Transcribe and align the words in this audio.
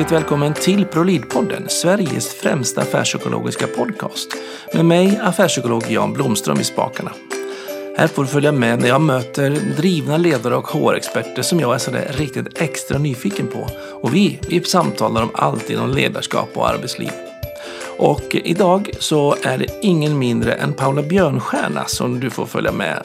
Hjärtligt 0.00 0.20
välkommen 0.20 0.54
till 0.54 0.86
ProLid-podden, 0.86 1.68
Sveriges 1.68 2.34
främsta 2.34 2.80
affärspsykologiska 2.80 3.66
podcast. 3.66 4.28
Med 4.74 4.84
mig, 4.84 5.20
affärspsykolog 5.22 5.84
Jan 5.88 6.12
Blomström 6.12 6.60
i 6.60 6.64
spakarna. 6.64 7.12
Här 7.96 8.06
får 8.06 8.22
du 8.22 8.28
följa 8.28 8.52
med 8.52 8.80
när 8.80 8.88
jag 8.88 9.00
möter 9.00 9.50
drivna 9.76 10.16
ledare 10.16 10.56
och 10.56 10.68
HR-experter 10.68 11.42
som 11.42 11.60
jag 11.60 11.74
är 11.74 11.78
sådär 11.78 12.12
riktigt 12.18 12.62
extra 12.62 12.98
nyfiken 12.98 13.46
på. 13.46 13.68
Och 14.02 14.14
vi, 14.14 14.38
vi 14.48 14.64
samtalar 14.64 15.22
om 15.22 15.30
allt 15.34 15.70
inom 15.70 15.90
ledarskap 15.90 16.48
och 16.54 16.68
arbetsliv. 16.68 17.12
Och 17.98 18.36
idag 18.44 18.90
så 18.98 19.36
är 19.42 19.58
det 19.58 19.66
ingen 19.82 20.18
mindre 20.18 20.52
än 20.52 20.72
Paula 20.72 21.02
Björnstjärna 21.02 21.84
som 21.84 22.20
du 22.20 22.30
får 22.30 22.46
följa 22.46 22.72
med 22.72 23.02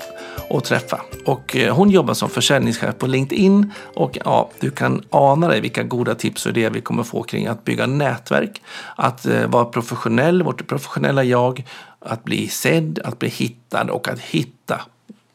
och 0.49 0.63
träffa. 0.63 1.01
Och 1.25 1.55
eh, 1.55 1.75
hon 1.75 1.89
jobbar 1.89 2.13
som 2.13 2.29
försäljningschef 2.29 2.97
på 2.97 3.07
LinkedIn 3.07 3.71
och 3.93 4.17
ja, 4.25 4.49
du 4.59 4.71
kan 4.71 5.03
ana 5.09 5.47
dig 5.47 5.61
vilka 5.61 5.83
goda 5.83 6.15
tips 6.15 6.45
och 6.45 6.49
idéer 6.49 6.69
vi 6.69 6.81
kommer 6.81 7.03
få 7.03 7.23
kring 7.23 7.47
att 7.47 7.63
bygga 7.63 7.85
nätverk, 7.85 8.61
att 8.95 9.25
eh, 9.25 9.47
vara 9.47 9.65
professionell, 9.65 10.43
vårt 10.43 10.67
professionella 10.67 11.23
jag, 11.23 11.65
att 11.99 12.23
bli 12.23 12.47
sedd, 12.47 12.99
att 13.03 13.19
bli 13.19 13.29
hittad 13.29 13.89
och 13.89 14.07
att 14.07 14.19
hitta 14.19 14.81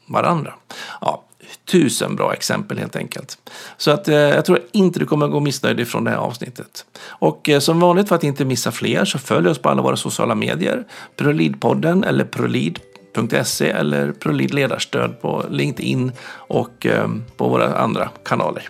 varandra. 0.07 0.55
Ja, 1.01 1.23
tusen 1.65 2.17
bra 2.17 2.33
exempel 2.33 2.79
helt 2.79 2.97
enkelt. 2.97 3.39
Så 3.77 3.91
att 3.91 4.09
eh, 4.09 4.17
jag 4.17 4.45
tror 4.45 4.59
inte 4.73 4.99
du 4.99 5.07
kommer 5.07 5.29
gå 5.29 5.41
missnöjd 5.41 5.81
ifrån 5.81 6.05
det 6.05 6.11
här 6.11 6.19
avsnittet. 6.19 6.85
Och 7.03 7.49
eh, 7.49 7.59
som 7.59 7.81
vanligt 7.81 8.09
för 8.09 8.17
att 8.17 8.25
inte 8.25 8.45
missa 8.45 8.73
fler 8.73 9.05
så 9.05 9.19
följ 9.19 9.49
oss 9.49 9.59
på 9.59 9.69
alla 9.69 9.83
våra 9.83 9.97
sociala 9.97 10.35
medier. 10.35 10.85
Prolidpodden 11.17 12.05
eller 12.05 12.25
prolid.se 13.13 13.71
eller 13.71 14.13
Prolid 14.13 14.55
ledarstöd 14.55 15.21
på 15.21 15.45
LinkedIn 15.51 16.13
och 16.33 16.87
eh, 16.87 17.09
på 17.37 17.49
våra 17.49 17.75
andra 17.75 18.11
kanaler. 18.25 18.69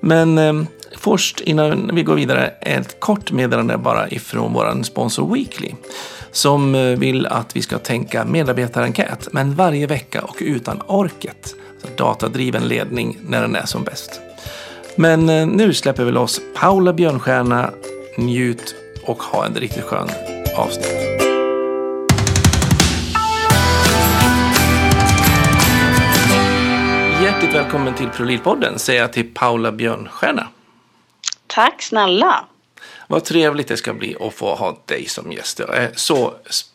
Men 0.00 0.38
eh, 0.38 0.62
först 0.96 1.40
innan 1.40 1.90
vi 1.94 2.02
går 2.02 2.14
vidare 2.14 2.46
ett 2.46 3.00
kort 3.00 3.32
meddelande 3.32 3.78
bara 3.78 4.08
ifrån 4.08 4.52
vår 4.52 4.82
sponsor 4.82 5.34
Weekly 5.34 5.74
som 6.32 6.74
eh, 6.74 6.98
vill 6.98 7.26
att 7.26 7.56
vi 7.56 7.62
ska 7.62 7.78
tänka 7.78 8.24
medarbetarenkät, 8.24 9.28
men 9.32 9.54
varje 9.54 9.86
vecka 9.86 10.22
och 10.22 10.36
utan 10.40 10.82
orket. 10.86 11.54
Datadriven 11.96 12.68
ledning 12.68 13.18
när 13.26 13.42
den 13.42 13.56
är 13.56 13.66
som 13.66 13.84
bäst. 13.84 14.20
Men 14.96 15.26
nu 15.46 15.74
släpper 15.74 16.04
vi 16.04 16.12
loss 16.12 16.40
Paula 16.54 16.92
Björnstjärna, 16.92 17.70
njut 18.16 18.74
och 19.02 19.22
ha 19.22 19.46
en 19.46 19.54
riktigt 19.54 19.84
skön 19.84 20.08
avsnitt. 20.56 21.27
Hjärtligt 27.22 27.54
välkommen 27.54 27.94
till 27.94 28.08
ProLid-podden 28.08 28.78
säger 28.78 29.00
jag 29.00 29.12
till 29.12 29.34
Paula 29.34 29.72
Björnstjärna. 29.72 30.48
Tack 31.46 31.82
snälla. 31.82 32.44
Vad 33.06 33.24
trevligt 33.24 33.68
det 33.68 33.76
ska 33.76 33.94
bli 33.94 34.16
att 34.20 34.34
få 34.34 34.54
ha 34.54 34.78
dig 34.84 35.08
som 35.08 35.32
gäst. 35.32 35.58
Jag 35.58 35.76
är 35.76 35.90
så 35.94 36.34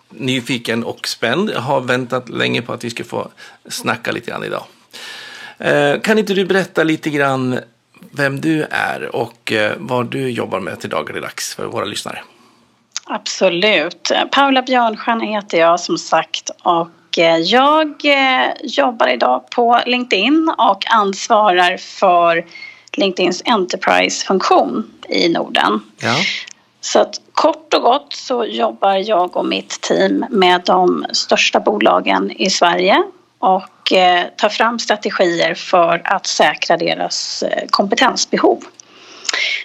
nyfiken 0.09 0.83
och 0.83 1.07
spänd. 1.07 1.49
Jag 1.49 1.59
har 1.59 1.81
väntat 1.81 2.29
länge 2.29 2.61
på 2.61 2.73
att 2.73 2.83
vi 2.83 2.89
ska 2.89 3.03
få 3.03 3.27
snacka 3.69 4.11
lite 4.11 4.31
grann 4.31 4.43
idag. 4.43 4.63
Eh, 5.57 5.99
kan 5.99 6.19
inte 6.19 6.33
du 6.33 6.45
berätta 6.45 6.83
lite 6.83 7.09
grann 7.09 7.59
vem 8.11 8.41
du 8.41 8.63
är 8.69 9.15
och 9.15 9.51
eh, 9.51 9.73
vad 9.77 10.05
du 10.05 10.29
jobbar 10.29 10.59
med 10.59 10.79
till 10.79 10.89
dagligdags 10.89 11.55
för 11.55 11.65
våra 11.65 11.85
lyssnare? 11.85 12.19
Absolut. 13.05 14.11
Paula 14.31 14.61
Björnstjärna 14.61 15.23
heter 15.23 15.59
jag 15.59 15.79
som 15.79 15.97
sagt 15.97 16.49
och 16.63 16.89
jag 17.21 18.01
jobbar 18.63 19.07
idag 19.07 19.49
på 19.49 19.79
LinkedIn 19.85 20.53
och 20.57 20.83
ansvarar 20.91 21.77
för 21.77 22.45
LinkedIns 22.97 23.41
Enterprise-funktion 23.45 24.91
i 25.09 25.29
Norden. 25.29 25.81
Ja. 25.99 26.15
Så 26.81 26.99
att 26.99 27.21
kort 27.33 27.73
och 27.73 27.81
gott 27.81 28.13
så 28.13 28.45
jobbar 28.45 28.95
jag 28.95 29.37
och 29.37 29.45
mitt 29.45 29.81
team 29.81 30.25
med 30.29 30.61
de 30.65 31.05
största 31.11 31.59
bolagen 31.59 32.31
i 32.31 32.49
Sverige 32.49 33.03
och 33.39 33.93
eh, 33.93 34.25
tar 34.37 34.49
fram 34.49 34.79
strategier 34.79 35.53
för 35.53 36.01
att 36.05 36.27
säkra 36.27 36.77
deras 36.77 37.43
eh, 37.43 37.67
kompetensbehov. 37.69 38.63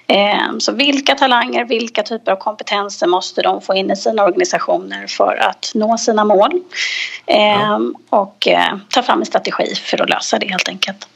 Eh, 0.07 0.59
så 0.59 0.73
vilka 0.73 1.15
talanger, 1.15 1.65
vilka 1.65 2.03
typer 2.03 2.33
av 2.33 2.37
kompetenser 2.37 3.07
måste 3.07 3.43
de 3.43 3.61
få 3.61 3.75
in 3.75 3.91
i 3.91 3.97
sina 3.97 4.25
organisationer 4.25 5.07
för 5.07 5.37
att 5.37 5.73
nå 5.75 5.99
sina 5.99 6.25
mål? 6.25 6.61
Ja. 7.27 7.81
Och 8.11 8.49
ta 8.89 9.03
fram 9.03 9.21
en 9.21 9.27
strategi 9.27 9.75
för 9.75 10.03
att 10.03 10.11
lösa 10.11 10.39
det 10.39 10.47
helt 10.47 10.69
enkelt. 10.69 11.09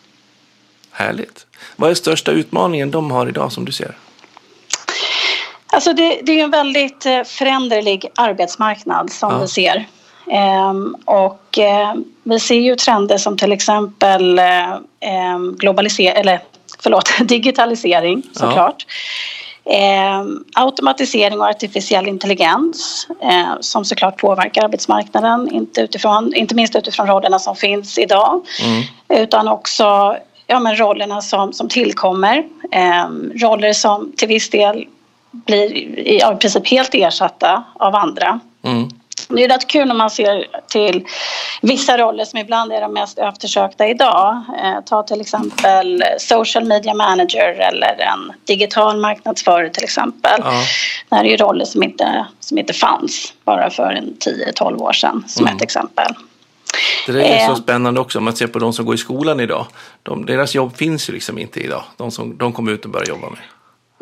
Härligt. 0.90 1.46
Vad 1.76 1.90
är 1.90 1.94
största 1.94 2.30
utmaningen 2.30 2.90
de 2.90 3.10
har 3.10 3.28
idag 3.28 3.52
som 3.52 3.64
du 3.64 3.72
ser? 3.72 3.94
Alltså 5.72 5.92
det, 5.92 6.20
det 6.22 6.40
är 6.40 6.44
en 6.44 6.50
väldigt 6.50 7.06
eh, 7.06 7.22
föränderlig 7.24 8.06
arbetsmarknad 8.14 9.12
som 9.12 9.32
ja. 9.32 9.38
vi 9.38 9.48
ser. 9.48 9.86
Ehm, 10.30 10.96
och 11.04 11.58
eh, 11.58 11.94
vi 12.22 12.40
ser 12.40 12.54
ju 12.54 12.76
trender 12.76 13.18
som 13.18 13.36
till 13.36 13.52
exempel 13.52 14.38
eh, 14.38 15.38
globalisering, 15.58 16.20
eller 16.20 16.40
förlåt, 16.82 17.10
digitalisering 17.28 18.22
såklart. 18.32 18.86
Ja. 18.86 18.94
Eh, 19.64 20.24
automatisering 20.54 21.40
och 21.40 21.46
artificiell 21.46 22.08
intelligens 22.08 23.06
eh, 23.22 23.52
som 23.60 23.84
såklart 23.84 24.16
påverkar 24.16 24.64
arbetsmarknaden, 24.64 25.48
inte, 25.52 25.80
utifrån, 25.80 26.34
inte 26.34 26.54
minst 26.54 26.76
utifrån 26.76 27.06
rollerna 27.06 27.38
som 27.38 27.56
finns 27.56 27.98
idag 27.98 28.40
mm. 28.62 29.22
utan 29.22 29.48
också 29.48 30.16
ja, 30.46 30.60
men 30.60 30.76
rollerna 30.76 31.20
som, 31.20 31.52
som 31.52 31.68
tillkommer. 31.68 32.44
Eh, 32.72 33.06
roller 33.34 33.72
som 33.72 34.12
till 34.16 34.28
viss 34.28 34.50
del 34.50 34.86
blir 35.30 35.98
i 35.98 36.20
princip 36.40 36.68
helt 36.68 36.94
ersatta 36.94 37.64
av 37.74 37.94
andra. 37.94 38.40
Mm. 38.64 38.88
Det 39.28 39.44
är 39.44 39.48
rätt 39.48 39.68
kul 39.68 39.88
när 39.88 39.94
man 39.94 40.10
ser 40.10 40.46
till 40.68 41.06
vissa 41.60 41.98
roller 41.98 42.24
som 42.24 42.38
ibland 42.38 42.72
är 42.72 42.80
de 42.80 42.92
mest 42.92 43.18
eftersökta 43.18 43.88
idag. 43.88 44.42
Eh, 44.64 44.80
ta 44.86 45.02
till 45.02 45.20
exempel 45.20 46.04
social 46.18 46.64
media 46.64 46.94
manager 46.94 47.68
eller 47.68 48.00
en 48.00 48.32
digital 48.44 49.00
marknadsförare 49.00 49.70
till 49.70 49.84
exempel. 49.84 50.40
Ja. 50.44 50.62
Det 51.08 51.16
här 51.16 51.24
är 51.24 51.28
ju 51.28 51.36
roller 51.36 51.64
som 51.64 51.82
inte, 51.82 52.26
som 52.40 52.58
inte 52.58 52.72
fanns 52.72 53.32
bara 53.44 53.70
för 53.70 53.92
en 53.92 54.16
10-12 54.54 54.76
år 54.76 54.92
sedan 54.92 55.24
som 55.28 55.46
mm. 55.46 55.56
ett 55.56 55.62
exempel. 55.62 56.14
Det 57.06 57.12
där 57.12 57.20
är 57.20 57.46
så 57.46 57.52
eh. 57.52 57.56
spännande 57.56 58.00
också 58.00 58.18
om 58.18 58.24
man 58.24 58.36
ser 58.36 58.46
på 58.46 58.58
de 58.58 58.72
som 58.72 58.86
går 58.86 58.94
i 58.94 58.98
skolan 58.98 59.40
idag. 59.40 59.66
De, 60.02 60.26
deras 60.26 60.54
jobb 60.54 60.76
finns 60.76 61.08
ju 61.08 61.12
liksom 61.12 61.38
inte 61.38 61.60
idag. 61.60 61.84
De 61.96 62.10
som 62.10 62.36
de 62.36 62.52
kommer 62.52 62.72
ut 62.72 62.84
och 62.84 62.90
börjar 62.90 63.08
jobba 63.08 63.30
med. 63.30 63.38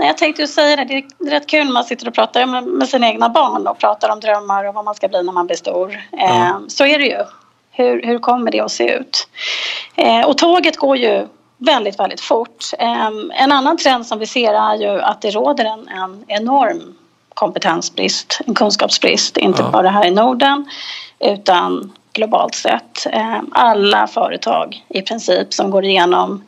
Nej, 0.01 0.07
jag 0.07 0.19
tänkte 0.19 0.43
ju 0.43 0.49
säga 0.49 0.77
det. 0.77 0.85
Det 0.85 0.95
är 0.95 1.31
rätt 1.31 1.47
kul 1.47 1.67
när 1.67 1.73
man 1.73 1.85
sitter 1.85 2.09
och 2.09 2.15
pratar 2.15 2.47
med, 2.47 2.65
med 2.65 2.89
sina 2.89 3.09
egna 3.09 3.29
barn 3.29 3.67
och 3.67 3.79
pratar 3.79 4.09
om 4.09 4.21
drömmar 4.21 4.65
och 4.65 4.75
vad 4.75 4.85
man 4.85 4.95
ska 4.95 5.09
bli 5.09 5.23
när 5.23 5.33
man 5.33 5.47
blir 5.47 5.57
stor. 5.57 6.01
Eh, 6.13 6.59
Så 6.69 6.87
är 6.87 6.99
det 6.99 7.05
ju. 7.05 7.19
Hur, 7.71 8.03
hur 8.03 8.19
kommer 8.19 8.51
det 8.51 8.61
att 8.61 8.73
se 8.73 8.95
ut? 8.95 9.29
Eh, 9.97 10.21
och 10.21 10.39
tåget 10.39 10.77
går 10.77 10.97
ju 10.97 11.27
väldigt, 11.59 12.01
väldigt 12.01 12.21
fort. 12.21 12.65
Eh, 12.79 13.11
en 13.33 13.53
annan 13.53 13.77
trend 13.77 14.07
som 14.07 14.19
vi 14.19 14.27
ser 14.27 14.55
är 14.55 14.75
ju 14.75 15.01
att 15.01 15.23
det 15.23 15.31
råder 15.31 15.65
en, 15.65 15.89
en 15.89 16.25
enorm 16.29 16.95
kompetensbrist, 17.35 18.41
en 18.47 18.55
kunskapsbrist, 18.55 19.37
inte 19.37 19.63
ja. 19.63 19.71
bara 19.71 19.91
här 19.91 20.07
i 20.07 20.11
Norden 20.11 20.71
utan 21.19 21.93
globalt 22.13 22.55
sett. 22.55 23.07
Eh, 23.13 23.41
alla 23.53 24.07
företag 24.07 24.85
i 24.89 25.03
princip 25.03 25.55
som 25.55 25.71
går 25.71 25.85
igenom 25.85 26.45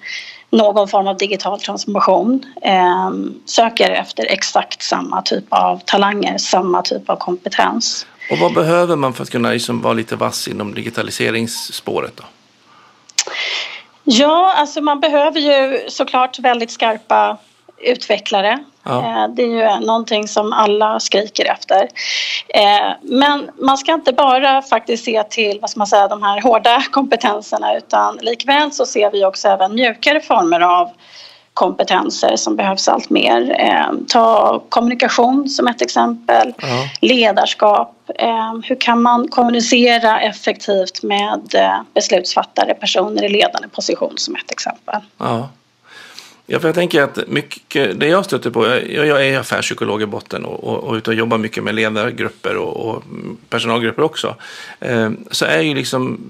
någon 0.52 0.88
form 0.88 1.06
av 1.06 1.16
digital 1.16 1.60
transformation 1.60 2.44
eh, 2.62 3.10
söker 3.44 3.90
efter 3.90 4.24
exakt 4.24 4.82
samma 4.82 5.22
typ 5.22 5.44
av 5.48 5.80
talanger, 5.84 6.38
samma 6.38 6.82
typ 6.82 7.10
av 7.10 7.16
kompetens. 7.16 8.06
Och 8.30 8.38
vad 8.38 8.54
behöver 8.54 8.96
man 8.96 9.12
för 9.12 9.22
att 9.22 9.30
kunna 9.30 9.50
liksom 9.50 9.82
vara 9.82 9.94
lite 9.94 10.16
vass 10.16 10.48
inom 10.48 10.74
digitaliseringsspåret? 10.74 12.16
Då? 12.16 12.24
Ja, 14.04 14.54
alltså 14.56 14.80
man 14.80 15.00
behöver 15.00 15.40
ju 15.40 15.80
såklart 15.88 16.38
väldigt 16.38 16.70
skarpa 16.70 17.38
utvecklare. 17.82 18.58
Ja. 18.82 18.98
Eh, 18.98 19.28
det 19.28 19.42
är 19.42 19.46
ju 19.46 19.86
någonting 19.86 20.28
som 20.28 20.52
alla 20.52 21.00
skriker 21.00 21.44
efter. 21.44 21.88
Eh, 22.48 22.92
men 23.02 23.50
man 23.58 23.78
ska 23.78 23.92
inte 23.92 24.12
bara 24.12 24.62
faktiskt 24.62 25.04
se 25.04 25.22
till 25.22 25.58
vad 25.60 25.70
ska 25.70 25.78
man 25.78 25.86
säga, 25.86 26.08
de 26.08 26.22
här 26.22 26.40
hårda 26.40 26.82
kompetenserna 26.90 27.76
utan 27.76 28.16
likväl 28.16 28.72
så 28.72 28.86
ser 28.86 29.10
vi 29.10 29.24
också 29.24 29.48
även 29.48 29.74
mjukare 29.74 30.20
former 30.20 30.60
av 30.60 30.90
kompetenser 31.54 32.36
som 32.36 32.56
behövs 32.56 32.88
allt 32.88 33.10
mer. 33.10 33.56
Eh, 33.58 33.92
ta 34.08 34.62
kommunikation 34.68 35.48
som 35.48 35.66
ett 35.66 35.82
exempel, 35.82 36.54
ja. 36.62 36.88
ledarskap. 37.00 37.96
hur 38.64 38.80
kan 38.80 39.02
man 39.02 39.28
kommunicera 39.28 40.20
effektivt 40.20 41.02
med 41.02 41.40
beslutsfattare, 41.94 42.74
personer 42.74 43.24
i 43.24 43.28
ledande 43.28 43.68
position 43.68 44.12
som 44.16 44.36
ett 44.36 44.50
exempel. 44.50 45.00
Ja. 45.18 45.48
Ja, 46.52 46.60
för 46.60 46.68
jag 46.68 46.74
tänker 46.74 47.02
att 47.02 47.28
mycket, 47.28 48.00
det 48.00 48.06
jag 48.06 48.24
stöter 48.24 48.50
på, 48.50 48.66
jag, 48.66 49.06
jag 49.06 49.26
är 49.26 49.38
affärspsykolog 49.38 50.02
i 50.02 50.06
botten 50.06 50.44
och, 50.44 50.64
och, 50.64 50.84
och 50.84 50.94
ute 50.94 51.10
och 51.10 51.16
jobbar 51.16 51.38
mycket 51.38 51.64
med 51.64 51.74
ledargrupper 51.74 52.56
och, 52.56 52.88
och 52.88 53.04
personalgrupper 53.48 54.02
också. 54.02 54.36
Eh, 54.80 55.10
så 55.30 55.44
är 55.44 55.60
ju 55.60 55.74
liksom, 55.74 56.20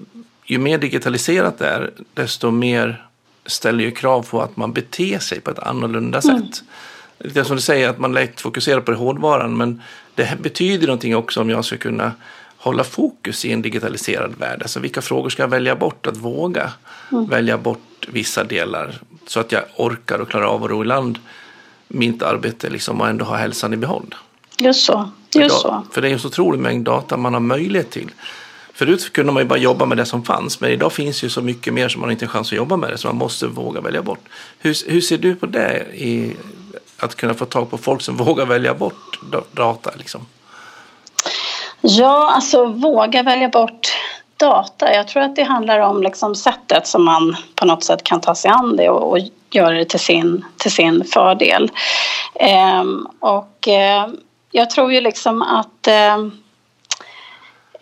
ju 0.45 0.59
mer 0.59 0.79
digitaliserat 0.79 1.59
det 1.59 1.67
är, 1.67 1.91
desto 2.15 2.51
mer 2.51 3.07
ställer 3.47 3.85
ju 3.85 3.91
krav 3.91 4.27
på 4.31 4.43
att 4.43 4.57
man 4.57 4.73
beter 4.73 5.19
sig 5.19 5.41
på 5.41 5.51
ett 5.51 5.59
annorlunda 5.59 6.21
mm. 6.25 6.43
sätt. 6.43 6.63
lite 7.19 7.45
som 7.45 7.57
du 7.57 7.63
säger 7.63 7.89
att 7.89 7.99
man 7.99 8.13
lätt 8.13 8.41
fokuserar 8.41 8.81
på 8.81 8.93
hårdvaran 8.93 9.57
men 9.57 9.83
det 10.15 10.39
betyder 10.41 10.87
någonting 10.87 11.17
också 11.17 11.41
om 11.41 11.51
jag 11.51 11.65
ska 11.65 11.77
kunna 11.77 12.13
hålla 12.57 12.85
fokus 12.85 13.45
i 13.45 13.53
en 13.53 13.63
digitaliserad 13.63 14.35
värld. 14.39 14.63
Alltså 14.63 14.81
vilka 14.81 15.03
frågor 15.03 15.31
ska 15.31 15.43
jag 15.43 15.49
välja 15.49 15.77
bort? 15.77 16.07
Att 16.07 16.17
våga 16.17 16.73
mm. 17.13 17.27
välja 17.27 17.59
bort 17.59 18.09
vissa 18.09 18.45
delar 18.45 19.01
så 19.27 19.41
att 19.41 19.53
jag 19.53 19.63
orkar 19.77 20.19
och 20.19 20.31
klarar 20.31 20.47
av 20.47 20.65
att 20.65 20.71
ro 20.71 20.83
i 20.83 20.87
land 20.87 21.19
mitt 21.89 22.23
arbete 22.23 22.71
liksom, 22.71 23.01
och 23.01 23.09
ändå 23.09 23.25
ha 23.25 23.37
hälsan 23.37 23.73
i 23.73 23.77
behåll. 23.77 24.15
Just 24.59 24.85
så. 24.85 25.11
Just 25.35 25.61
så. 25.61 25.83
För 25.93 26.03
det 26.03 26.09
är 26.09 26.13
en 26.13 26.19
så 26.19 26.29
otrolig 26.29 26.61
mängd 26.61 26.85
data 26.85 27.17
man 27.17 27.35
har 27.35 27.41
möjlighet 27.41 27.91
till. 27.91 28.11
Förut 28.75 29.13
kunde 29.13 29.33
man 29.33 29.43
ju 29.43 29.49
bara 29.49 29.59
jobba 29.59 29.87
med 29.87 29.97
det 29.97 30.07
som 30.07 30.25
fanns, 30.25 30.61
men 30.61 30.71
idag 30.71 30.93
finns 30.93 31.25
ju 31.25 31.31
så 31.31 31.43
mycket 31.43 31.75
mer 31.75 31.89
som 31.89 32.01
man 32.01 32.11
inte 32.11 32.25
har 32.25 32.31
chans 32.31 32.53
att 32.53 32.57
jobba 32.57 32.77
med 32.77 32.91
det, 32.91 32.99
så 32.99 33.09
man 33.09 33.17
måste 33.17 33.47
våga 33.47 33.81
välja 33.81 34.03
bort. 34.03 34.29
Hur, 34.59 34.91
hur 34.91 35.01
ser 35.01 35.19
du 35.19 35.35
på 35.35 35.47
det, 35.47 35.87
i, 35.95 36.37
att 36.99 37.15
kunna 37.15 37.35
få 37.35 37.45
tag 37.45 37.71
på 37.71 37.79
folk 37.79 38.03
som 38.03 38.17
vågar 38.25 38.47
välja 38.47 38.75
bort 38.75 39.21
data? 39.53 39.91
Liksom? 39.97 40.27
Ja, 41.81 42.33
alltså 42.35 42.67
våga 42.67 43.23
välja 43.23 43.49
bort 43.49 43.93
data. 44.43 44.95
Jag 44.95 45.09
tror 45.09 45.23
att 45.23 45.37
det 45.37 45.43
handlar 45.43 45.79
om 45.79 46.03
liksom 46.03 46.35
sättet 46.35 46.87
som 46.87 47.05
man 47.05 47.37
på 47.55 47.67
något 47.67 47.85
sätt 47.85 48.05
kan 48.05 48.21
ta 48.21 48.35
sig 48.35 48.51
an 48.51 48.77
det 48.77 48.89
och, 48.89 49.11
och 49.13 49.19
göra 49.51 49.75
det 49.75 49.85
till 49.85 50.01
sin, 50.01 50.45
till 50.57 50.73
sin 50.73 51.05
fördel. 51.05 51.71
Eh, 52.35 52.85
och 53.21 53.69
eh, 53.69 54.09
jag 54.51 54.71
tror 54.71 54.93
ju 54.93 55.01
liksom 55.01 55.43
att 55.43 55.87
eh, 55.87 56.19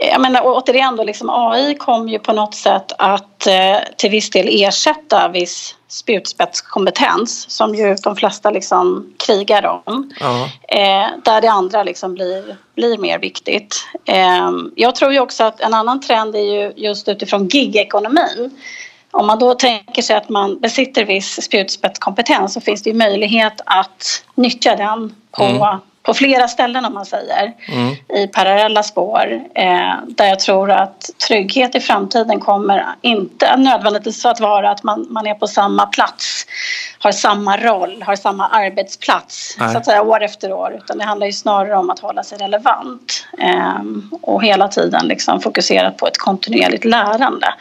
jag 0.01 0.21
menar, 0.21 0.41
återigen 0.45 0.97
då, 0.97 1.05
liksom 1.05 1.31
AI 1.31 1.75
kom 1.75 2.09
ju 2.09 2.19
på 2.19 2.33
något 2.33 2.55
sätt 2.55 2.93
att 2.99 3.47
eh, 3.47 3.77
till 3.97 4.11
viss 4.11 4.31
del 4.31 4.49
ersätta 4.51 5.29
viss 5.29 5.75
spjutspetskompetens 5.89 7.51
som 7.51 7.75
ju 7.75 7.95
de 7.95 8.17
flesta 8.17 8.51
liksom 8.51 9.15
krigar 9.27 9.83
om. 9.85 10.11
Ja. 10.21 10.49
Eh, 10.69 11.09
där 11.25 11.41
det 11.41 11.51
andra 11.51 11.83
liksom 11.83 12.15
blir, 12.15 12.57
blir 12.75 12.99
mer 12.99 13.19
viktigt. 13.19 13.77
Eh, 14.05 14.51
jag 14.75 14.95
tror 14.95 15.13
ju 15.13 15.21
också 15.21 15.45
att 15.45 15.61
en 15.61 15.75
annan 15.75 16.01
trend 16.01 16.37
är 16.37 16.63
ju 16.63 16.73
just 16.77 17.09
utifrån 17.09 17.49
gigekonomin. 17.49 18.61
Om 19.11 19.27
man 19.27 19.39
då 19.39 19.55
tänker 19.55 20.03
sig 20.03 20.17
att 20.17 20.29
man 20.29 20.61
besitter 20.61 21.05
viss 21.05 21.43
spjutspetskompetens 21.43 22.55
så 22.55 22.61
finns 22.61 22.83
det 22.83 22.91
ju 22.91 22.97
möjlighet 22.97 23.61
att 23.67 24.25
nyttja 24.35 24.77
den 24.77 25.15
på 25.31 25.43
mm 25.43 25.79
på 26.11 26.15
flera 26.15 26.49
ställen 26.49 26.85
om 26.85 26.95
man 26.95 27.07
säger 27.07 27.53
mm. 27.69 27.95
i 28.25 28.27
parallella 28.27 28.83
spår 28.83 29.41
eh, 29.55 29.95
där 30.09 30.27
jag 30.27 30.39
tror 30.39 30.71
att 30.71 31.11
trygghet 31.29 31.75
i 31.75 31.81
framtiden 31.81 32.41
kommer 32.41 32.87
inte 33.03 33.57
nödvändigtvis 33.57 34.25
att 34.25 34.41
vara 34.41 34.71
att 34.71 34.83
man, 34.83 35.07
man 35.11 35.27
är 35.27 35.35
på 35.35 35.47
samma 35.47 35.87
plats 35.87 36.47
har 37.03 37.13
samma 37.13 37.57
roll, 37.57 38.03
har 38.03 38.17
samma 38.17 38.49
arbetsplats 38.49 39.57
Nej. 39.59 39.73
så 39.73 39.79
att 39.79 39.85
säga 39.85 40.03
år 40.03 40.23
efter 40.23 40.53
år 40.53 40.81
utan 40.85 40.99
det 40.99 41.05
handlar 41.05 41.27
ju 41.27 41.33
snarare 41.33 41.77
om 41.77 41.91
att 41.91 41.99
hålla 41.99 42.23
sig 42.23 42.39
relevant 42.39 43.27
eh, 43.39 43.83
och 44.23 44.45
hela 44.45 44.69
tiden 44.69 45.07
liksom 45.07 45.41
fokusera 45.41 45.91
på 45.91 46.07
ett 46.07 46.19
kontinuerligt 46.19 46.85
lärande. 46.85 47.55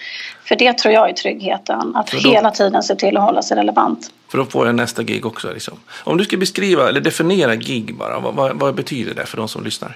För 0.45 0.55
det 0.55 0.77
tror 0.77 0.93
jag 0.93 1.09
är 1.09 1.13
tryggheten, 1.13 1.95
att 1.95 2.11
då, 2.11 2.17
hela 2.17 2.51
tiden 2.51 2.83
se 2.83 2.95
till 2.95 3.17
att 3.17 3.23
hålla 3.23 3.41
sig 3.41 3.57
relevant. 3.57 4.11
För 4.31 4.37
då 4.37 4.45
får 4.45 4.65
jag 4.65 4.75
nästa 4.75 5.03
gig 5.03 5.25
också. 5.25 5.53
Liksom. 5.53 5.79
Om 6.03 6.17
du 6.17 6.23
ska 6.23 6.37
beskriva 6.37 6.89
eller 6.89 7.01
definiera 7.01 7.55
gig 7.55 7.95
bara, 7.95 8.19
vad, 8.19 8.35
vad, 8.35 8.59
vad 8.59 8.75
betyder 8.75 9.13
det 9.13 9.25
för 9.25 9.37
de 9.37 9.47
som 9.47 9.63
lyssnar? 9.63 9.95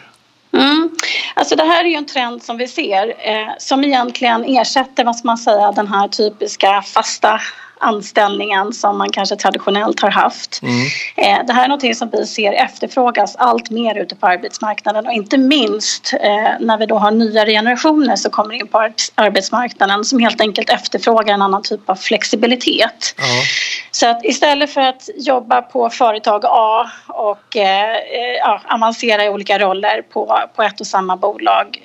Mm. 0.53 0.89
Alltså 1.33 1.55
det 1.55 1.63
här 1.63 1.85
är 1.85 1.89
ju 1.89 1.95
en 1.95 2.05
trend 2.05 2.43
som 2.43 2.57
vi 2.57 2.67
ser 2.67 3.07
eh, 3.07 3.47
som 3.57 3.83
egentligen 3.83 4.45
ersätter 4.45 5.03
vad 5.03 5.25
man 5.25 5.37
säga, 5.37 5.71
den 5.71 5.87
här 5.87 6.07
typiska 6.07 6.81
fasta 6.81 7.41
anställningen 7.83 8.73
som 8.73 8.97
man 8.97 9.09
kanske 9.09 9.35
traditionellt 9.35 9.99
har 9.99 10.11
haft. 10.11 10.61
Mm. 10.61 10.85
Eh, 11.15 11.45
det 11.47 11.53
här 11.53 11.63
är 11.63 11.67
något 11.67 11.97
som 11.97 12.09
vi 12.09 12.25
ser 12.25 12.53
efterfrågas 12.53 13.35
allt 13.35 13.69
mer 13.69 13.97
ute 13.97 14.15
på 14.15 14.27
arbetsmarknaden 14.27 15.07
och 15.07 15.13
inte 15.13 15.37
minst 15.37 16.13
eh, 16.13 16.51
när 16.59 16.77
vi 16.77 16.85
då 16.85 16.97
har 16.97 17.11
nya 17.11 17.45
generationer 17.45 18.15
som 18.15 18.31
kommer 18.31 18.53
in 18.53 18.67
på 18.67 18.89
arbetsmarknaden 19.15 20.05
som 20.05 20.19
helt 20.19 20.41
enkelt 20.41 20.69
efterfrågar 20.69 21.33
en 21.33 21.41
annan 21.41 21.63
typ 21.63 21.89
av 21.89 21.95
flexibilitet. 21.95 23.15
Mm. 23.17 23.43
Så 23.91 24.09
att 24.09 24.25
istället 24.25 24.73
för 24.73 24.81
att 24.81 25.09
jobba 25.17 25.61
på 25.61 25.89
företag 25.89 26.43
A 26.45 26.91
och 27.07 27.57
eh, 27.57 27.97
ja, 28.39 28.61
avancera 28.67 29.25
i 29.25 29.29
olika 29.29 29.59
roller 29.59 30.01
på, 30.01 30.39
på 30.55 30.63
ett 30.63 30.81
och 30.81 30.87
samma 30.87 31.15
bolag 31.17 31.79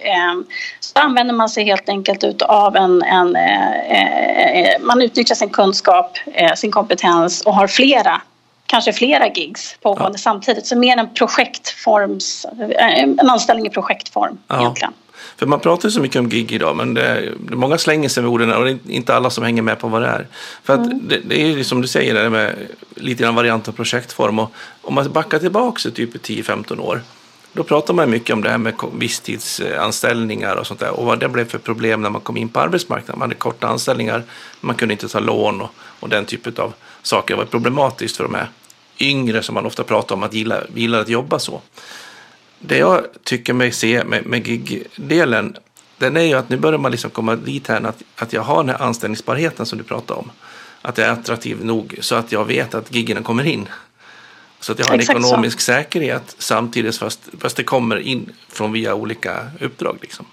så 0.81 0.99
använder 0.99 1.35
man 1.35 1.49
sig 1.49 1.65
helt 1.65 1.89
enkelt 1.89 2.43
av 2.43 2.77
en, 2.77 3.03
en 3.03 3.37
man 4.81 5.03
utnyttjar 5.03 5.35
sin 5.35 5.51
kunskap 5.51 5.88
kunskap, 5.89 6.19
eh, 6.35 6.55
sin 6.55 6.71
kompetens 6.71 7.41
och 7.41 7.55
har 7.55 7.67
flera 7.67 8.21
kanske 8.67 8.93
flera 8.93 9.29
gigs 9.29 9.77
pågående 9.83 10.19
ja. 10.19 10.23
samtidigt. 10.23 10.67
Så 10.67 10.77
mer 10.77 10.97
en 10.97 11.15
projektforms, 11.15 12.47
eh, 12.79 13.03
en 13.03 13.21
anställning 13.21 13.67
i 13.67 13.71
projektform 13.71 14.39
ja. 14.49 14.61
egentligen. 14.61 14.93
För 15.37 15.47
man 15.47 15.61
pratar 15.61 15.89
så 15.89 16.01
mycket 16.01 16.19
om 16.19 16.29
gig 16.29 16.53
idag, 16.53 16.77
men 16.77 16.95
det 16.95 17.03
är, 17.03 17.35
många 17.39 17.79
slänger 17.79 18.09
sig 18.09 18.23
med 18.23 18.33
orden 18.33 18.53
och 18.53 18.65
det 18.65 18.71
är 18.71 18.79
inte 18.89 19.15
alla 19.15 19.31
som 19.31 19.45
hänger 19.45 19.63
med 19.63 19.79
på 19.79 19.89
vad 19.89 20.03
det 20.03 20.09
är. 20.09 20.27
För 20.63 20.75
att 20.75 20.87
mm. 20.87 21.09
det, 21.09 21.21
det, 21.25 21.43
är 21.43 21.65
som 21.65 21.81
du 21.81 21.89
säger, 21.89 22.15
det 22.15 22.31
med 22.31 22.55
lite 22.95 23.23
grann 23.23 23.35
variant 23.35 23.69
av 23.69 23.73
projektform. 23.73 24.39
Och 24.39 24.53
om 24.83 24.95
man 24.95 25.13
backar 25.13 25.39
tillbaka 25.39 25.91
typ 25.91 26.15
10-15 26.15 26.81
år, 26.81 27.03
då 27.59 27.65
pratar 27.65 27.95
man 27.95 28.11
mycket 28.11 28.35
om 28.35 28.43
det 28.43 28.51
här 28.51 28.59
med 28.59 28.75
visstidsanställningar 28.99 30.57
och 30.57 30.67
sånt 30.67 30.81
där 30.81 30.91
och 30.91 31.07
vad 31.07 31.21
det 31.21 31.29
blev 31.29 31.49
för 31.49 31.59
problem 31.59 32.03
när 32.03 32.11
man 32.11 32.21
kom 32.21 32.37
in 32.37 32.49
på 32.49 32.61
arbetsmarknaden. 32.61 33.19
Man 33.19 33.29
hade 33.29 33.35
korta 33.35 33.69
anställningar, 33.69 34.23
man 34.61 34.77
kunde 34.77 34.95
inte 34.95 35.09
ta 35.09 35.21
lån 35.21 35.61
och, 35.61 35.71
och 36.01 36.09
den 36.09 36.25
typen 36.25 36.53
av 36.57 36.73
saker. 37.03 37.35
Det 37.35 37.39
var 37.39 37.45
problematiskt 37.45 38.17
för 38.17 38.25
de 38.25 38.35
här 38.35 38.49
yngre 38.99 39.43
som 39.43 39.55
man 39.55 39.67
ofta 39.67 39.85
pratar 39.85 40.15
om 40.15 40.23
att 40.23 40.35
gilla, 40.35 40.61
gillar 40.75 41.01
att 41.01 41.09
jobba 41.09 41.39
så. 41.39 41.61
Det 42.59 42.79
jag 42.79 43.01
tycker 43.25 43.53
mig 43.53 43.73
se 43.73 44.05
med, 44.05 44.27
med 44.27 44.45
gig-delen, 44.45 45.57
den 45.99 46.17
är 46.17 46.23
ju 46.23 46.35
att 46.35 46.49
nu 46.49 46.57
börjar 46.57 46.79
man 46.79 46.91
liksom 46.91 47.11
komma 47.11 47.37
dit 47.37 47.69
här 47.69 47.87
att, 47.87 48.03
att 48.17 48.33
jag 48.33 48.43
har 48.43 48.65
den 48.65 48.75
här 48.75 48.83
anställningsbarheten 48.83 49.67
som 49.67 49.79
du 49.79 49.85
pratar 49.85 50.15
om. 50.15 50.31
Att 50.83 50.99
jag 50.99 51.07
är 51.07 51.13
attraktiv 51.13 51.65
nog 51.65 51.99
så 52.01 52.15
att 52.15 52.33
jag 52.33 52.45
vet 52.45 52.75
att 52.75 52.95
giggen 52.95 53.23
kommer 53.23 53.47
in. 53.47 53.69
Så 54.61 54.73
att 54.73 54.79
jag 54.79 54.87
har 54.87 54.95
en 54.95 55.01
Exakt 55.01 55.19
ekonomisk 55.19 55.61
så. 55.61 55.65
säkerhet 55.65 56.35
samtidigt 56.39 56.97
fast, 56.97 57.21
fast 57.41 57.57
det 57.57 57.65
kommer 57.65 57.99
in 57.99 58.33
från 58.49 58.73
via 58.73 58.95
olika 58.95 59.47
uppdrag. 59.61 59.99
Liksom. 60.01 60.27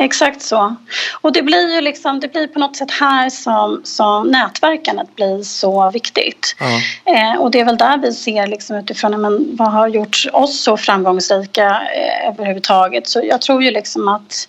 Exakt 0.00 0.42
så. 0.42 0.76
Och 1.20 1.32
det 1.32 1.42
blir 1.42 1.74
ju 1.74 1.80
liksom, 1.80 2.20
det 2.20 2.28
blir 2.28 2.46
på 2.46 2.58
något 2.58 2.76
sätt 2.76 2.90
här 2.90 3.30
som, 3.30 3.80
som 3.84 4.28
nätverkandet 4.28 5.16
blir 5.16 5.42
så 5.42 5.90
viktigt. 5.90 6.56
Ja. 6.58 6.80
Eh, 7.14 7.40
och 7.40 7.50
det 7.50 7.60
är 7.60 7.64
väl 7.64 7.76
där 7.76 7.98
vi 7.98 8.12
ser 8.12 8.46
liksom 8.46 8.76
utifrån 8.76 9.20
men, 9.20 9.56
vad 9.56 9.72
har 9.72 9.88
gjort 9.88 10.26
oss 10.32 10.62
så 10.62 10.76
framgångsrika 10.76 11.82
eh, 11.94 12.28
överhuvudtaget. 12.28 13.08
Så 13.08 13.20
jag 13.24 13.40
tror 13.40 13.62
ju 13.62 13.70
liksom 13.70 14.08
att 14.08 14.48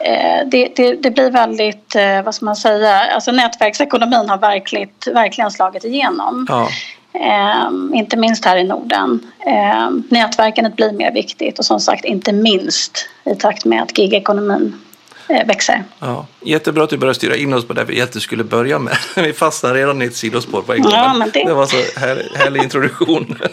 eh, 0.00 0.46
det, 0.46 0.72
det, 0.76 0.94
det, 0.94 1.10
blir 1.10 1.30
väldigt, 1.30 1.94
eh, 1.94 2.22
vad 2.22 2.34
ska 2.34 2.44
man 2.44 2.56
säga, 2.56 3.00
alltså 3.00 3.32
nätverksekonomin 3.32 4.28
har 4.28 4.38
verkligt, 4.38 5.08
verkligen 5.12 5.50
slagit 5.50 5.84
igenom. 5.84 6.46
Ja. 6.48 6.68
Eh, 7.14 7.98
inte 7.98 8.16
minst 8.16 8.44
här 8.44 8.56
i 8.56 8.64
Norden. 8.64 9.30
Eh, 9.46 9.90
nätverkandet 10.08 10.76
blir 10.76 10.92
mer 10.92 11.12
viktigt 11.12 11.58
och 11.58 11.64
som 11.64 11.80
sagt 11.80 12.04
inte 12.04 12.32
minst 12.32 13.08
i 13.24 13.34
takt 13.34 13.64
med 13.64 13.82
att 13.82 13.98
gigekonomin 13.98 14.80
eh, 15.28 15.46
växer. 15.46 15.84
Ja, 15.98 16.26
jättebra 16.40 16.84
att 16.84 16.90
du 16.90 16.96
börjar 16.96 17.14
styra 17.14 17.36
in 17.36 17.54
oss 17.54 17.66
på 17.66 17.72
det 17.72 17.84
vi 17.84 17.94
egentligen 17.94 18.22
skulle 18.22 18.44
börja 18.44 18.78
med. 18.78 18.96
Vi 19.16 19.32
fastnar 19.32 19.74
redan 19.74 20.02
i 20.02 20.04
ett 20.04 20.16
sidospår 20.16 20.62
på 20.62 20.74
en 20.74 20.82
gång. 20.82 20.92
Ja, 20.92 21.14
men 21.14 21.30
det... 21.30 21.44
det 21.44 21.54
var 21.54 21.66
så 21.66 22.00
här, 22.00 22.28
härlig 22.34 22.62
introduktion. 22.62 23.38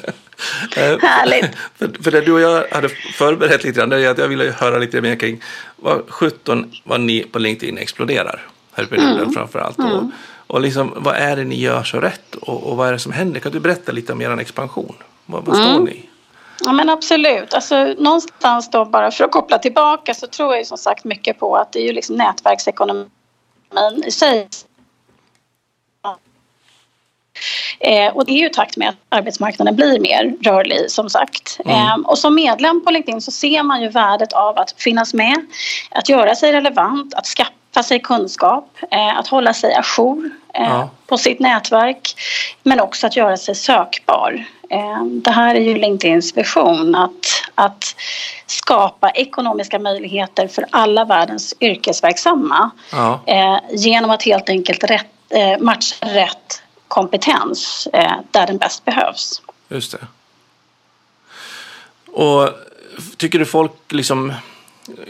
Eh, 0.78 1.00
Härligt. 1.02 1.46
för, 1.78 2.04
för 2.04 2.12
det 2.12 2.22
du 2.22 2.32
och 2.32 2.42
jag 2.42 2.68
hade 2.72 2.90
förberett 2.90 3.64
lite 3.64 3.80
grann, 3.80 3.90
det 3.90 4.06
är 4.06 4.10
att 4.10 4.18
jag 4.18 4.28
ville 4.28 4.52
höra 4.52 4.78
lite 4.78 5.02
mer 5.02 5.16
kring 5.16 5.42
vad 5.76 6.02
17 6.10 6.72
vad 6.84 7.02
ni 7.02 7.24
på 7.24 7.40
LinkedIn 7.40 7.78
exploderar 7.78 8.48
här 8.74 8.84
i 8.94 8.98
Norden 8.98 9.18
mm. 9.18 9.32
framför 9.32 9.60
allt. 9.60 9.80
Mm. 9.80 9.92
Och, 9.92 10.04
och 10.50 10.62
liksom, 10.62 10.94
vad 10.96 11.16
är 11.16 11.36
det 11.36 11.44
ni 11.44 11.56
gör 11.56 11.84
så 11.84 12.00
rätt 12.00 12.36
och, 12.36 12.64
och 12.64 12.78
vad 12.78 12.88
är 12.88 12.92
det 12.92 13.00
som 13.00 13.12
händer? 13.12 13.40
Kan 13.40 13.52
du 13.52 13.60
berätta 13.60 13.92
lite 13.92 14.14
om 14.14 14.22
er 14.22 14.40
expansion? 14.40 14.96
Vad, 15.26 15.46
vad 15.46 15.56
står 15.56 15.70
mm. 15.70 15.84
ni 15.84 16.10
Ja 16.66 16.72
men 16.72 16.90
absolut. 16.90 17.54
Alltså, 17.54 17.96
någonstans 17.98 18.72
då 18.72 18.86
bara 18.86 19.12
för 19.12 19.24
att 19.24 19.32
koppla 19.32 19.60
tillbaka 19.60 20.14
så 20.14 20.28
tror 20.28 20.50
jag 20.52 20.60
ju 20.60 20.66
som 20.66 20.78
sagt 20.78 21.04
mycket 21.04 21.40
på 21.40 21.56
att 21.56 21.74
det 21.74 21.80
är 21.80 21.84
ju 21.84 21.94
liksom 21.94 22.16
nätverksekonomin 22.16 23.10
i 24.06 24.12
sig 24.12 24.48
Eh, 27.80 28.16
och 28.16 28.26
det 28.26 28.32
är 28.32 28.38
ju 28.38 28.46
i 28.46 28.50
takt 28.50 28.78
med 28.78 28.90
att 28.90 28.96
arbetsmarknaden 29.10 29.76
blir 29.76 30.00
mer 30.00 30.34
rörlig 30.44 30.92
som 30.92 31.10
sagt. 31.10 31.60
Mm. 31.66 31.78
Eh, 31.78 31.96
och 32.06 32.18
som 32.18 32.36
medlem 32.36 32.86
på 32.86 32.92
LinkedIn 32.92 33.22
så 33.22 33.32
ser 33.32 33.64
man 33.64 33.82
ju 33.82 33.90
värdet 33.90 34.34
av 34.34 34.60
att 34.60 34.72
finnas 34.78 35.14
med, 35.14 35.46
att 35.92 36.10
göra 36.10 36.36
sig 36.36 36.52
relevant, 36.52 37.14
att 37.14 37.26
skaffa 37.26 37.52
skaffa 37.80 37.88
sig 37.88 38.00
kunskap, 38.00 38.78
eh, 38.92 39.18
att 39.18 39.28
hålla 39.28 39.54
sig 39.54 39.74
ajour 39.74 40.30
eh, 40.54 40.64
ja. 40.64 40.90
på 41.08 41.18
sitt 41.18 41.40
nätverk 41.40 42.16
men 42.64 42.80
också 42.80 43.08
att 43.08 43.16
göra 43.16 43.38
sig 43.38 43.56
sökbar. 43.56 44.46
Eh, 44.70 45.04
det 45.04 45.32
här 45.32 45.56
är 45.56 45.60
ju 45.60 45.78
LinkedIns 45.78 46.38
vision 46.38 46.96
att, 46.96 47.26
att 47.56 47.96
skapa 48.46 49.12
ekonomiska 49.12 49.80
möjligheter 49.80 50.48
för 50.48 50.66
alla 50.72 51.06
världens 51.06 51.54
yrkesverksamma 51.60 52.72
ja. 52.92 53.22
genom 53.72 54.10
att 54.10 54.24
helt 54.24 54.50
enkelt 54.50 54.84
rätt, 54.84 55.08
matcha 55.60 56.06
rätt 56.06 56.62
kompetens 56.88 57.88
där 58.32 58.48
den 58.48 58.58
bäst 58.58 58.86
behövs. 58.86 59.42
Just 59.70 59.92
det. 59.92 60.08
Och 62.12 62.50
tycker 63.18 63.40
du 63.40 63.46
folk 63.46 63.92
liksom 63.92 64.34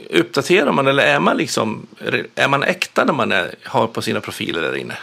uppdaterar 0.10 0.72
man 0.72 0.88
eller 0.88 1.04
är 1.04 1.20
man 1.20 1.38
liksom 1.38 1.88
är 2.36 2.48
man 2.48 2.64
äkta 2.64 3.06
när 3.06 3.14
man 3.14 3.32
är, 3.32 3.56
har 3.64 3.88
på 3.88 4.02
sina 4.02 4.22
profiler 4.22 4.62
där 4.62 4.78
inne? 4.78 4.96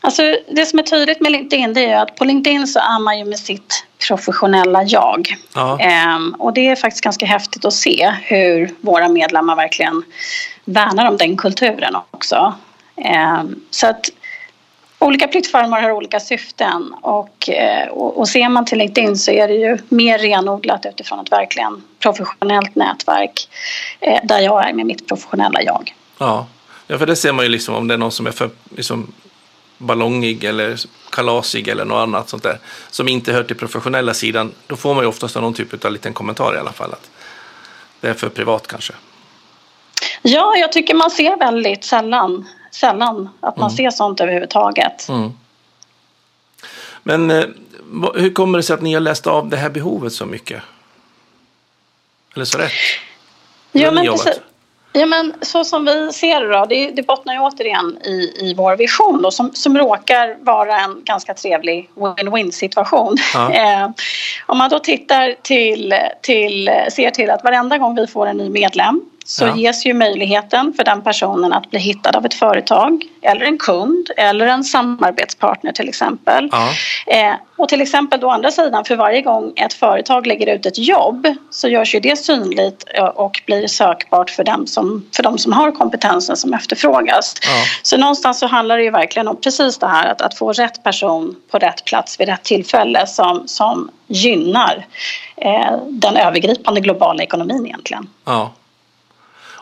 Alltså, 0.00 0.22
det 0.50 0.66
som 0.66 0.78
är 0.78 0.82
tydligt 0.82 1.20
med 1.20 1.32
LinkedIn 1.32 1.72
det 1.72 1.84
är 1.84 2.02
att 2.02 2.16
på 2.16 2.24
LinkedIn 2.24 2.66
så 2.66 2.78
är 2.78 2.98
man 2.98 3.18
ju 3.18 3.24
med 3.24 3.38
sitt 3.38 3.84
professionella 4.08 4.82
jag. 4.82 5.36
Ja. 5.54 5.80
Ehm, 5.80 6.34
och 6.38 6.52
det 6.52 6.68
är 6.68 6.76
faktiskt 6.76 7.04
ganska 7.04 7.26
häftigt 7.26 7.64
att 7.64 7.74
se 7.74 8.12
hur 8.22 8.70
våra 8.80 9.08
medlemmar 9.08 9.56
verkligen 9.56 10.02
värnar 10.64 11.08
om 11.08 11.16
den 11.16 11.36
kulturen 11.36 11.96
också. 12.10 12.54
Ehm, 12.96 13.60
så 13.70 13.86
att 13.86 14.10
olika 14.98 15.28
plattformar 15.28 15.82
har 15.82 15.92
olika 15.92 16.20
syften 16.20 16.94
och, 17.02 17.48
eh, 17.48 17.88
och, 17.88 18.18
och 18.18 18.28
ser 18.28 18.48
man 18.48 18.64
till 18.64 18.78
LinkedIn 18.78 19.16
så 19.16 19.30
är 19.30 19.48
det 19.48 19.54
ju 19.54 19.78
mer 19.88 20.18
renodlat 20.18 20.86
utifrån 20.86 21.20
ett 21.20 21.32
verkligen 21.32 21.82
professionellt 21.98 22.74
nätverk 22.74 23.48
eh, 24.00 24.20
där 24.24 24.40
jag 24.40 24.68
är 24.68 24.72
med 24.72 24.86
mitt 24.86 25.08
professionella 25.08 25.62
jag. 25.62 25.94
Ja, 26.18 26.46
ja 26.86 26.98
för 26.98 27.06
det 27.06 27.16
ser 27.16 27.32
man 27.32 27.44
ju 27.44 27.48
liksom 27.48 27.74
om 27.74 27.88
det 27.88 27.94
är 27.94 27.98
någon 27.98 28.12
som 28.12 28.26
är 28.26 28.30
för 28.30 28.50
liksom, 28.76 29.12
ballongig 29.78 30.44
eller 30.44 30.80
kalasig 31.10 31.68
eller 31.68 31.84
något 31.84 32.02
annat 32.02 32.28
sånt 32.28 32.42
där 32.42 32.58
som 32.90 33.08
inte 33.08 33.32
hör 33.32 33.42
till 33.42 33.56
professionella 33.56 34.14
sidan, 34.14 34.52
då 34.66 34.76
får 34.76 34.94
man 34.94 35.04
ju 35.04 35.08
oftast 35.08 35.34
någon 35.34 35.54
typ 35.54 35.84
av 35.84 35.92
liten 35.92 36.12
kommentar 36.12 36.54
i 36.56 36.58
alla 36.58 36.72
fall. 36.72 36.92
Att 36.92 37.10
det 38.00 38.08
är 38.08 38.14
för 38.14 38.28
privat 38.28 38.66
kanske. 38.66 38.92
Ja, 40.22 40.56
jag 40.56 40.72
tycker 40.72 40.94
man 40.94 41.10
ser 41.10 41.36
väldigt 41.36 41.84
sällan, 41.84 42.48
sällan 42.76 43.28
att 43.40 43.56
man 43.56 43.70
mm. 43.70 43.76
ser 43.76 43.90
sånt 43.90 44.20
överhuvudtaget. 44.20 45.08
Mm. 45.08 45.32
Men 47.02 47.30
eh, 47.30 47.44
hur 48.14 48.34
kommer 48.34 48.58
det 48.58 48.62
sig 48.62 48.74
att 48.74 48.82
ni 48.82 48.94
har 48.94 49.00
läst 49.00 49.26
av 49.26 49.48
det 49.48 49.56
här 49.56 49.70
behovet 49.70 50.12
så 50.12 50.26
mycket? 50.26 50.62
Eller 52.34 52.44
så 52.44 52.58
rätt? 52.58 52.72
Ja, 53.72 53.90
men 53.90 54.06
precis. 54.06 54.40
Ja, 54.92 55.06
men 55.06 55.34
så 55.42 55.64
som 55.64 55.84
vi 55.84 56.12
ser 56.12 56.40
det 56.40 56.58
då, 56.58 56.66
det, 56.68 56.90
det 56.90 57.02
bottnar 57.02 57.34
ju 57.34 57.40
återigen 57.40 57.98
i, 58.04 58.32
i 58.40 58.54
vår 58.56 58.76
vision 58.76 59.22
då, 59.22 59.30
som, 59.30 59.50
som 59.54 59.78
råkar 59.78 60.36
vara 60.40 60.80
en 60.80 61.04
ganska 61.04 61.34
trevlig 61.34 61.90
win-win 61.94 62.50
situation. 62.50 63.16
Ja. 63.34 63.52
Eh, 63.56 63.90
om 64.46 64.58
man 64.58 64.70
då 64.70 64.78
tittar 64.78 65.34
till, 65.42 65.94
till, 66.22 66.70
ser 66.92 67.10
till 67.10 67.30
att 67.30 67.44
varenda 67.44 67.78
gång 67.78 67.94
vi 67.94 68.06
får 68.06 68.26
en 68.26 68.36
ny 68.36 68.50
medlem 68.50 69.00
så 69.26 69.44
ja. 69.44 69.56
ges 69.56 69.86
ju 69.86 69.94
möjligheten 69.94 70.72
för 70.76 70.84
den 70.84 71.02
personen 71.02 71.52
att 71.52 71.70
bli 71.70 71.78
hittad 71.78 72.16
av 72.16 72.26
ett 72.26 72.34
företag 72.34 73.04
eller 73.22 73.46
en 73.46 73.58
kund 73.58 74.10
eller 74.16 74.46
en 74.46 74.64
samarbetspartner 74.64 75.72
till 75.72 75.88
exempel. 75.88 76.48
Ja. 76.52 76.68
Eh, 77.06 77.34
och 77.56 77.68
till 77.68 77.80
exempel 77.80 78.20
då 78.20 78.30
andra 78.30 78.50
sidan, 78.50 78.84
för 78.84 78.96
varje 78.96 79.22
gång 79.22 79.52
ett 79.56 79.72
företag 79.72 80.26
lägger 80.26 80.54
ut 80.54 80.66
ett 80.66 80.78
jobb 80.78 81.26
så 81.50 81.68
görs 81.68 81.94
ju 81.94 82.00
det 82.00 82.16
synligt 82.16 82.84
eh, 82.94 83.04
och 83.04 83.42
blir 83.46 83.66
sökbart 83.66 84.30
för 84.30 84.44
dem 84.44 84.66
som, 84.66 85.06
för 85.16 85.22
dem 85.22 85.38
som 85.38 85.52
har 85.52 85.72
kompetensen 85.72 86.36
som 86.36 86.54
efterfrågas. 86.54 87.34
Ja. 87.42 87.64
Så 87.82 87.96
någonstans 87.96 88.38
så 88.38 88.46
handlar 88.46 88.76
det 88.76 88.84
ju 88.84 88.90
verkligen 88.90 89.28
om 89.28 89.36
precis 89.40 89.78
det 89.78 89.86
här 89.86 90.08
att, 90.08 90.22
att 90.22 90.38
få 90.38 90.52
rätt 90.52 90.82
person 90.82 91.36
på 91.50 91.58
rätt 91.58 91.84
plats 91.84 92.20
vid 92.20 92.28
rätt 92.28 92.44
tillfälle 92.44 93.06
som, 93.06 93.48
som 93.48 93.90
gynnar 94.06 94.86
eh, 95.36 95.78
den 95.88 96.16
övergripande 96.16 96.80
globala 96.80 97.22
ekonomin 97.22 97.66
egentligen. 97.66 98.08
Ja. 98.24 98.52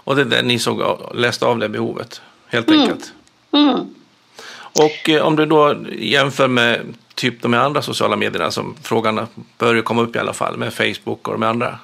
Och 0.05 0.17
det 0.17 0.23
är 0.23 0.27
det 0.27 0.43
ni 0.43 0.59
såg, 0.59 0.83
läste 1.15 1.47
av 1.47 1.59
det 1.59 1.69
behovet 1.69 2.21
helt 2.47 2.69
mm. 2.69 2.81
enkelt. 2.81 3.13
Mm. 3.53 3.95
Och 4.57 5.11
eh, 5.11 5.23
om 5.23 5.37
du 5.37 5.47
då 5.47 5.77
jämför 5.99 6.49
med 6.49 6.95
typ 7.15 7.43
de 7.43 7.55
andra 7.55 7.83
sociala 7.83 8.17
medierna 8.17 8.51
som 8.51 8.77
frågan 8.83 9.27
börjar 9.59 9.83
komma 9.83 10.03
upp 10.03 10.17
i 10.17 10.19
alla 10.19 10.33
fall 10.33 10.57
med 10.57 10.75
Facebook 10.75 11.29
och 11.29 11.35
de 11.35 11.43
andra. 11.43 11.79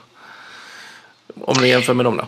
Om 1.44 1.54
du 1.58 1.68
jämför 1.68 1.94
med 1.94 2.04
dem 2.04 2.16
då? 2.16 2.24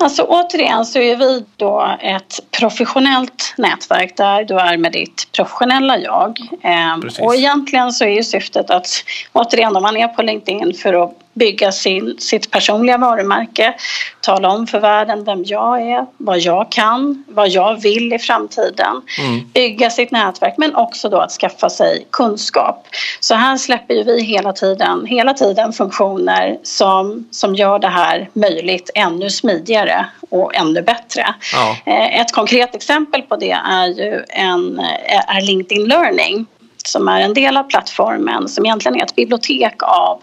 Alltså 0.00 0.22
återigen 0.22 0.86
så 0.86 0.98
är 0.98 1.16
vi 1.16 1.44
då 1.56 1.96
ett 2.00 2.40
professionellt 2.50 3.54
nätverk 3.56 4.16
där 4.16 4.44
du 4.44 4.54
är 4.54 4.76
med 4.76 4.92
ditt 4.92 5.32
professionella 5.32 5.98
jag. 5.98 6.38
Ehm, 6.62 7.02
och 7.20 7.34
egentligen 7.34 7.92
så 7.92 8.04
är 8.04 8.08
ju 8.08 8.24
syftet 8.24 8.70
att 8.70 8.86
återigen 9.32 9.76
om 9.76 9.82
man 9.82 9.96
är 9.96 10.08
på 10.08 10.22
LinkedIn 10.22 10.74
för 10.74 11.04
att 11.04 11.12
bygga 11.38 11.72
sin, 11.72 12.16
sitt 12.18 12.50
personliga 12.50 12.98
varumärke, 12.98 13.74
tala 14.20 14.48
om 14.48 14.66
för 14.66 14.80
världen 14.80 15.24
vem 15.24 15.44
jag 15.44 15.82
är, 15.82 16.06
vad 16.16 16.38
jag 16.38 16.72
kan, 16.72 17.24
vad 17.28 17.48
jag 17.48 17.82
vill 17.82 18.12
i 18.12 18.18
framtiden, 18.18 19.02
mm. 19.18 19.50
bygga 19.54 19.90
sitt 19.90 20.10
nätverk 20.10 20.54
men 20.56 20.76
också 20.76 21.08
då 21.08 21.18
att 21.18 21.32
skaffa 21.32 21.70
sig 21.70 22.06
kunskap. 22.10 22.86
Så 23.20 23.34
här 23.34 23.56
släpper 23.56 23.94
ju 23.94 24.02
vi 24.02 24.22
hela 24.22 24.52
tiden, 24.52 25.06
hela 25.06 25.34
tiden 25.34 25.72
funktioner 25.72 26.58
som, 26.62 27.28
som 27.30 27.54
gör 27.54 27.78
det 27.78 27.88
här 27.88 28.30
möjligt 28.32 28.90
ännu 28.94 29.30
smidigare 29.30 30.06
och 30.30 30.54
ännu 30.54 30.82
bättre. 30.82 31.34
Ja. 31.52 31.76
Eh, 31.86 32.20
ett 32.20 32.32
konkret 32.32 32.74
exempel 32.74 33.22
på 33.22 33.36
det 33.36 33.50
är 33.50 33.86
ju 33.86 34.24
en, 34.28 34.78
eh, 34.78 35.36
är 35.36 35.40
LinkedIn 35.40 35.88
Learning 35.88 36.46
som 36.84 37.08
är 37.08 37.20
en 37.20 37.34
del 37.34 37.56
av 37.56 37.62
plattformen 37.62 38.48
som 38.48 38.66
egentligen 38.66 38.98
är 38.98 39.04
ett 39.04 39.16
bibliotek 39.16 39.82
av 39.82 40.22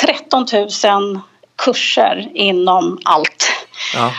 13 0.00 0.46
000 0.52 1.20
kurser 1.56 2.28
inom 2.34 2.98
allt. 3.04 3.52
Ja. 3.94 4.12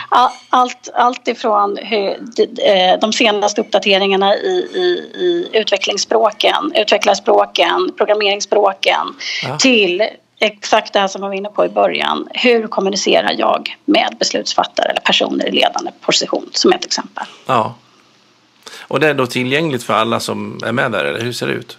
Allt, 0.48 0.90
allt 0.94 1.28
ifrån 1.28 1.78
eh, 1.78 2.98
de 3.00 3.12
senaste 3.12 3.60
uppdateringarna 3.60 4.34
i, 4.34 4.68
i, 4.74 5.18
i 5.18 5.48
utvecklingsspråken, 5.52 6.72
utvecklarspråken, 6.74 7.92
programmeringsspråken 7.96 9.14
ja. 9.42 9.58
till 9.58 10.02
exakt 10.40 10.92
det 10.92 11.00
här 11.00 11.08
som 11.08 11.22
jag 11.22 11.28
var 11.28 11.36
inne 11.36 11.48
på 11.48 11.64
i 11.64 11.68
början. 11.68 12.28
Hur 12.34 12.66
kommunicerar 12.66 13.34
jag 13.38 13.76
med 13.84 14.16
beslutsfattare 14.18 14.90
eller 14.90 15.00
personer 15.00 15.48
i 15.48 15.50
ledande 15.50 15.90
position 16.00 16.50
som 16.52 16.72
ett 16.72 16.84
exempel. 16.84 17.26
Ja. 17.46 17.74
Och 18.80 19.00
det 19.00 19.08
är 19.08 19.14
då 19.14 19.26
tillgängligt 19.26 19.82
för 19.82 19.94
alla 19.94 20.20
som 20.20 20.60
är 20.64 20.72
med 20.72 20.92
där 20.92 21.04
eller 21.04 21.20
hur 21.20 21.32
ser 21.32 21.46
det 21.46 21.52
ut? 21.52 21.78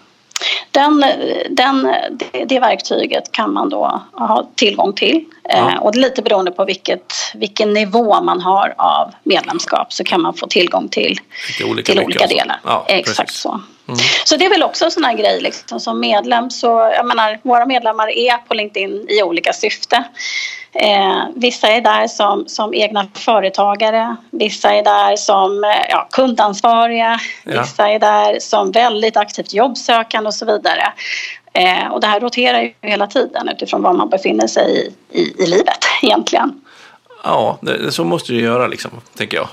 Den, 0.72 1.06
den, 1.50 1.96
det, 2.12 2.46
det 2.46 2.60
verktyget 2.60 3.32
kan 3.32 3.54
man 3.54 3.70
då 3.70 4.02
ha 4.12 4.50
tillgång 4.56 4.94
till. 4.94 5.26
Ja. 5.44 5.72
Eh, 5.72 5.76
och 5.76 5.96
lite 5.96 6.22
beroende 6.22 6.52
på 6.52 6.66
vilket, 6.66 7.14
vilken 7.36 7.74
nivå 7.74 8.22
man 8.22 8.42
har 8.42 8.74
av 8.78 9.14
medlemskap 9.24 9.94
så 9.94 10.04
kan 10.04 10.22
man 10.22 10.34
få 10.34 10.48
tillgång 10.48 10.90
till, 10.90 11.20
olika, 11.66 11.92
till 11.92 12.04
olika 12.04 12.28
delar. 12.28 12.60
Ja, 12.64 12.86
Exakt 12.88 13.18
precis. 13.18 13.42
så. 13.42 13.62
Mm. 13.89 14.00
Så 14.25 14.36
det 14.36 14.46
är 14.46 14.50
väl 14.50 14.63
också 14.63 14.86
en 14.86 14.91
sån 14.91 15.03
här 15.03 15.13
grej 15.13 15.41
liksom, 15.41 15.79
som 15.79 16.00
medlem 16.00 16.50
så, 16.50 16.67
jag 16.96 17.05
menar, 17.05 17.39
våra 17.43 17.65
medlemmar 17.65 18.10
är 18.10 18.38
på 18.38 18.53
LinkedIn 18.53 19.05
i 19.10 19.24
olika 19.24 19.53
syfte. 19.53 20.03
Eh, 20.74 21.24
vissa 21.36 21.67
är 21.67 21.81
där 21.81 22.08
som, 22.08 22.48
som 22.48 22.74
egna 22.74 23.08
företagare, 23.13 24.15
vissa 24.31 24.74
är 24.74 24.84
där 24.84 25.15
som 25.15 25.63
eh, 25.63 25.69
ja, 25.89 26.08
kundansvariga, 26.12 27.19
ja. 27.43 27.62
vissa 27.62 27.89
är 27.89 28.00
där 28.00 28.39
som 28.39 28.72
väldigt 28.72 29.17
aktivt 29.17 29.53
jobbsökande 29.53 30.27
och 30.27 30.36
så 30.36 30.46
vidare. 30.46 30.93
Eh, 31.53 31.88
och 31.91 32.01
det 32.01 32.08
här 32.08 32.19
roterar 32.19 32.62
ju 32.62 32.74
hela 32.81 33.08
tiden 33.08 33.50
utifrån 33.50 33.81
var 33.81 33.93
man 33.93 34.10
befinner 34.10 34.48
sig 34.48 34.93
i, 35.12 35.19
i, 35.19 35.43
i 35.43 35.46
livet 35.46 35.86
egentligen. 36.01 36.62
Ja, 37.24 37.58
det, 37.62 37.91
så 37.91 38.03
måste 38.03 38.34
det 38.34 38.39
göra 38.39 38.67
liksom, 38.67 38.91
tänker 39.17 39.38
jag. 39.38 39.48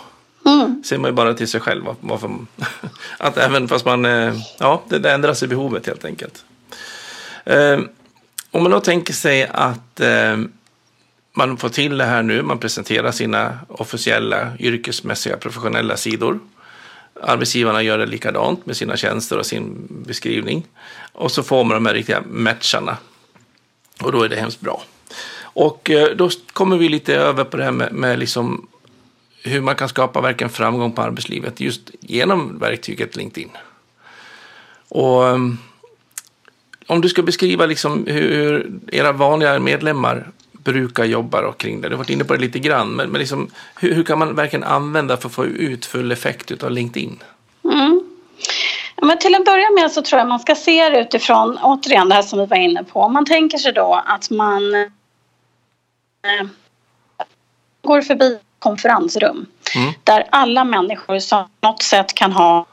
Mm. 0.46 0.82
Ser 0.84 0.98
man 0.98 1.10
ju 1.10 1.14
bara 1.14 1.34
till 1.34 1.48
sig 1.48 1.60
själv. 1.60 1.84
Varför, 2.00 2.30
att 3.18 3.36
även 3.36 3.68
fast 3.68 3.84
man, 3.84 4.04
eh, 4.04 4.34
ja, 4.58 4.82
det, 4.88 4.98
det 4.98 5.12
ändras 5.12 5.42
i 5.42 5.46
behovet 5.46 5.86
helt 5.86 6.04
enkelt. 6.04 6.44
Eh, 7.44 7.78
om 8.50 8.62
man 8.62 8.72
då 8.72 8.80
tänker 8.80 9.12
sig 9.12 9.46
att 9.52 10.00
eh, 10.00 10.36
man 11.32 11.56
får 11.56 11.68
till 11.68 11.98
det 11.98 12.04
här 12.04 12.22
nu, 12.22 12.42
man 12.42 12.58
presenterar 12.58 13.12
sina 13.12 13.58
officiella 13.68 14.52
yrkesmässiga 14.58 15.36
professionella 15.36 15.96
sidor. 15.96 16.38
Arbetsgivarna 17.22 17.82
gör 17.82 17.98
det 17.98 18.06
likadant 18.06 18.66
med 18.66 18.76
sina 18.76 18.96
tjänster 18.96 19.38
och 19.38 19.46
sin 19.46 19.88
beskrivning. 20.06 20.66
Och 21.12 21.32
så 21.32 21.42
får 21.42 21.64
man 21.64 21.74
de 21.74 21.86
här 21.86 21.94
riktiga 21.94 22.22
matcharna. 22.30 22.96
Och 24.02 24.12
då 24.12 24.22
är 24.22 24.28
det 24.28 24.36
hemskt 24.36 24.60
bra. 24.60 24.82
Och 25.42 25.90
eh, 25.90 26.16
då 26.16 26.30
kommer 26.52 26.76
vi 26.76 26.88
lite 26.88 27.14
över 27.14 27.44
på 27.44 27.56
det 27.56 27.64
här 27.64 27.70
med, 27.70 27.92
med 27.92 28.18
liksom 28.18 28.66
hur 29.46 29.60
man 29.60 29.74
kan 29.74 29.88
skapa 29.88 30.20
verkligen 30.20 30.50
framgång 30.50 30.92
på 30.92 31.02
arbetslivet 31.02 31.60
just 31.60 31.90
genom 32.00 32.58
verktyget 32.58 33.16
LinkedIn. 33.16 33.50
Och 34.88 35.28
eh, 35.28 35.38
om 36.86 37.00
du 37.00 37.08
ska 37.08 37.22
beskriva 37.22 37.66
liksom 37.66 38.06
hur 38.06 38.72
era 38.92 39.12
vanliga 39.12 39.58
medlemmar 39.58 40.26
brukar 40.52 41.04
jobba 41.04 41.52
kring 41.52 41.80
det. 41.80 41.88
Du 41.88 41.94
har 41.94 41.98
varit 41.98 42.10
inne 42.10 42.24
på 42.24 42.32
det 42.32 42.40
lite 42.40 42.58
grann, 42.58 42.90
men, 42.90 43.10
men 43.10 43.18
liksom, 43.18 43.50
hur, 43.80 43.94
hur, 43.94 44.04
kan 44.04 44.18
man 44.18 44.34
verkligen 44.34 44.64
använda 44.64 45.16
för 45.16 45.28
att 45.28 45.34
få 45.34 45.44
ut 45.44 45.86
full 45.86 46.12
effekt 46.12 46.62
av 46.62 46.70
LinkedIn? 46.70 47.22
Mm. 47.64 48.00
Ja, 48.96 49.06
men 49.06 49.18
till 49.18 49.34
en 49.34 49.44
början 49.44 49.74
med 49.74 49.90
så 49.90 50.02
tror 50.02 50.18
jag 50.18 50.28
man 50.28 50.40
ska 50.40 50.54
se 50.54 50.88
det 50.88 51.00
utifrån, 51.00 51.58
återigen 51.62 52.08
det 52.08 52.14
här 52.14 52.22
som 52.22 52.38
vi 52.38 52.46
var 52.46 52.56
inne 52.56 52.84
på. 52.84 53.00
Om 53.00 53.12
man 53.12 53.24
tänker 53.24 53.58
sig 53.58 53.72
då 53.72 54.02
att 54.06 54.30
man 54.30 54.74
eh, 54.74 56.46
går 57.82 58.00
förbi 58.00 58.38
konferensrum 58.66 59.46
mm. 59.75 59.92
där 60.04 60.26
alla 60.30 60.64
människor 60.64 61.18
som 61.18 61.44
på 61.61 61.68
något 61.68 61.82
sätt 61.82 62.14
kan 62.14 62.32
ha 62.32 62.66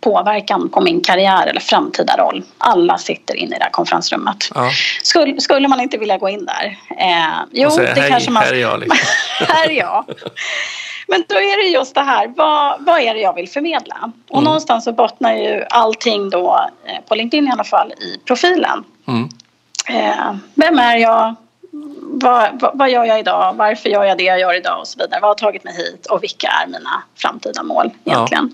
påverkan 0.00 0.68
på 0.68 0.80
min 0.80 1.00
karriär 1.00 1.46
eller 1.46 1.60
framtida 1.60 2.16
roll. 2.16 2.42
Alla 2.58 2.98
sitter 2.98 3.36
inne 3.36 3.56
i 3.56 3.58
det 3.58 3.64
här 3.64 3.70
konferensrummet. 3.70 4.36
Ja. 4.54 4.70
Skulle, 5.02 5.40
skulle 5.40 5.68
man 5.68 5.80
inte 5.80 5.98
vilja 5.98 6.18
gå 6.18 6.28
in 6.28 6.46
där? 6.46 6.78
Eh, 6.98 7.38
jo, 7.52 7.70
säger, 7.70 7.94
det 7.94 8.00
hej, 8.00 8.10
kanske 8.10 8.30
man... 8.30 8.42
Här 8.42 8.52
är 8.52 8.60
jag. 8.60 8.80
Liksom. 8.80 8.98
här 9.48 9.70
är 9.70 9.74
jag. 9.74 10.04
Men 11.08 11.24
då 11.28 11.34
är 11.34 11.62
det 11.62 11.68
just 11.68 11.94
det 11.94 12.00
här, 12.00 12.32
vad, 12.36 12.84
vad 12.84 13.00
är 13.00 13.14
det 13.14 13.20
jag 13.20 13.34
vill 13.34 13.48
förmedla? 13.48 14.12
Och 14.28 14.36
mm. 14.36 14.44
någonstans 14.44 14.84
så 14.84 14.92
bottnar 14.92 15.34
ju 15.34 15.64
allting 15.70 16.30
då, 16.30 16.68
eh, 16.84 17.04
på 17.08 17.14
LinkedIn 17.14 17.48
i 17.48 17.50
alla 17.50 17.64
fall, 17.64 17.92
i 17.92 18.20
profilen. 18.24 18.84
Mm. 19.08 19.28
Eh, 19.88 20.36
vem 20.54 20.78
är 20.78 20.96
jag? 20.96 21.34
Vad, 22.22 22.60
vad, 22.60 22.78
vad, 22.78 22.90
gör 22.90 23.04
jag 23.04 23.18
idag? 23.18 23.54
Varför 23.56 23.88
gör 23.88 24.04
jag 24.04 24.18
det 24.18 24.24
jag 24.24 24.40
gör 24.40 24.56
idag? 24.56 24.80
Och 24.80 24.88
så 24.88 24.98
vidare. 24.98 25.20
Vad 25.20 25.30
har 25.30 25.34
tagit 25.34 25.64
mig 25.64 25.76
hit? 25.76 26.06
Och 26.06 26.22
vilka 26.22 26.48
är 26.48 26.66
mina 26.66 27.02
framtida 27.16 27.62
mål 27.62 27.90
egentligen? 28.04 28.50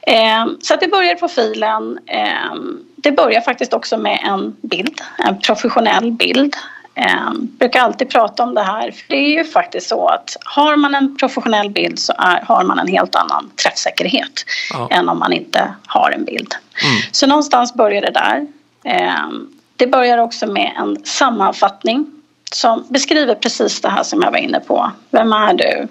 Ja. 0.00 0.12
Eh, 0.12 0.46
så 0.60 0.76
det 0.76 0.88
börjar 0.88 1.16
i 1.16 1.18
profilen. 1.18 1.98
Eh, 2.06 2.54
det 2.96 3.12
börjar 3.12 3.40
faktiskt 3.40 3.74
också 3.74 3.96
med 3.96 4.20
en 4.24 4.56
bild, 4.60 5.00
en 5.18 5.40
professionell 5.40 6.12
bild. 6.12 6.56
Eh, 6.94 7.32
brukar 7.34 7.80
alltid 7.80 8.10
prata 8.10 8.42
om 8.42 8.54
det 8.54 8.62
här. 8.62 8.90
För 8.90 9.04
det 9.08 9.16
är 9.16 9.30
ju 9.30 9.44
faktiskt 9.44 9.88
så 9.88 10.08
att 10.08 10.36
har 10.44 10.76
man 10.76 10.94
en 10.94 11.16
professionell 11.16 11.70
bild 11.70 11.98
så 11.98 12.12
är, 12.18 12.40
har 12.40 12.64
man 12.64 12.78
en 12.78 12.88
helt 12.88 13.14
annan 13.14 13.50
träffsäkerhet 13.62 14.44
ja. 14.72 14.88
än 14.90 15.08
om 15.08 15.18
man 15.18 15.32
inte 15.32 15.74
har 15.86 16.10
en 16.10 16.24
bild. 16.24 16.54
Mm. 16.84 16.96
Så 17.12 17.26
någonstans 17.26 17.74
börjar 17.74 18.02
det 18.02 18.10
där. 18.10 18.46
Eh, 18.84 19.28
det 19.76 19.86
börjar 19.86 20.18
också 20.18 20.46
med 20.46 20.72
en 20.76 21.04
sammanfattning 21.04 22.17
som 22.52 22.86
beskriver 22.88 23.34
precis 23.34 23.80
det 23.80 23.88
här 23.88 24.02
som 24.02 24.22
jag 24.22 24.30
var 24.30 24.38
inne 24.38 24.60
på. 24.60 24.92
Vem 25.10 25.32
är 25.32 25.54
du? 25.54 25.88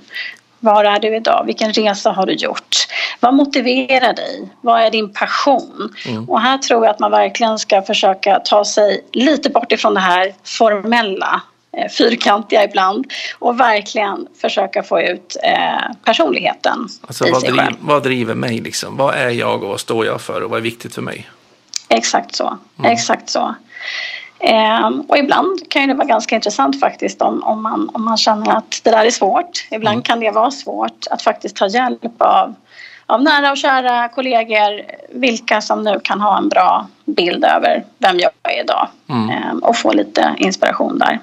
Var 0.59 0.85
är 0.85 0.99
du 0.99 1.15
idag? 1.15 1.43
Vilken 1.45 1.73
resa 1.73 2.11
har 2.11 2.25
du 2.25 2.33
gjort? 2.33 2.87
Vad 3.19 3.33
motiverar 3.33 4.13
dig? 4.13 4.49
Vad 4.61 4.81
är 4.81 4.91
din 4.91 5.13
passion? 5.13 5.95
Mm. 6.07 6.29
Och 6.29 6.41
här 6.41 6.57
tror 6.57 6.85
jag 6.85 6.91
att 6.91 6.99
man 6.99 7.11
verkligen 7.11 7.59
ska 7.59 7.81
försöka 7.81 8.39
ta 8.39 8.65
sig 8.65 9.05
lite 9.13 9.49
bort 9.49 9.71
ifrån 9.71 9.93
det 9.93 9.99
här 9.99 10.33
formella 10.43 11.41
eh, 11.77 11.91
fyrkantiga 11.91 12.63
ibland 12.63 13.05
och 13.39 13.59
verkligen 13.59 14.27
försöka 14.41 14.83
få 14.83 15.01
ut 15.01 15.37
eh, 15.43 15.95
personligheten 16.03 16.87
alltså, 17.07 17.27
i 17.27 17.31
vad 17.31 17.41
sig 17.41 17.49
driv, 17.49 17.61
själv. 17.61 17.75
Vad 17.79 18.03
driver 18.03 18.35
mig 18.35 18.59
liksom? 18.59 18.97
Vad 18.97 19.15
är 19.15 19.29
jag 19.29 19.63
och 19.63 19.69
vad 19.69 19.79
står 19.79 20.05
jag 20.05 20.21
för 20.21 20.41
och 20.41 20.49
vad 20.49 20.57
är 20.57 20.63
viktigt 20.63 20.95
för 20.95 21.01
mig? 21.01 21.29
Exakt 21.89 22.35
så. 22.35 22.57
Mm. 22.79 22.91
Exakt 22.91 23.29
så. 23.29 23.55
Eh, 24.39 24.87
och 25.07 25.17
ibland 25.17 25.69
kan 25.69 25.87
det 25.87 25.93
vara 25.93 26.07
ganska 26.07 26.35
intressant 26.35 26.79
faktiskt 26.79 27.21
om, 27.21 27.43
om, 27.43 27.63
man, 27.63 27.89
om 27.93 28.05
man 28.05 28.17
känner 28.17 28.57
att 28.57 28.81
det 28.83 28.91
där 28.91 29.05
är 29.05 29.11
svårt. 29.11 29.67
Ibland 29.71 29.93
mm. 29.93 30.03
kan 30.03 30.19
det 30.19 30.31
vara 30.31 30.51
svårt 30.51 31.07
att 31.11 31.21
faktiskt 31.21 31.55
ta 31.55 31.67
hjälp 31.67 32.21
av, 32.21 32.55
av 33.05 33.23
nära 33.23 33.51
och 33.51 33.57
kära 33.57 34.07
kollegor, 34.07 34.81
vilka 35.09 35.61
som 35.61 35.83
nu 35.83 35.99
kan 36.03 36.21
ha 36.21 36.37
en 36.37 36.49
bra 36.49 36.87
bild 37.05 37.45
över 37.45 37.83
vem 37.97 38.19
jag 38.19 38.31
är 38.43 38.63
idag 38.63 38.87
mm. 39.09 39.29
eh, 39.29 39.57
och 39.61 39.77
få 39.77 39.93
lite 39.93 40.35
inspiration 40.37 40.99
där. 40.99 41.19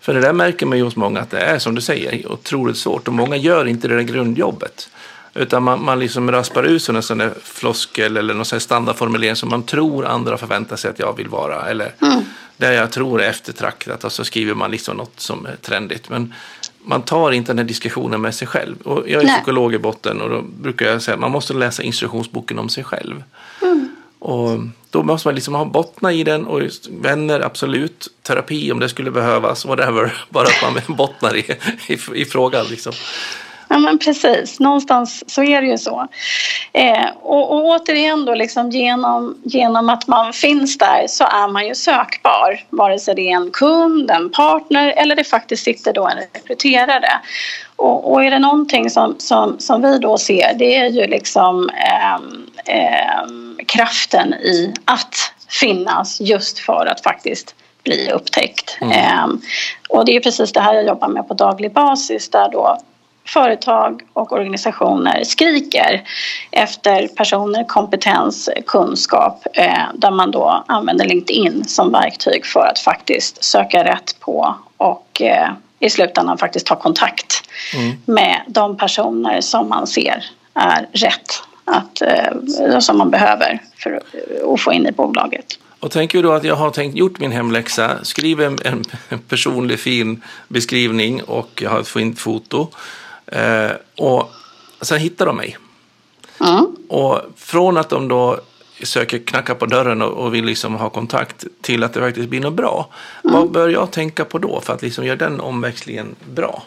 För 0.00 0.14
det 0.14 0.20
där 0.20 0.32
märker 0.32 0.66
man 0.66 0.78
ju 0.78 0.84
hos 0.84 0.96
många 0.96 1.20
att 1.20 1.30
det 1.30 1.40
är 1.40 1.58
som 1.58 1.74
du 1.74 1.80
säger 1.80 2.32
otroligt 2.32 2.76
svårt 2.76 3.08
och 3.08 3.14
många 3.14 3.36
gör 3.36 3.66
inte 3.66 3.88
det 3.88 3.94
där 3.94 4.02
grundjobbet. 4.02 4.88
Utan 5.36 5.62
man, 5.62 5.84
man 5.84 5.98
liksom 5.98 6.30
raspar 6.30 6.62
ut 6.62 6.88
en 6.88 7.02
sån 7.02 7.18
där 7.18 7.32
floskel 7.42 8.16
eller 8.16 8.34
någon 8.34 8.44
sån 8.44 8.60
standardformulering 8.60 9.36
som 9.36 9.48
man 9.48 9.62
tror 9.62 10.06
andra 10.06 10.36
förväntar 10.36 10.76
sig 10.76 10.90
att 10.90 10.98
jag 10.98 11.16
vill 11.16 11.28
vara. 11.28 11.66
Eller 11.66 11.92
mm. 12.02 12.24
det 12.56 12.74
jag 12.74 12.92
tror 12.92 13.22
är 13.22 13.28
eftertraktat 13.28 14.04
och 14.04 14.12
så 14.12 14.24
skriver 14.24 14.54
man 14.54 14.70
liksom 14.70 14.96
något 14.96 15.20
som 15.20 15.46
är 15.46 15.56
trendigt. 15.56 16.08
Men 16.08 16.34
man 16.84 17.02
tar 17.02 17.32
inte 17.32 17.52
den 17.52 17.58
här 17.58 17.64
diskussionen 17.64 18.20
med 18.20 18.34
sig 18.34 18.48
själv. 18.48 18.80
Och 18.82 19.08
jag 19.08 19.22
är 19.22 19.26
Nej. 19.26 19.34
psykolog 19.34 19.74
i 19.74 19.78
botten 19.78 20.20
och 20.20 20.30
då 20.30 20.42
brukar 20.42 20.86
jag 20.86 21.02
säga 21.02 21.14
att 21.14 21.20
man 21.20 21.30
måste 21.30 21.54
läsa 21.54 21.82
instruktionsboken 21.82 22.58
om 22.58 22.68
sig 22.68 22.84
själv. 22.84 23.22
Mm. 23.62 23.96
Och 24.18 24.58
då 24.90 25.02
måste 25.02 25.28
man 25.28 25.34
liksom 25.34 25.54
ha 25.54 25.64
bottna 25.64 26.12
i 26.12 26.24
den 26.24 26.46
och 26.46 26.62
vänner, 26.90 27.40
absolut. 27.40 28.08
Terapi 28.22 28.72
om 28.72 28.80
det 28.80 28.88
skulle 28.88 29.10
behövas, 29.10 29.64
whatever. 29.64 30.24
Bara 30.30 30.46
att 30.46 30.62
man 30.62 30.82
bottnar 30.96 31.36
i, 31.36 31.56
i, 31.86 31.98
i 32.14 32.24
frågan. 32.24 32.66
Liksom. 32.66 32.92
Ja 33.68 33.78
men 33.78 33.98
precis, 33.98 34.60
någonstans 34.60 35.24
så 35.26 35.42
är 35.42 35.62
det 35.62 35.68
ju 35.68 35.78
så. 35.78 36.08
Eh, 36.72 37.06
och, 37.22 37.50
och 37.52 37.64
återigen 37.64 38.24
då 38.24 38.34
liksom 38.34 38.70
genom, 38.70 39.38
genom 39.44 39.88
att 39.88 40.06
man 40.06 40.32
finns 40.32 40.78
där 40.78 41.06
så 41.08 41.24
är 41.24 41.48
man 41.48 41.66
ju 41.66 41.74
sökbar. 41.74 42.60
Vare 42.70 42.98
sig 42.98 43.14
det 43.14 43.30
är 43.30 43.36
en 43.36 43.50
kund, 43.50 44.10
en 44.10 44.30
partner 44.30 44.94
eller 44.96 45.16
det 45.16 45.24
faktiskt 45.24 45.64
sitter 45.64 45.92
då 45.92 46.08
en 46.08 46.18
rekryterare. 46.32 47.20
Och, 47.76 48.12
och 48.12 48.24
är 48.24 48.30
det 48.30 48.38
någonting 48.38 48.90
som, 48.90 49.14
som, 49.18 49.58
som 49.58 49.82
vi 49.82 49.98
då 49.98 50.18
ser 50.18 50.54
det 50.54 50.76
är 50.76 50.86
ju 50.86 51.06
liksom 51.06 51.70
eh, 51.70 52.14
eh, 52.76 53.24
kraften 53.66 54.34
i 54.34 54.74
att 54.84 55.14
finnas 55.48 56.20
just 56.20 56.58
för 56.58 56.86
att 56.86 57.02
faktiskt 57.02 57.54
bli 57.84 58.10
upptäckt. 58.10 58.78
Mm. 58.80 58.92
Eh, 58.92 59.26
och 59.88 60.04
det 60.04 60.16
är 60.16 60.20
precis 60.20 60.52
det 60.52 60.60
här 60.60 60.74
jag 60.74 60.86
jobbar 60.86 61.08
med 61.08 61.28
på 61.28 61.34
daglig 61.34 61.72
basis 61.72 62.30
där 62.30 62.48
då 62.52 62.78
företag 63.26 64.02
och 64.12 64.32
organisationer 64.32 65.24
skriker 65.24 66.02
efter 66.50 67.08
personer, 67.08 67.64
kompetens, 67.64 68.48
kunskap 68.66 69.46
eh, 69.52 69.84
där 69.94 70.10
man 70.10 70.30
då 70.30 70.64
använder 70.68 71.04
LinkedIn 71.04 71.64
som 71.64 71.92
verktyg 71.92 72.46
för 72.46 72.66
att 72.66 72.78
faktiskt 72.78 73.44
söka 73.44 73.84
rätt 73.84 74.20
på 74.20 74.54
och 74.76 75.22
eh, 75.22 75.50
i 75.80 75.90
slutändan 75.90 76.38
faktiskt 76.38 76.66
ta 76.66 76.76
kontakt 76.76 77.42
mm. 77.74 77.96
med 78.04 78.42
de 78.48 78.76
personer 78.76 79.40
som 79.40 79.68
man 79.68 79.86
ser 79.86 80.24
är 80.54 80.88
rätt 80.92 81.42
att, 81.64 82.02
eh, 82.02 82.78
som 82.78 82.98
man 82.98 83.10
behöver 83.10 83.62
för 83.76 84.00
att 84.54 84.60
få 84.60 84.72
in 84.72 84.86
i 84.86 84.92
bolaget. 84.92 85.58
Och 85.80 85.90
tänker 85.92 86.22
då 86.22 86.32
att 86.32 86.44
jag 86.44 86.56
har 86.56 86.70
tänkt 86.70 86.96
gjort 86.96 87.18
min 87.18 87.32
hemläxa, 87.32 88.04
skriver 88.04 88.46
en, 88.46 88.84
en 89.08 89.18
personlig 89.18 89.80
fin 89.80 90.22
beskrivning 90.48 91.22
och 91.22 91.62
jag 91.62 91.70
har 91.70 91.80
ett 91.80 91.88
fint 91.88 92.18
foto 92.18 92.68
Eh, 93.26 93.70
och 93.96 94.30
sen 94.80 94.98
hittar 94.98 95.26
de 95.26 95.36
mig. 95.36 95.56
Mm. 96.40 96.76
Och 96.88 97.20
från 97.36 97.76
att 97.76 97.88
de 97.88 98.08
då 98.08 98.40
söker 98.82 99.18
knacka 99.18 99.54
på 99.54 99.66
dörren 99.66 100.02
och, 100.02 100.12
och 100.12 100.34
vill 100.34 100.44
liksom 100.44 100.74
ha 100.74 100.90
kontakt 100.90 101.44
till 101.60 101.84
att 101.84 101.92
det 101.92 102.00
faktiskt 102.00 102.28
blir 102.28 102.40
något 102.40 102.54
bra. 102.54 102.88
Mm. 103.24 103.36
Vad 103.36 103.50
bör 103.50 103.68
jag 103.68 103.90
tänka 103.90 104.24
på 104.24 104.38
då 104.38 104.60
för 104.60 104.72
att 104.72 104.82
liksom 104.82 105.04
göra 105.04 105.16
den 105.16 105.40
omväxlingen 105.40 106.16
bra? 106.34 106.62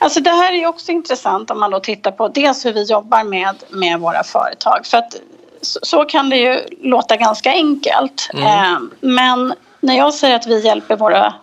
Alltså 0.00 0.20
det 0.20 0.30
här 0.30 0.52
är 0.52 0.66
också 0.66 0.92
intressant 0.92 1.50
om 1.50 1.60
man 1.60 1.70
då 1.70 1.80
tittar 1.80 2.10
på 2.10 2.28
dels 2.28 2.66
hur 2.66 2.72
vi 2.72 2.84
jobbar 2.84 3.24
med, 3.24 3.56
med 3.70 4.00
våra 4.00 4.24
företag. 4.24 4.86
För 4.86 4.98
att 4.98 5.16
så, 5.60 5.78
så 5.82 6.04
kan 6.04 6.30
det 6.30 6.36
ju 6.36 6.60
låta 6.82 7.16
ganska 7.16 7.50
enkelt. 7.50 8.30
Mm. 8.34 8.44
Eh, 8.44 8.78
men 9.00 9.54
när 9.80 9.96
jag 9.96 10.14
säger 10.14 10.36
att 10.36 10.46
vi 10.46 10.64
hjälper 10.64 10.96
våra 10.96 11.34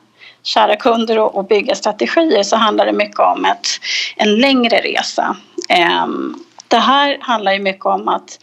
kära 0.46 0.76
kunder 0.76 1.20
och, 1.20 1.36
och 1.36 1.46
bygga 1.46 1.76
strategier 1.76 2.44
så 2.44 2.56
handlar 2.56 2.86
det 2.86 2.94
mycket 2.94 3.20
om 3.20 3.46
ett, 3.46 3.68
en 4.16 4.36
längre 4.36 4.78
resa. 4.78 5.36
Ehm, 5.70 6.36
det 6.68 6.78
här 6.78 7.18
handlar 7.22 7.54
ju 7.54 7.60
mycket 7.60 7.86
om 7.86 8.08
att 8.08 8.40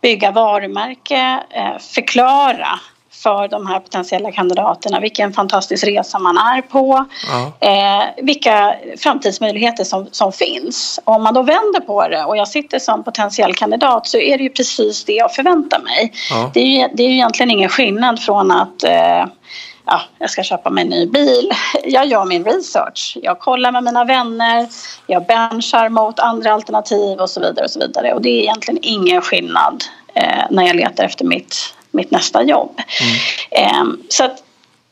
bygga 0.00 0.30
varumärke, 0.30 1.42
eh, 1.50 1.78
förklara 1.78 2.80
för 3.22 3.48
de 3.48 3.66
här 3.66 3.80
potentiella 3.80 4.32
kandidaterna 4.32 5.00
vilken 5.00 5.32
fantastisk 5.32 5.84
resa 5.84 6.18
man 6.18 6.36
är 6.36 6.62
på, 6.62 7.04
ja. 7.26 7.68
eh, 7.68 8.24
vilka 8.24 8.74
framtidsmöjligheter 8.98 9.84
som, 9.84 10.08
som 10.10 10.32
finns. 10.32 11.00
Om 11.04 11.22
man 11.22 11.34
då 11.34 11.42
vänder 11.42 11.80
på 11.80 12.08
det 12.08 12.24
och 12.24 12.36
jag 12.36 12.48
sitter 12.48 12.78
som 12.78 13.04
potentiell 13.04 13.54
kandidat 13.54 14.06
så 14.06 14.18
är 14.18 14.38
det 14.38 14.44
ju 14.44 14.50
precis 14.50 15.04
det 15.04 15.12
jag 15.12 15.34
förväntar 15.34 15.78
mig. 15.78 16.12
Ja. 16.30 16.50
Det, 16.54 16.60
är 16.60 16.66
ju, 16.66 16.88
det 16.94 17.02
är 17.02 17.08
ju 17.08 17.14
egentligen 17.14 17.50
ingen 17.50 17.68
skillnad 17.68 18.20
från 18.22 18.50
att 18.50 18.84
eh, 18.84 19.26
ja, 19.86 20.00
jag 20.18 20.30
ska 20.30 20.42
köpa 20.42 20.70
mig 20.70 20.82
en 20.82 20.90
ny 20.90 21.06
bil. 21.06 21.50
Jag 21.84 22.06
gör 22.06 22.24
min 22.24 22.44
research. 22.44 23.18
Jag 23.22 23.38
kollar 23.38 23.72
med 23.72 23.84
mina 23.84 24.04
vänner, 24.04 24.68
jag 25.06 25.26
benchar 25.26 25.88
mot 25.88 26.18
andra 26.18 26.52
alternativ 26.52 27.18
och 27.18 27.30
så 27.30 27.40
vidare. 27.40 27.64
Och 27.64 27.70
så 27.70 27.78
vidare. 27.78 28.14
Och 28.14 28.22
det 28.22 28.28
är 28.28 28.40
egentligen 28.40 28.78
ingen 28.82 29.22
skillnad 29.22 29.84
eh, 30.14 30.44
när 30.50 30.66
jag 30.66 30.76
letar 30.76 31.04
efter 31.04 31.24
mitt, 31.24 31.74
mitt 31.90 32.10
nästa 32.10 32.42
jobb. 32.42 32.80
Mm. 33.50 33.66
Eh, 33.66 33.94
så 34.08 34.24
att 34.24 34.41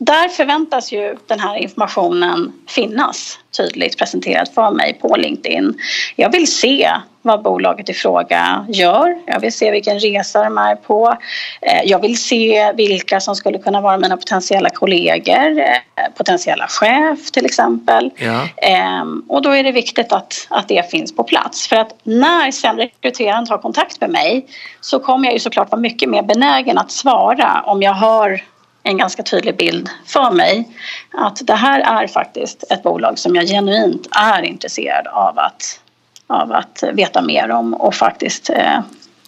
där 0.03 0.29
förväntas 0.29 0.93
ju 0.93 1.17
den 1.27 1.41
här 1.41 1.57
informationen 1.57 2.53
finnas 2.69 3.39
tydligt 3.57 3.99
presenterad 3.99 4.49
för 4.55 4.71
mig 4.71 4.95
på 4.95 5.17
LinkedIn. 5.17 5.75
Jag 6.17 6.33
vill 6.33 6.53
se 6.53 6.91
vad 7.23 7.43
bolaget 7.43 7.89
i 7.89 7.95
fråga 7.95 8.67
gör. 8.69 9.19
Jag 9.27 9.41
vill 9.41 9.53
se 9.53 9.71
vilken 9.71 9.99
resa 9.99 10.45
de 10.45 10.59
är 10.59 10.77
på. 10.77 11.17
Eh, 11.61 11.83
jag 11.85 11.99
vill 11.99 12.23
se 12.23 12.73
vilka 12.73 13.21
som 13.21 13.37
skulle 13.37 13.59
kunna 13.59 13.81
vara 13.81 13.99
mina 13.99 14.17
potentiella 14.17 14.71
kollegor, 14.71 15.59
eh, 15.59 15.77
potentiella 16.17 16.67
chef 16.69 17.31
till 17.31 17.45
exempel. 17.45 18.11
Ja. 18.17 18.49
Ehm, 18.57 19.25
och 19.29 19.43
då 19.43 19.51
är 19.51 19.65
det 19.65 19.73
viktigt 19.73 20.13
att, 20.13 20.47
att 20.51 20.69
det 20.69 20.91
finns 20.91 21.17
på 21.17 21.25
plats. 21.25 21.69
För 21.69 21.77
att 21.77 21.95
när 22.03 22.51
sen 22.51 22.77
rekryteraren 22.77 23.47
tar 23.47 23.59
kontakt 23.59 24.01
med 24.01 24.11
mig 24.11 24.47
så 24.81 24.99
kommer 24.99 25.25
jag 25.25 25.33
ju 25.33 25.41
såklart 25.41 25.71
vara 25.71 25.81
mycket 25.81 26.09
mer 26.09 26.23
benägen 26.23 26.79
att 26.79 26.91
svara 26.91 27.63
om 27.67 27.83
jag 27.83 27.95
har 27.95 28.41
en 28.83 28.97
ganska 28.97 29.23
tydlig 29.23 29.57
bild 29.57 29.89
för 30.07 30.31
mig 30.31 30.69
att 31.11 31.47
det 31.47 31.55
här 31.55 32.03
är 32.03 32.07
faktiskt 32.07 32.65
ett 32.71 32.83
bolag 32.83 33.19
som 33.19 33.35
jag 33.37 33.47
genuint 33.47 34.09
är 34.11 34.43
intresserad 34.43 35.07
av 35.07 35.39
att, 35.39 35.81
av 36.27 36.53
att 36.53 36.85
veta 36.93 37.23
mer 37.23 37.51
om 37.51 37.75
och 37.75 37.95
faktiskt 37.95 38.51
eh, 38.51 38.79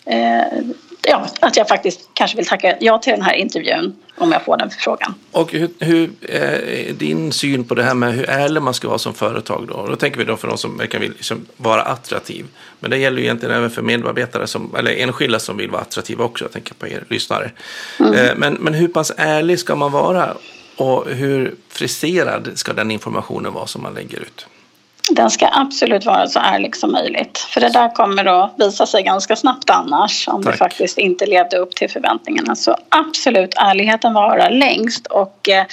eh, 0.04 0.58
ja, 1.02 1.26
att 1.40 1.56
jag 1.56 1.68
faktiskt 1.68 2.00
kanske 2.14 2.36
vill 2.36 2.46
tacka 2.46 2.76
ja 2.80 2.98
till 2.98 3.12
den 3.12 3.22
här 3.22 3.34
intervjun 3.34 3.96
om 4.16 4.32
jag 4.32 4.44
får 4.44 4.56
den 4.56 4.70
förfrågan. 4.70 5.14
Och 5.32 5.52
hur, 5.52 5.70
hur 5.78 6.10
är 6.28 6.92
din 6.92 7.32
syn 7.32 7.64
på 7.64 7.74
det 7.74 7.82
här 7.82 7.94
med 7.94 8.14
hur 8.14 8.30
ärlig 8.30 8.62
man 8.62 8.74
ska 8.74 8.88
vara 8.88 8.98
som 8.98 9.14
företag 9.14 9.68
då? 9.68 9.86
Då 9.86 9.96
tänker 9.96 10.18
vi 10.18 10.24
då 10.24 10.36
för 10.36 10.48
de 10.48 10.58
som 10.58 10.76
verkar 10.76 10.98
vill 10.98 11.12
liksom 11.12 11.46
vara 11.56 11.82
attraktiv. 11.82 12.46
Men 12.80 12.90
det 12.90 12.98
gäller 12.98 13.18
ju 13.18 13.24
egentligen 13.24 13.54
även 13.54 13.70
för 13.70 13.82
medarbetare 13.82 14.46
som, 14.46 14.74
eller 14.76 14.90
enskilda 14.96 15.38
som 15.38 15.56
vill 15.56 15.70
vara 15.70 15.82
attraktiva 15.82 16.24
också. 16.24 16.44
Jag 16.44 16.52
tänker 16.52 16.74
på 16.74 16.88
er 16.88 17.04
lyssnare. 17.08 17.50
Mm. 18.00 18.14
Eh, 18.14 18.30
men, 18.36 18.54
men 18.54 18.74
hur 18.74 18.88
pass 18.88 19.12
ärlig 19.16 19.58
ska 19.58 19.74
man 19.74 19.92
vara? 19.92 20.34
Och 20.76 21.06
hur 21.08 21.54
friserad 21.68 22.50
ska 22.54 22.72
den 22.72 22.90
informationen 22.90 23.52
vara 23.52 23.66
som 23.66 23.82
man 23.82 23.94
lägger 23.94 24.18
ut? 24.20 24.46
Den 25.10 25.30
ska 25.30 25.48
absolut 25.52 26.04
vara 26.04 26.26
så 26.26 26.38
ärlig 26.40 26.76
som 26.76 26.92
möjligt. 26.92 27.38
För 27.38 27.60
det 27.60 27.68
där 27.68 27.94
kommer 27.94 28.44
att 28.44 28.54
visa 28.58 28.86
sig 28.86 29.02
ganska 29.02 29.36
snabbt 29.36 29.70
annars 29.70 30.28
om 30.28 30.42
Tack. 30.42 30.52
du 30.52 30.58
faktiskt 30.58 30.98
inte 30.98 31.26
levde 31.26 31.56
upp 31.56 31.74
till 31.74 31.90
förväntningarna. 31.90 32.56
Så 32.56 32.76
absolut 32.88 33.54
ärligheten 33.56 34.14
vara 34.14 34.48
längst. 34.48 35.06
Och 35.06 35.48
eh, 35.48 35.66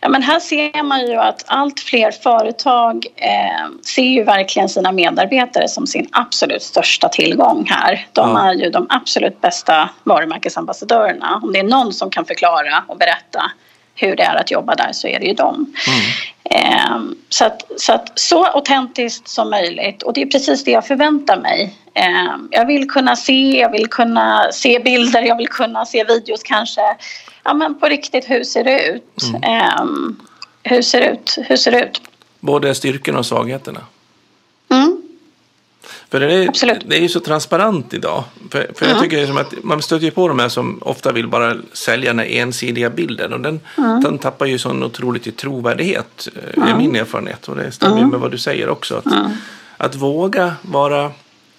ja, 0.00 0.08
men 0.08 0.22
här 0.22 0.40
ser 0.40 0.82
man 0.82 1.06
ju 1.06 1.16
att 1.16 1.44
allt 1.46 1.80
fler 1.80 2.10
företag 2.10 3.06
eh, 3.16 3.84
ser 3.94 4.02
ju 4.02 4.24
verkligen 4.24 4.68
sina 4.68 4.92
medarbetare 4.92 5.68
som 5.68 5.86
sin 5.86 6.08
absolut 6.12 6.62
största 6.62 7.08
tillgång 7.08 7.66
här. 7.70 8.06
De 8.12 8.30
ja. 8.30 8.48
är 8.48 8.54
ju 8.54 8.70
de 8.70 8.86
absolut 8.88 9.40
bästa 9.40 9.90
varumärkesambassadörerna. 10.04 11.40
Om 11.42 11.52
det 11.52 11.58
är 11.58 11.64
någon 11.64 11.92
som 11.92 12.10
kan 12.10 12.24
förklara 12.24 12.84
och 12.86 12.98
berätta 12.98 13.50
hur 14.00 14.16
det 14.16 14.22
är 14.22 14.36
att 14.36 14.50
jobba 14.50 14.74
där 14.74 14.92
så 14.92 15.08
är 15.08 15.20
det 15.20 15.26
ju 15.26 15.34
dem. 15.34 15.74
Mm. 15.86 16.00
Eh, 16.44 17.14
så, 17.28 17.44
att, 17.44 17.62
så, 17.76 17.92
att, 17.92 18.18
så 18.18 18.44
autentiskt 18.44 19.28
som 19.28 19.50
möjligt 19.50 20.02
och 20.02 20.12
det 20.12 20.22
är 20.22 20.26
precis 20.26 20.64
det 20.64 20.70
jag 20.70 20.86
förväntar 20.86 21.40
mig. 21.40 21.74
Eh, 21.94 22.36
jag 22.50 22.66
vill 22.66 22.90
kunna 22.90 23.16
se, 23.16 23.58
jag 23.58 23.72
vill 23.72 23.86
kunna 23.86 24.52
se 24.52 24.78
bilder, 24.78 25.22
jag 25.22 25.36
vill 25.36 25.48
kunna 25.48 25.86
se 25.86 26.04
videos 26.04 26.42
kanske. 26.42 26.80
Ja 27.44 27.54
men 27.54 27.80
på 27.80 27.86
riktigt, 27.86 28.30
hur 28.30 28.44
ser 28.44 28.64
det 28.64 28.86
ut? 28.86 29.22
Mm. 29.34 29.42
Eh, 29.42 29.84
hur 30.62 30.82
ser 30.82 31.00
det 31.00 31.10
ut? 31.10 31.38
Hur 31.48 31.56
ser 31.56 31.70
det 31.70 31.84
ut? 31.84 32.02
Både 32.40 32.74
styrkorna 32.74 33.18
och 33.18 33.26
svagheterna? 33.26 33.80
Mm. 34.68 34.99
För 36.10 36.20
det 36.20 36.34
är, 36.34 36.78
det 36.88 36.96
är 36.96 37.00
ju 37.00 37.08
så 37.08 37.20
transparent 37.20 37.94
idag. 37.94 38.24
För, 38.50 38.70
för 38.74 38.86
jag 38.86 39.00
tycker 39.00 39.16
liksom 39.16 39.36
att 39.36 39.64
man 39.64 39.82
stöter 39.82 40.10
på 40.10 40.28
de 40.28 40.38
här 40.38 40.48
som 40.48 40.78
ofta 40.82 41.12
vill 41.12 41.28
bara 41.28 41.56
sälja 41.72 42.12
den 42.12 42.26
ensidiga 42.26 42.90
bilden. 42.90 43.32
Och 43.32 43.40
den, 43.40 43.60
den 43.76 44.18
tappar 44.18 44.46
ju 44.46 44.58
sån 44.58 44.82
otroligt 44.82 45.26
i 45.26 45.32
trovärdighet, 45.32 46.28
är 46.52 46.74
min 46.74 46.96
erfarenhet. 46.96 47.48
Och 47.48 47.56
det 47.56 47.72
stämmer 47.72 47.98
mm. 47.98 48.10
med 48.10 48.20
vad 48.20 48.30
du 48.30 48.38
säger 48.38 48.68
också. 48.68 48.96
Att, 48.96 49.14
att 49.76 49.94
våga 49.94 50.54
vara 50.62 51.10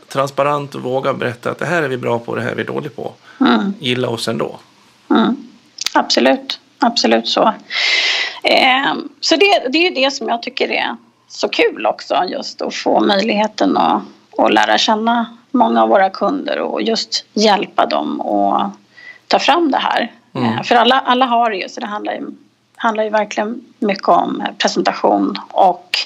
transparent 0.07 0.75
och 0.75 0.81
våga 0.81 1.13
berätta 1.13 1.51
att 1.51 1.59
det 1.59 1.65
här 1.65 1.83
är 1.83 1.87
vi 1.87 1.97
bra 1.97 2.19
på, 2.19 2.35
det 2.35 2.41
här 2.41 2.51
är 2.51 2.55
vi 2.55 2.63
dåliga 2.63 2.91
på. 2.95 3.13
Mm. 3.39 3.73
Gilla 3.79 4.09
oss 4.09 4.27
ändå. 4.27 4.59
Mm. 5.09 5.35
Absolut, 5.93 6.59
absolut 6.79 7.27
så. 7.27 7.53
Eh, 8.43 8.93
så 9.19 9.35
det, 9.35 9.67
det 9.69 9.87
är 9.87 9.95
det 9.95 10.11
som 10.11 10.27
jag 10.27 10.43
tycker 10.43 10.71
är 10.71 10.95
så 11.27 11.49
kul 11.49 11.85
också, 11.85 12.23
just 12.29 12.61
att 12.61 12.75
få 12.75 12.99
möjligheten 12.99 13.77
att 13.77 14.03
och 14.41 14.51
lära 14.51 14.77
känna 14.77 15.25
många 15.51 15.83
av 15.83 15.89
våra 15.89 16.09
kunder 16.09 16.59
och 16.59 16.81
just 16.81 17.25
hjälpa 17.33 17.85
dem 17.85 18.21
att 18.21 18.71
ta 19.27 19.39
fram 19.39 19.71
det 19.71 19.77
här. 19.77 20.11
Mm. 20.35 20.53
Eh, 20.53 20.63
för 20.63 20.75
alla, 20.75 20.99
alla 20.99 21.25
har 21.25 21.49
det 21.49 21.57
ju, 21.57 21.69
så 21.69 21.79
det 21.79 21.87
handlar 21.87 22.13
ju, 22.13 22.31
handlar 22.75 23.03
ju 23.03 23.09
verkligen 23.09 23.61
mycket 23.79 24.07
om 24.07 24.43
presentation 24.57 25.37
och 25.51 25.97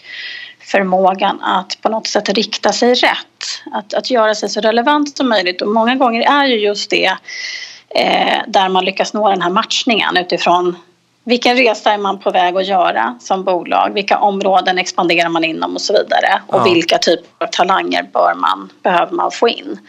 förmågan 0.59 1.41
att 1.41 1.77
på 1.81 1.89
något 1.89 2.07
sätt 2.07 2.29
rikta 2.29 2.71
sig 2.71 2.93
rätt. 2.93 3.61
Att, 3.71 3.93
att 3.93 4.09
göra 4.09 4.35
sig 4.35 4.49
så 4.49 4.61
relevant 4.61 5.17
som 5.17 5.29
möjligt 5.29 5.61
och 5.61 5.67
många 5.67 5.95
gånger 5.95 6.21
är 6.21 6.45
ju 6.45 6.57
just 6.57 6.89
det 6.89 7.17
eh, 7.89 8.37
där 8.47 8.69
man 8.69 8.85
lyckas 8.85 9.13
nå 9.13 9.29
den 9.29 9.41
här 9.41 9.49
matchningen 9.49 10.17
utifrån 10.17 10.75
vilken 11.25 11.57
resa 11.57 11.93
är 11.93 11.97
man 11.97 12.19
på 12.19 12.31
väg 12.31 12.55
att 12.55 12.67
göra 12.67 13.15
som 13.19 13.43
bolag? 13.43 13.93
Vilka 13.93 14.17
områden 14.17 14.77
expanderar 14.77 15.29
man 15.29 15.43
inom 15.43 15.75
och 15.75 15.81
så 15.81 15.93
vidare? 15.93 16.41
Och 16.47 16.59
ja. 16.59 16.63
vilka 16.63 16.97
typer 16.97 17.45
av 17.45 17.47
talanger 17.47 18.09
bör 18.13 18.33
man, 18.35 18.69
behöver 18.83 19.11
man 19.11 19.31
få 19.31 19.49
in? 19.49 19.79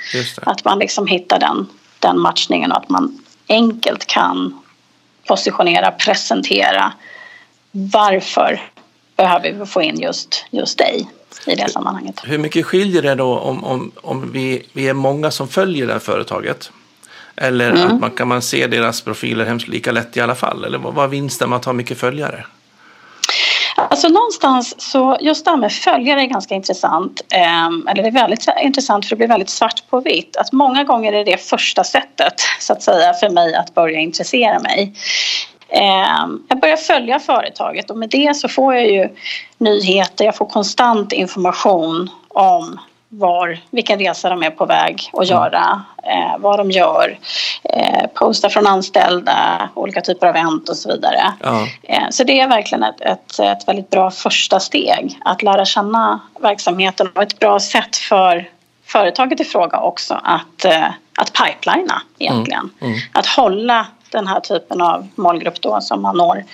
Att 0.43 0.65
man 0.65 0.79
liksom 0.79 1.07
hittar 1.07 1.39
den, 1.39 1.67
den 1.99 2.19
matchningen 2.21 2.73
och 2.73 2.79
att 2.79 2.89
man 2.89 3.19
enkelt 3.49 4.07
kan 4.07 4.59
positionera, 5.29 5.91
presentera 5.91 6.93
varför 7.73 8.61
behöver 9.17 9.53
vi 9.53 9.67
få 9.67 9.83
in 9.83 10.01
just, 10.01 10.45
just 10.51 10.79
dig 10.79 11.09
i 11.47 11.55
det 11.55 11.71
sammanhanget. 11.71 12.21
Hur 12.25 12.39
mycket 12.39 12.67
skiljer 12.67 13.03
det 13.03 13.15
då 13.15 13.39
om, 13.39 13.65
om, 13.65 13.93
om 14.03 14.33
vi, 14.33 14.67
vi 14.73 14.89
är 14.89 14.95
många 14.95 15.31
som 15.31 15.49
följer 15.49 15.87
det 15.87 15.93
här 15.93 16.01
företaget? 16.01 16.71
Eller 17.37 17.71
mm. 17.71 17.87
att 17.87 18.01
man, 18.01 18.11
kan 18.11 18.29
man 18.29 18.43
se 18.43 18.67
deras 18.67 19.01
profiler 19.01 19.45
hemskt 19.45 19.69
lika 19.69 19.93
lätt 19.93 20.17
i 20.17 20.21
alla 20.21 20.35
fall? 20.35 20.65
Eller 20.65 20.79
vad, 20.79 20.95
vad 20.95 21.11
vinsten 21.11 21.51
med 21.51 21.57
att 21.57 21.65
ha 21.65 21.73
mycket 21.73 21.99
följare? 21.99 22.45
Alltså 23.77 24.09
någonstans 24.09 24.75
så 24.79 25.17
just 25.21 25.45
det 25.45 25.51
här 25.51 25.59
med 25.59 25.73
följare 25.73 26.23
är 26.23 26.27
ganska 26.27 26.55
intressant. 26.55 27.21
Eh, 27.33 27.67
eller 27.67 28.03
det 28.03 28.09
är 28.09 28.13
väldigt 28.13 28.47
intressant 28.63 29.05
för 29.05 29.11
det 29.11 29.17
blir 29.17 29.29
väldigt 29.29 29.51
svart 29.51 29.91
på 29.91 30.01
vitt. 30.01 30.37
Att 30.37 30.53
många 30.53 30.85
gånger 30.85 31.13
är 31.13 31.25
det 31.25 31.37
första 31.37 31.85
sättet 31.85 32.35
så 32.61 32.73
att 32.73 32.83
säga 32.83 33.15
för 33.15 33.31
mig 33.31 33.55
att 33.55 33.75
börja 33.75 33.99
intressera 33.99 34.59
mig. 34.59 34.95
Eh, 35.69 36.27
jag 36.49 36.61
börjar 36.61 36.77
följa 36.77 37.19
företaget 37.19 37.91
och 37.91 37.99
med 37.99 38.09
det 38.09 38.37
så 38.37 38.49
får 38.49 38.75
jag 38.75 38.91
ju 38.91 39.09
nyheter, 39.59 40.25
jag 40.25 40.37
får 40.37 40.47
konstant 40.47 41.13
information 41.13 42.11
om 42.29 42.79
var, 43.19 43.59
vilken 43.71 43.99
resa 43.99 44.29
de 44.29 44.43
är 44.43 44.51
på 44.51 44.67
väg 44.67 45.11
att 45.13 45.29
mm. 45.29 45.29
göra, 45.29 45.83
eh, 46.03 46.39
vad 46.39 46.59
de 46.59 46.71
gör, 46.71 47.19
eh, 47.65 48.07
posta 48.15 48.49
från 48.49 48.67
anställda, 48.67 49.69
olika 49.75 50.01
typer 50.01 50.27
av 50.27 50.37
event 50.37 50.69
och 50.69 50.77
så 50.77 50.89
vidare. 50.89 51.33
Ja. 51.43 51.67
Eh, 51.83 52.05
så 52.11 52.25
det 52.25 52.41
är 52.41 52.49
verkligen 52.49 52.83
ett, 52.83 53.01
ett, 53.01 53.39
ett, 53.39 53.69
väldigt 53.69 53.91
bra 53.91 54.11
första 54.11 54.61
steg 54.61 55.19
att 55.25 55.43
lära 55.43 55.65
känna 55.65 56.21
verksamheten 56.41 57.09
och 57.15 57.23
ett 57.23 57.39
bra 57.39 57.61
sätt 57.61 57.97
för 57.97 58.51
företaget 58.87 59.41
i 59.41 59.45
fråga 59.45 59.81
också 59.81 60.21
att, 60.25 60.65
eh, 60.65 60.89
att 61.19 61.33
pipelina 61.33 62.03
egentligen. 62.19 62.71
Mm. 62.81 62.93
Mm. 62.93 62.99
Att 63.13 63.27
hålla 63.27 63.87
den 64.11 64.27
här 64.27 64.41
typen 64.41 64.81
av 64.81 65.09
målgrupp 65.15 65.61
då 65.61 65.81
som 65.81 66.03
man 66.03 66.17
når 66.17 66.45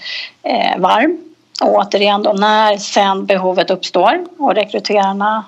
eh, 0.42 0.78
varm. 0.78 1.18
Och 1.62 1.74
återigen 1.74 2.22
då 2.22 2.32
när 2.32 2.76
sen 2.76 3.26
behovet 3.26 3.70
uppstår 3.70 4.24
och 4.38 4.54
rekryterarna 4.54 5.44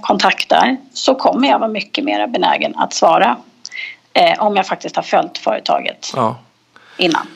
kontaktar 0.00 0.76
så 0.92 1.14
kommer 1.14 1.48
jag 1.48 1.58
vara 1.58 1.70
mycket 1.70 2.04
mer 2.04 2.26
benägen 2.26 2.76
att 2.76 2.92
svara 2.92 3.36
eh, 4.12 4.42
om 4.42 4.56
jag 4.56 4.66
faktiskt 4.66 4.96
har 4.96 5.02
följt 5.02 5.38
företaget 5.38 6.12
ja. 6.16 6.36
innan. 6.96 7.26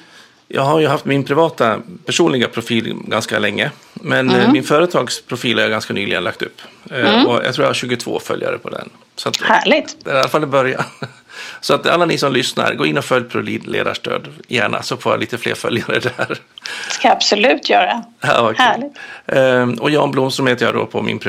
Jag 0.52 0.62
har 0.62 0.80
ju 0.80 0.86
haft 0.86 1.04
min 1.04 1.24
privata 1.24 1.80
personliga 2.06 2.48
profil 2.48 2.96
ganska 3.06 3.38
länge. 3.38 3.70
Men 3.94 4.30
mm. 4.30 4.52
min 4.52 4.64
företagsprofil 4.64 5.56
har 5.56 5.62
jag 5.62 5.70
ganska 5.70 5.94
nyligen 5.94 6.24
lagt 6.24 6.42
upp. 6.42 6.60
Eh, 6.90 7.14
mm. 7.14 7.26
Och 7.26 7.44
jag 7.44 7.54
tror 7.54 7.64
jag 7.64 7.68
har 7.68 7.74
22 7.74 8.20
följare 8.20 8.58
på 8.58 8.70
den. 8.70 8.90
Så 9.16 9.28
att, 9.28 9.40
Härligt! 9.40 9.96
Det 10.04 10.10
är 10.10 10.14
i 10.14 10.18
alla 10.18 10.28
fall 10.28 10.42
i 10.42 10.46
början. 10.46 10.84
Så 11.60 11.74
att 11.74 11.86
alla 11.86 12.06
ni 12.06 12.18
som 12.18 12.32
lyssnar, 12.32 12.74
gå 12.74 12.86
in 12.86 12.98
och 12.98 13.04
följ 13.04 13.24
ProLead 13.28 13.66
ledarstöd 13.66 14.28
gärna 14.48 14.82
så 14.82 14.96
får 14.96 15.12
jag 15.12 15.20
lite 15.20 15.38
fler 15.38 15.54
följare 15.54 15.98
där. 16.16 16.28
Det 16.28 16.92
ska 16.92 17.08
jag 17.08 17.16
absolut 17.16 17.70
göra. 17.70 18.02
Ja, 18.20 18.52
Härligt. 18.56 18.92
Ehm, 19.26 19.74
och 19.74 19.90
Jan 19.90 20.10
Blomström 20.10 20.46
heter 20.46 20.66
jag 20.66 20.74
då 20.74 20.86
på 20.86 21.02
min, 21.02 21.20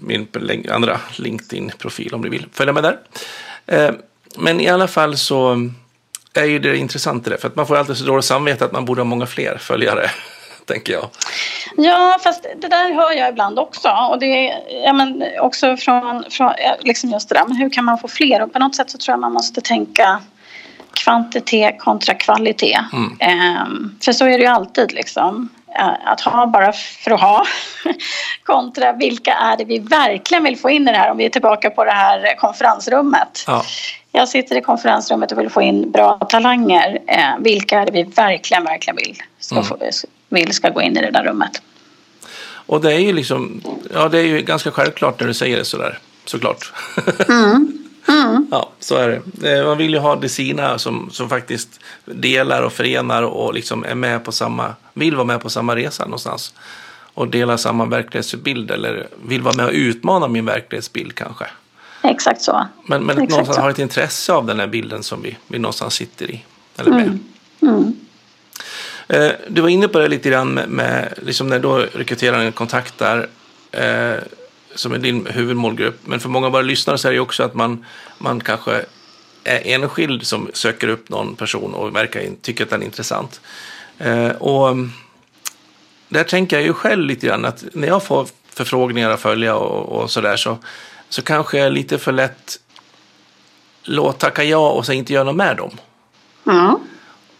min 0.00 0.28
andra 0.70 1.00
LinkedIn-profil 1.16 2.14
om 2.14 2.22
du 2.22 2.28
vill 2.28 2.46
följa 2.52 2.72
med 2.72 2.82
där. 2.82 2.98
Ehm, 3.66 3.94
men 4.36 4.60
i 4.60 4.68
alla 4.68 4.88
fall 4.88 5.16
så 5.16 5.70
är 6.38 6.44
ju 6.44 6.58
det 6.58 6.76
intressant 6.76 7.24
det 7.24 7.38
för 7.38 7.48
att 7.48 7.56
man 7.56 7.66
får 7.66 7.76
alltid 7.76 7.96
så 7.96 8.04
dåligt 8.04 8.24
samvete 8.24 8.64
att 8.64 8.72
man 8.72 8.84
borde 8.84 9.00
ha 9.00 9.04
många 9.04 9.26
fler 9.26 9.58
följare 9.58 10.10
tänker 10.64 10.92
jag. 10.92 11.08
Ja, 11.76 12.18
fast 12.22 12.46
det 12.56 12.68
där 12.68 12.94
hör 12.94 13.12
jag 13.12 13.28
ibland 13.28 13.58
också. 13.58 13.88
Och 14.10 14.18
det 14.18 14.26
är 14.26 14.54
ja, 14.84 14.92
men 14.92 15.24
också 15.40 15.76
från, 15.76 16.24
från 16.30 16.52
liksom 16.80 17.10
just 17.10 17.28
det 17.28 17.34
där, 17.34 17.44
men 17.48 17.56
hur 17.56 17.70
kan 17.70 17.84
man 17.84 17.98
få 17.98 18.08
fler? 18.08 18.42
Och 18.42 18.52
på 18.52 18.58
något 18.58 18.76
sätt 18.76 18.90
så 18.90 18.98
tror 18.98 19.12
jag 19.12 19.20
man 19.20 19.32
måste 19.32 19.60
tänka 19.60 20.20
kvantitet 21.04 21.78
kontra 21.78 22.14
kvalitet. 22.14 22.78
Mm. 22.92 23.16
Ehm, 23.20 23.96
för 24.04 24.12
så 24.12 24.24
är 24.24 24.38
det 24.38 24.44
ju 24.44 24.46
alltid 24.46 24.92
liksom. 24.92 25.48
Att 26.04 26.20
ha 26.20 26.46
bara 26.46 26.72
för 26.72 27.10
att 27.10 27.20
ha 27.20 27.46
kontra 28.42 28.92
vilka 28.92 29.34
är 29.34 29.56
det 29.56 29.64
vi 29.64 29.78
verkligen 29.78 30.44
vill 30.44 30.58
få 30.58 30.70
in 30.70 30.88
i 30.88 30.92
det 30.92 30.98
här 30.98 31.10
om 31.10 31.16
vi 31.16 31.24
är 31.24 31.30
tillbaka 31.30 31.70
på 31.70 31.84
det 31.84 31.90
här 31.90 32.36
konferensrummet. 32.36 33.44
Ja. 33.46 33.64
Jag 34.12 34.28
sitter 34.28 34.56
i 34.56 34.60
konferensrummet 34.60 35.32
och 35.32 35.38
vill 35.38 35.50
få 35.50 35.62
in 35.62 35.90
bra 35.90 36.18
talanger. 36.30 36.98
Eh, 37.06 37.38
vilka 37.40 37.80
är 37.80 37.86
det 37.86 37.92
vi 37.92 38.02
verkligen, 38.02 38.64
verkligen 38.64 38.96
vill 38.96 39.22
ska, 39.38 39.54
mm. 39.54 39.66
få, 39.66 39.78
vill 40.28 40.52
ska 40.52 40.68
gå 40.68 40.82
in 40.82 40.96
i 40.96 41.00
det 41.00 41.10
där 41.10 41.24
rummet? 41.24 41.62
Och 42.68 42.80
det 42.80 42.94
är 42.94 42.98
ju 42.98 43.12
liksom, 43.12 43.60
ja 43.94 44.08
det 44.08 44.18
är 44.18 44.22
ju 44.22 44.40
ganska 44.40 44.70
självklart 44.70 45.20
när 45.20 45.26
du 45.26 45.34
säger 45.34 45.56
det 45.56 45.64
sådär, 45.64 45.98
såklart. 46.24 46.72
Mm. 47.28 47.78
Mm. 48.08 48.46
Ja, 48.50 48.70
så 48.80 48.96
är 48.96 49.08
det. 49.40 49.58
Eh, 49.58 49.66
man 49.66 49.78
vill 49.78 49.92
ju 49.92 49.98
ha 49.98 50.16
det 50.16 50.28
sina 50.28 50.78
som, 50.78 51.08
som 51.10 51.28
faktiskt 51.28 51.80
delar 52.04 52.62
och 52.62 52.72
förenar 52.72 53.22
och 53.22 53.54
liksom 53.54 53.84
är 53.84 53.94
med 53.94 54.24
på 54.24 54.32
samma, 54.32 54.74
vill 54.94 55.16
vara 55.16 55.26
med 55.26 55.40
på 55.40 55.50
samma 55.50 55.76
resa 55.76 56.04
någonstans. 56.04 56.54
Och 57.14 57.28
delar 57.28 57.56
samma 57.56 57.84
verklighetsbild 57.84 58.70
eller 58.70 59.08
vill 59.26 59.42
vara 59.42 59.54
med 59.54 59.66
och 59.66 59.72
utmana 59.72 60.28
min 60.28 60.44
verklighetsbild 60.44 61.14
kanske. 61.14 61.46
Exakt 62.02 62.42
så. 62.42 62.66
Men, 62.86 63.02
men 63.04 63.10
Exakt 63.16 63.30
någonstans 63.30 63.56
så. 63.56 63.62
har 63.62 63.70
ett 63.70 63.78
intresse 63.78 64.32
av 64.32 64.46
den 64.46 64.60
här 64.60 64.66
bilden 64.66 65.02
som 65.02 65.22
vi, 65.22 65.36
vi 65.46 65.58
någonstans 65.58 65.94
sitter 65.94 66.30
i. 66.30 66.44
Eller 66.76 66.90
med. 66.90 67.18
Mm. 67.62 67.96
Eh, 69.08 69.30
Du 69.48 69.60
var 69.60 69.68
inne 69.68 69.88
på 69.88 69.98
det 69.98 70.08
lite 70.08 70.28
grann 70.28 70.54
med, 70.54 70.68
med 70.68 71.14
liksom 71.22 71.48
när 71.48 71.58
då 71.58 71.76
rekryterar 71.76 72.38
en 72.38 72.52
kontaktar 72.52 73.28
eh, 73.72 74.14
som 74.74 74.92
är 74.92 74.98
din 74.98 75.26
huvudmålgrupp. 75.26 76.00
Men 76.04 76.20
för 76.20 76.28
många 76.28 76.46
av 76.46 76.52
våra 76.52 76.62
lyssnare 76.62 76.98
så 76.98 77.08
är 77.08 77.12
det 77.12 77.16
ju 77.16 77.20
också 77.20 77.42
att 77.42 77.54
man, 77.54 77.84
man 78.18 78.40
kanske 78.40 78.84
är 79.44 79.60
enskild 79.74 80.26
som 80.26 80.50
söker 80.52 80.88
upp 80.88 81.08
någon 81.08 81.36
person 81.36 81.74
och 81.74 81.96
verkar 81.96 82.20
in, 82.20 82.36
tycker 82.42 82.64
att 82.64 82.70
den 82.70 82.82
är 82.82 82.86
intressant. 82.86 83.40
Eh, 83.98 84.28
och 84.28 84.68
mm, 84.68 84.92
där 86.08 86.24
tänker 86.24 86.56
jag 86.56 86.66
ju 86.66 86.72
själv 86.72 87.04
lite 87.04 87.26
grann 87.26 87.44
att 87.44 87.64
när 87.72 87.88
jag 87.88 88.02
får 88.02 88.28
förfrågningar 88.54 89.10
att 89.10 89.20
följa 89.20 89.56
och, 89.56 90.02
och 90.02 90.10
sådär 90.10 90.36
så, 90.36 90.56
så 90.56 90.58
kanske 91.22 91.58
jag 91.58 91.66
är 91.66 91.70
lite 91.70 91.98
för 91.98 92.12
lätt 92.12 92.60
låt 93.82 94.18
tacka 94.18 94.44
ja 94.44 94.70
och 94.70 94.86
så 94.86 94.92
inte 94.92 95.12
göra 95.12 95.24
något 95.24 95.36
med 95.36 95.56
dem. 95.56 95.70
Mm. 96.46 96.76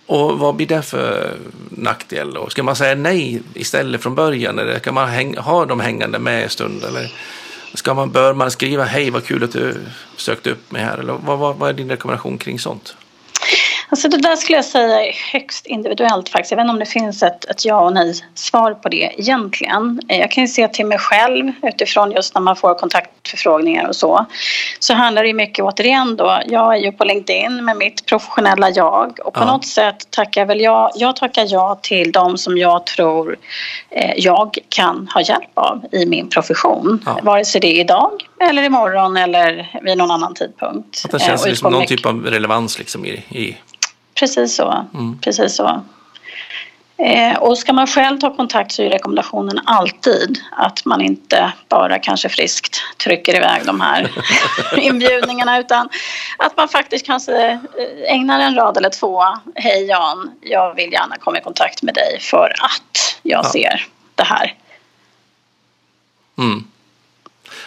Och 0.07 0.39
vad 0.39 0.55
blir 0.55 0.67
det 0.67 0.83
för 0.83 1.37
nackdel 1.71 2.35
då? 2.35 2.49
Ska 2.49 2.63
man 2.63 2.77
säga 2.77 2.95
nej 2.95 3.43
istället 3.55 4.03
från 4.03 4.15
början? 4.15 4.59
Eller 4.59 4.79
ska 4.79 4.93
man 4.93 5.09
häng, 5.09 5.37
ha 5.37 5.65
dem 5.65 5.81
hängande 5.81 6.19
med 6.19 6.43
en 6.43 6.51
stund? 6.51 6.85
Eller 6.85 7.13
ska 7.75 7.95
man, 7.95 8.11
bör 8.11 8.35
man 8.35 8.51
skriva 8.51 8.85
hej 8.85 9.11
vad 9.11 9.25
kul 9.25 9.45
att 9.45 9.53
du 9.53 9.75
sökte 10.17 10.51
upp 10.51 10.73
mig 10.73 10.83
här? 10.83 10.99
Eller 10.99 11.13
vad, 11.13 11.39
vad, 11.39 11.57
vad 11.57 11.69
är 11.69 11.73
din 11.73 11.89
rekommendation 11.89 12.39
kring 12.39 12.59
sånt? 12.59 12.97
Alltså 13.91 14.09
det 14.09 14.17
där 14.17 14.37
skulle 14.37 14.59
jag 14.59 14.65
säga 14.65 15.03
är 15.07 15.13
högst 15.33 15.67
individuellt 15.67 16.29
faktiskt. 16.29 16.51
Jag 16.51 16.57
vet 16.57 16.65
inte 16.65 16.73
om 16.73 16.79
det 16.79 16.87
finns 16.87 17.23
ett, 17.23 17.45
ett 17.45 17.65
ja 17.65 17.81
och 17.81 17.93
nej 17.93 18.15
svar 18.35 18.75
på 18.75 18.89
det 18.89 19.13
egentligen. 19.17 20.01
Eh, 20.09 20.19
Jag 20.21 20.31
kan 20.31 20.45
ju 20.45 20.49
se 20.49 20.69
till 20.69 20.87
mig 20.87 20.99
själv 20.99 21.53
utifrån 21.63 22.11
just 22.13 22.35
när 22.35 22.41
man 22.43 22.57
får 22.57 22.75
kontaktförfrågningar 22.75 23.89
och 23.89 23.97
så. 23.97 24.27
Så 24.79 24.95
handlar 24.95 25.23
det 25.25 25.33
mycket 25.33 25.65
återigen 25.65 26.17
då. 26.17 26.39
Jag 26.47 26.75
är 26.75 26.79
ju 26.79 26.93
på 26.93 27.05
LinkedIn 27.05 27.65
med 27.65 27.77
mitt 27.77 28.07
professionella 28.07 28.71
jag 28.71 29.19
och 29.25 29.35
på 29.35 29.41
Ja. 29.41 29.45
något 29.47 29.67
sätt 29.67 30.11
tackar 30.11 30.45
väl 30.47 30.61
jag. 30.61 30.91
Jag 30.95 31.17
tackar 31.17 31.47
ja 31.49 31.79
till 31.83 32.13
de 32.13 32.39
som 32.39 32.59
jag 32.59 32.87
tror 32.87 33.37
eh, 33.91 34.13
jag 34.17 34.59
kan 34.69 35.09
ha 35.15 35.21
hjälp 35.21 35.51
av 35.59 35.85
i 35.93 36.07
min 36.07 36.29
profession. 36.29 37.03
Ja. 37.07 37.19
Vare 37.23 37.45
sig 37.45 37.61
det 37.61 37.67
är 37.69 37.81
idag 37.81 38.11
eller 38.41 38.63
imorgon 38.63 39.17
eller 39.17 39.79
vid 39.83 39.99
någon 39.99 40.11
annan 40.11 40.35
tidpunkt. 40.35 41.03
Att 41.05 41.11
det 41.11 41.17
Eh, 41.17 41.27
känns 41.27 41.43
och 41.43 41.49
liksom 41.49 41.67
utgår 41.67 41.71
någon 41.71 41.81
mycket- 41.81 41.97
typ 41.97 42.07
av 42.07 42.25
relevans 42.27 42.79
liksom 42.79 43.05
i, 43.07 43.11
i 43.29 43.57
Precis 44.19 44.57
så. 44.57 44.87
Mm. 44.95 45.19
Precis 45.19 45.57
så. 45.57 45.83
Eh, 46.97 47.39
och 47.39 47.59
ska 47.59 47.73
man 47.73 47.87
själv 47.87 48.19
ta 48.19 48.37
kontakt 48.37 48.73
så 48.73 48.83
är 48.83 48.91
rekommendationen 48.91 49.61
alltid 49.65 50.39
att 50.53 50.85
man 50.85 51.01
inte 51.01 51.53
bara 51.69 51.99
kanske 51.99 52.29
friskt 52.29 52.81
trycker 53.05 53.37
iväg 53.37 53.67
de 53.67 53.81
här 53.81 54.11
inbjudningarna 54.79 55.59
utan 55.59 55.89
att 56.39 56.57
man 56.57 56.69
faktiskt 56.69 57.07
kanske 57.07 57.51
eh, 57.51 57.59
ägnar 58.15 58.41
en 58.41 58.55
rad 58.55 58.77
eller 58.77 58.91
två. 58.91 59.23
Hej 59.55 59.85
Jan, 59.85 60.31
jag 60.41 60.75
vill 60.75 60.93
gärna 60.93 61.17
komma 61.17 61.39
i 61.39 61.43
kontakt 61.43 61.83
med 61.83 61.95
dig 61.95 62.19
för 62.21 62.53
att 62.61 63.19
jag 63.23 63.45
Ja. 63.45 63.51
ser 63.51 63.87
det 64.15 64.25
här. 64.25 64.55
Mm. 66.39 66.65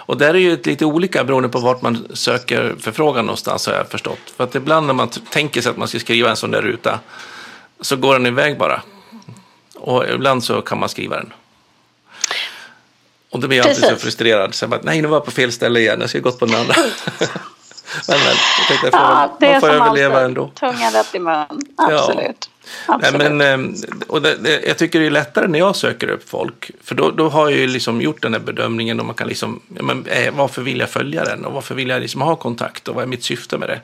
Och 0.05 0.17
där 0.17 0.33
är 0.33 0.39
ju 0.39 0.61
lite 0.63 0.85
olika 0.85 1.23
beroende 1.23 1.49
på 1.49 1.59
vart 1.59 1.81
man 1.81 2.07
söker 2.13 2.75
förfrågan 2.79 3.25
någonstans 3.25 3.67
har 3.67 3.73
jag 3.73 3.89
förstått. 3.89 4.19
För 4.37 4.43
att 4.43 4.55
ibland 4.55 4.87
när 4.87 4.93
man 4.93 5.09
tänker 5.09 5.61
sig 5.61 5.69
att 5.69 5.77
man 5.77 5.87
ska 5.87 5.99
skriva 5.99 6.29
en 6.29 6.35
sån 6.35 6.51
där 6.51 6.61
ruta 6.61 6.99
så 7.81 7.95
går 7.95 8.13
den 8.13 8.25
iväg 8.25 8.57
bara. 8.57 8.81
Och 9.75 10.05
ibland 10.09 10.43
så 10.43 10.61
kan 10.61 10.79
man 10.79 10.89
skriva 10.89 11.15
den. 11.15 11.33
Och 13.29 13.39
då 13.39 13.47
blir 13.47 13.57
jag 13.57 13.67
alltid 13.67 13.83
så 13.83 13.89
Precis. 13.89 14.03
frustrerad. 14.03 14.55
Så 14.55 14.63
jag 14.63 14.69
bara, 14.69 14.79
nej 14.83 15.01
nu 15.01 15.07
var 15.07 15.15
jag 15.17 15.25
på 15.25 15.31
fel 15.31 15.51
ställe 15.51 15.79
igen, 15.79 15.97
jag 16.01 16.09
ska 16.09 16.19
gått 16.19 16.39
på 16.39 16.45
den 16.45 16.55
andra. 16.55 16.73
men 18.07 18.17
men, 18.19 18.27
jag 18.27 18.67
tänkte 18.67 18.85
jag 18.85 18.91
får, 18.91 18.99
Ja, 18.99 19.37
det 19.39 19.45
är 19.45 19.51
man 19.51 19.61
får 19.61 19.69
överleva 19.69 20.13
alltid. 20.15 20.25
ändå. 20.25 20.47
Tungan 20.47 20.93
rätt 20.93 21.15
i 21.15 21.19
mun. 21.19 21.45
Absolut. 21.77 22.17
Nej, 22.17 22.37
Absolut. 22.85 23.31
men, 23.31 23.41
eh, 23.41 23.73
och 24.07 24.21
det, 24.21 24.35
det, 24.35 24.63
jag 24.67 24.77
tycker 24.77 24.99
det 24.99 25.05
är 25.05 25.11
lättare 25.11 25.47
när 25.47 25.59
jag 25.59 25.75
söker 25.75 26.07
upp 26.09 26.29
folk. 26.29 26.71
För 26.83 26.95
då, 26.95 27.11
då 27.11 27.29
har 27.29 27.49
jag 27.49 27.59
ju 27.59 27.67
liksom 27.67 28.01
gjort 28.01 28.21
den 28.21 28.33
här 28.33 28.39
bedömningen 28.39 28.99
och 28.99 29.05
man 29.05 29.15
kan 29.15 29.27
liksom, 29.27 29.61
ja, 29.75 29.83
men, 29.83 30.05
eh, 30.05 30.33
varför 30.33 30.61
vill 30.61 30.79
jag 30.79 30.89
följa 30.89 31.23
den 31.23 31.45
och 31.45 31.53
varför 31.53 31.75
vill 31.75 31.89
jag 31.89 32.01
liksom 32.01 32.21
ha 32.21 32.35
kontakt 32.35 32.87
och 32.87 32.95
vad 32.95 33.03
är 33.03 33.07
mitt 33.07 33.23
syfte 33.23 33.57
med 33.57 33.69
det? 33.69 33.81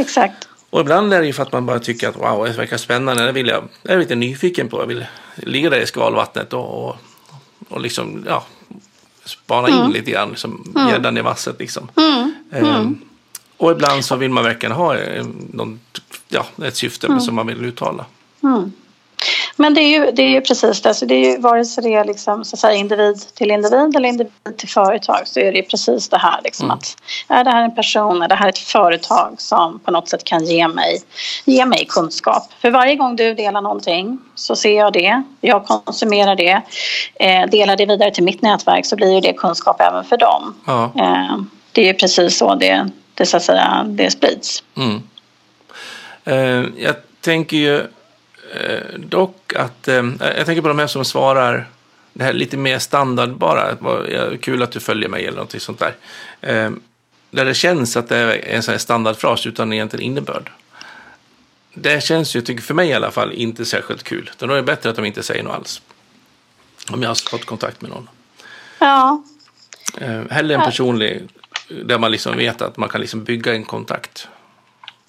Exakt. 0.00 0.48
Och 0.70 0.80
ibland 0.80 1.14
är 1.14 1.20
det 1.20 1.26
ju 1.26 1.32
för 1.32 1.42
att 1.42 1.52
man 1.52 1.66
bara 1.66 1.78
tycker 1.78 2.08
att 2.08 2.16
wow, 2.16 2.46
det 2.46 2.52
verkar 2.52 2.76
spännande, 2.76 3.26
det 3.26 3.32
vill 3.32 3.46
jag, 3.46 3.64
jag 3.82 3.94
är 3.94 3.98
lite 3.98 4.14
nyfiken 4.14 4.68
på, 4.68 4.80
jag 4.80 4.86
vill 4.86 5.06
ligga 5.36 5.70
där 5.70 5.80
i 5.80 5.86
skalvattnet 5.86 6.52
och, 6.52 6.88
och, 6.88 6.96
och 7.68 7.80
liksom, 7.80 8.24
ja, 8.28 8.44
spana 9.24 9.68
in 9.68 9.92
lite 9.92 10.10
grann, 10.10 10.30
liksom, 10.30 10.74
gäddan 10.90 11.16
i 11.16 11.22
vasset 11.22 11.58
liksom. 11.58 11.88
Mm. 11.96 12.34
Ehm, 12.52 13.00
och 13.56 13.72
ibland 13.72 14.04
så 14.04 14.16
vill 14.16 14.30
man 14.30 14.44
verkligen 14.44 14.72
ha 14.72 14.96
eh, 14.96 15.26
någon, 15.52 15.80
ja, 16.28 16.46
ett 16.64 16.76
syfte 16.76 17.20
som 17.20 17.34
man 17.34 17.46
vill 17.46 17.64
uttala. 17.64 18.04
Mm. 18.42 18.72
Men 19.56 19.74
det 19.74 19.80
är, 19.80 19.88
ju, 19.88 20.12
det 20.12 20.22
är 20.22 20.28
ju 20.28 20.40
precis 20.40 20.82
det. 20.82 20.94
Så 20.94 21.04
det 21.04 21.14
är 21.14 21.32
ju, 21.32 21.38
vare 21.38 21.64
sig 21.64 21.84
det 21.84 21.94
är 21.94 22.04
liksom, 22.04 22.44
så 22.44 22.56
att 22.56 22.60
säga, 22.60 22.74
individ 22.74 23.16
till 23.34 23.50
individ 23.50 23.96
eller 23.96 24.08
individ 24.08 24.32
till 24.56 24.68
företag 24.68 25.20
så 25.24 25.40
är 25.40 25.52
det 25.52 25.58
ju 25.58 25.62
precis 25.62 26.08
det 26.08 26.18
här. 26.18 26.40
Liksom, 26.44 26.64
Mm. 26.66 26.78
att, 26.78 26.96
är 27.28 27.44
det 27.44 27.50
här 27.50 27.62
en 27.64 27.74
person, 27.74 28.22
är 28.22 28.28
det 28.28 28.34
här 28.34 28.48
ett 28.48 28.58
företag 28.58 29.34
som 29.38 29.78
på 29.78 29.90
något 29.90 30.08
sätt 30.08 30.24
kan 30.24 30.44
ge 30.44 30.68
mig, 30.68 31.02
ge 31.44 31.66
mig 31.66 31.86
kunskap? 31.88 32.52
För 32.60 32.70
varje 32.70 32.94
gång 32.94 33.16
du 33.16 33.34
delar 33.34 33.60
någonting 33.60 34.18
så 34.34 34.56
ser 34.56 34.76
jag 34.76 34.92
det, 34.92 35.22
jag 35.40 35.66
konsumerar 35.66 36.36
det, 36.36 36.62
eh, 37.14 37.50
delar 37.50 37.76
det 37.76 37.86
vidare 37.86 38.10
till 38.10 38.24
mitt 38.24 38.42
nätverk 38.42 38.86
så 38.86 38.96
blir 38.96 39.14
ju 39.14 39.20
det 39.20 39.32
kunskap 39.32 39.80
även 39.80 40.04
för 40.04 40.16
dem. 40.16 40.54
Ja. 40.66 40.92
Eh, 40.98 41.38
det 41.72 41.80
är 41.80 41.86
ju 41.86 41.94
precis 41.94 42.38
så 42.38 42.54
det, 42.54 42.88
det, 43.14 43.26
så 43.26 43.36
att 43.36 43.42
säga, 43.42 43.84
det 43.88 44.10
sprids. 44.10 44.62
Mm. 44.76 45.02
Eh, 46.24 46.84
jag 46.84 46.94
tänker 47.20 47.56
ju 47.56 47.86
eh, 48.54 48.98
dock 48.98 49.52
att, 49.56 49.88
eh, 49.88 50.04
jag 50.20 50.46
tänker 50.46 50.62
på 50.62 50.68
de 50.68 50.78
här 50.78 50.86
som 50.86 51.04
svarar 51.04 51.66
det 52.12 52.24
här 52.24 52.32
lite 52.32 52.56
mer 52.56 52.78
standardbara, 52.78 53.76
vad- 53.80 54.08
ja, 54.10 54.30
kul 54.40 54.62
att 54.62 54.72
du 54.72 54.80
följer 54.80 55.08
mig 55.08 55.26
eller 55.26 55.38
något 55.38 55.62
sånt 55.62 55.78
där. 55.78 55.94
Eh, 56.40 56.70
där 57.30 57.44
det 57.44 57.54
känns 57.54 57.96
att 57.96 58.08
det 58.08 58.16
är 58.16 58.54
en 58.56 58.62
sån 58.62 58.72
här 58.72 58.78
standardfras 58.78 59.46
utan 59.46 59.72
egentligen 59.72 60.04
innebörd. 60.06 60.50
Det 61.74 62.04
känns 62.04 62.36
ju, 62.36 62.40
tycker 62.40 62.62
för 62.62 62.74
mig 62.74 62.88
i 62.88 62.92
alla 62.94 63.10
fall, 63.10 63.32
inte 63.32 63.64
särskilt 63.64 64.02
kul. 64.02 64.30
Då 64.38 64.46
är 64.46 64.56
det 64.56 64.62
bättre 64.62 64.90
att 64.90 64.96
de 64.96 65.04
inte 65.04 65.22
säger 65.22 65.42
något 65.42 65.54
alls. 65.54 65.82
Om 66.90 67.02
jag 67.02 67.10
har 67.10 67.28
fått 67.30 67.44
kontakt 67.44 67.80
med 67.80 67.90
någon. 67.90 68.08
Ja, 68.78 69.22
Eh, 70.00 70.22
hellre 70.30 70.54
en 70.54 70.60
personlig, 70.60 71.22
där 71.84 71.98
man 71.98 72.10
liksom 72.12 72.36
vet 72.36 72.62
att 72.62 72.76
man 72.76 72.88
kan 72.88 73.00
liksom 73.00 73.24
bygga 73.24 73.52
en 73.54 73.64
kontakt. 73.64 74.28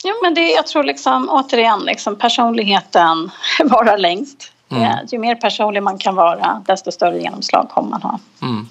Jo, 0.07 0.15
men 0.23 0.33
det, 0.33 0.51
jag 0.51 0.67
tror 0.67 0.83
liksom, 0.83 1.29
återigen, 1.29 1.79
liksom, 1.79 2.15
personligheten 2.15 3.31
varar 3.63 3.97
längst. 3.97 4.51
Mm. 4.69 4.83
Ja, 4.83 4.99
ju 5.11 5.19
mer 5.19 5.35
personlig 5.35 5.83
man 5.83 5.97
kan 5.97 6.15
vara, 6.15 6.63
desto 6.65 6.91
större 6.91 7.19
genomslag 7.19 7.69
kommer 7.69 7.89
man 7.89 8.01
ha. 8.01 8.19
Mm. 8.41 8.67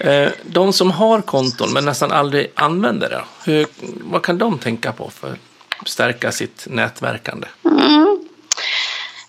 Eh, 0.00 0.32
De 0.42 0.72
som 0.72 0.90
har 0.90 1.20
konton 1.20 1.72
men 1.72 1.84
nästan 1.84 2.12
aldrig 2.12 2.52
använder 2.54 3.08
det, 3.08 3.24
hur, 3.44 3.66
vad 4.10 4.22
kan 4.22 4.38
de 4.38 4.58
tänka 4.58 4.92
på 4.92 5.10
för 5.10 5.36
att 5.80 5.88
stärka 5.88 6.32
sitt 6.32 6.66
nätverkande? 6.70 7.46
Mm. 7.64 8.18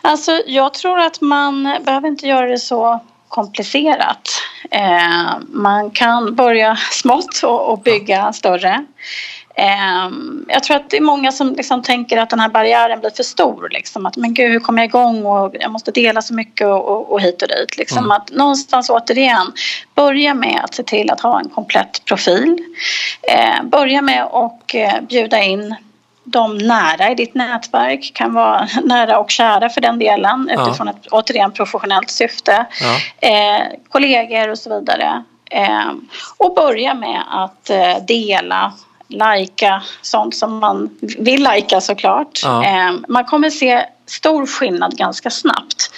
Alltså, 0.02 0.42
jag 0.48 0.74
tror 0.74 1.00
att 1.00 1.22
man 1.22 1.78
behöver 1.86 2.08
inte 2.08 2.28
göra 2.28 2.48
det 2.48 2.60
så 2.60 3.00
komplicerat. 3.28 4.30
Eh, 4.72 5.38
man 5.50 5.92
kan 5.92 6.36
börja 6.36 6.76
smått 6.92 7.44
och, 7.44 7.72
och 7.72 7.80
bygga 7.80 8.34
större. 8.34 8.86
Eh, 9.60 10.10
jag 10.48 10.64
tror 10.64 10.78
att 10.78 10.90
det 10.90 10.98
är 10.98 11.02
många 11.02 11.32
som 11.32 11.54
liksom 11.54 11.82
tänker 11.82 12.18
att 12.18 12.30
den 12.30 12.40
här 12.40 12.50
barriären 12.50 13.00
blir 13.00 13.10
för 13.10 13.24
stor. 13.24 13.70
Liksom. 13.72 14.06
Att 14.06 14.18
men 14.18 14.34
gud, 14.34 14.52
hur 14.52 14.60
kommer 14.60 14.82
jag 14.82 14.90
igång 14.90 15.26
och 15.26 15.56
jag 15.60 15.72
måste 15.72 15.92
dela 15.92 16.22
så 16.22 16.34
mycket 16.34 16.68
och, 16.68 16.90
och, 16.90 17.12
och 17.12 17.22
hit 17.22 17.42
och 17.42 17.48
dit. 17.48 17.78
Liksom. 17.78 17.98
Mm. 17.98 18.12
Att 18.12 18.32
någonstans 18.32 18.90
återigen, 18.90 19.52
börja 19.96 20.34
med 20.34 20.62
att 20.64 20.74
se 20.74 20.84
till 20.84 21.12
att 21.12 21.22
ha 21.22 21.40
en 21.40 21.50
komplett 21.50 22.06
profil. 22.06 22.58
Eh, 23.22 23.64
börja 23.64 24.02
med 24.02 24.24
att 24.24 24.74
eh, 24.74 25.02
bjuda 25.02 25.44
in 25.44 25.76
de 26.24 26.58
nära 26.58 27.12
i 27.12 27.16
ditt 27.16 27.36
nätverk 27.36 28.12
kan 28.14 28.34
vara 28.34 28.68
nära 28.84 29.20
och 29.20 29.32
kära 29.32 29.70
för 29.70 29.82
den 29.82 30.00
delen 30.00 30.50
Ja. 30.54 30.68
utifrån 30.68 30.88
ett 30.88 31.08
återigen 31.12 31.52
professionellt 31.52 32.10
syfte. 32.10 32.66
Ja. 32.82 33.28
Eh, 33.30 33.64
kollegor 33.90 34.50
och 34.50 34.58
så 34.58 34.80
vidare. 34.80 35.24
Eh, 35.52 35.92
och 36.38 36.56
börja 36.56 36.94
med 36.94 37.24
att 37.30 37.70
eh, 37.70 37.98
dela, 38.08 38.74
lajka 39.10 39.84
sånt 40.02 40.36
som 40.36 40.60
man 40.60 40.90
vill 41.02 41.44
lajka 41.44 41.82
såklart. 41.82 42.40
Ja. 42.44 42.66
Eh, 42.66 42.94
man 43.08 43.26
kommer 43.26 43.50
se 43.50 43.86
stor 44.06 44.46
skillnad 44.46 44.98
ganska 44.98 45.30
snabbt 45.30 45.92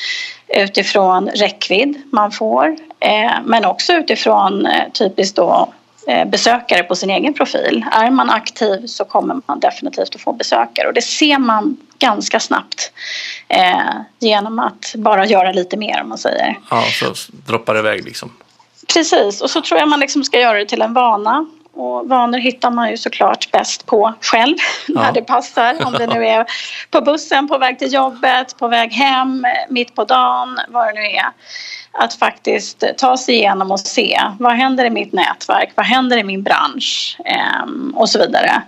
utifrån 0.47 1.29
räckvidd 1.29 2.01
man 2.11 2.31
får 2.31 2.75
eh, 2.99 3.31
men 3.45 3.65
också 3.65 3.93
utifrån 3.93 4.65
eh, 4.65 4.91
typiskt 4.93 5.35
då 5.35 5.73
eh, 6.07 6.25
besökare 6.25 6.83
på 6.83 6.95
sin 6.95 7.09
egen 7.09 7.33
profil. 7.33 7.85
Är 7.91 8.11
man 8.11 8.29
aktiv 8.29 8.85
så 8.87 9.05
kommer 9.05 9.41
man 9.45 9.59
definitivt 9.59 10.15
att 10.15 10.21
få 10.21 10.33
besökare 10.33 10.87
och 10.87 10.93
det 10.93 11.01
ser 11.01 11.39
man 11.39 11.77
ganska 11.99 12.39
snabbt 12.39 12.91
eh, 13.47 14.01
genom 14.19 14.59
att 14.59 14.93
bara 14.95 15.25
göra 15.25 15.51
lite 15.51 15.77
mer 15.77 16.01
om 16.01 16.09
man 16.09 16.17
säger. 16.17 16.59
Ja, 16.69 16.83
så 16.99 17.13
droppar 17.47 17.73
det 17.73 17.79
iväg 17.79 18.05
liksom. 18.05 18.31
Precis, 18.93 19.41
och 19.41 19.49
så 19.49 19.61
tror 19.61 19.79
jag 19.79 19.89
man 19.89 19.99
liksom 19.99 20.23
ska 20.23 20.39
göra 20.39 20.57
det 20.57 20.65
till 20.65 20.81
en 20.81 20.93
vana. 20.93 21.45
Och 21.73 22.09
vanor 22.09 22.37
hittar 22.37 22.71
man 22.71 22.89
ju 22.89 22.97
såklart 22.97 23.51
bäst 23.51 23.85
på 23.85 24.13
själv 24.21 24.57
ja. 24.87 25.01
när 25.01 25.11
det 25.11 25.21
passar. 25.21 25.85
Om 25.85 25.93
det 25.93 26.07
nu 26.07 26.27
är 26.27 26.45
på 26.91 27.01
bussen, 27.01 27.47
på 27.47 27.57
väg 27.57 27.79
till 27.79 27.93
jobbet, 27.93 28.57
på 28.57 28.67
väg 28.67 28.93
hem, 28.93 29.45
mitt 29.69 29.95
på 29.95 30.03
dagen, 30.03 30.59
vad 30.67 30.87
det 30.87 30.93
nu 30.93 31.05
är. 31.05 31.25
Att 31.91 32.13
faktiskt 32.13 32.83
ta 32.97 33.17
sig 33.17 33.35
igenom 33.35 33.71
och 33.71 33.79
se 33.79 34.21
vad 34.39 34.53
händer 34.53 34.85
i 34.85 34.89
mitt 34.89 35.13
nätverk, 35.13 35.71
vad 35.75 35.85
händer 35.85 36.17
i 36.17 36.23
min 36.23 36.43
bransch 36.43 37.17
eh, 37.25 37.95
och 37.95 38.09
så 38.09 38.19
vidare. 38.19 38.61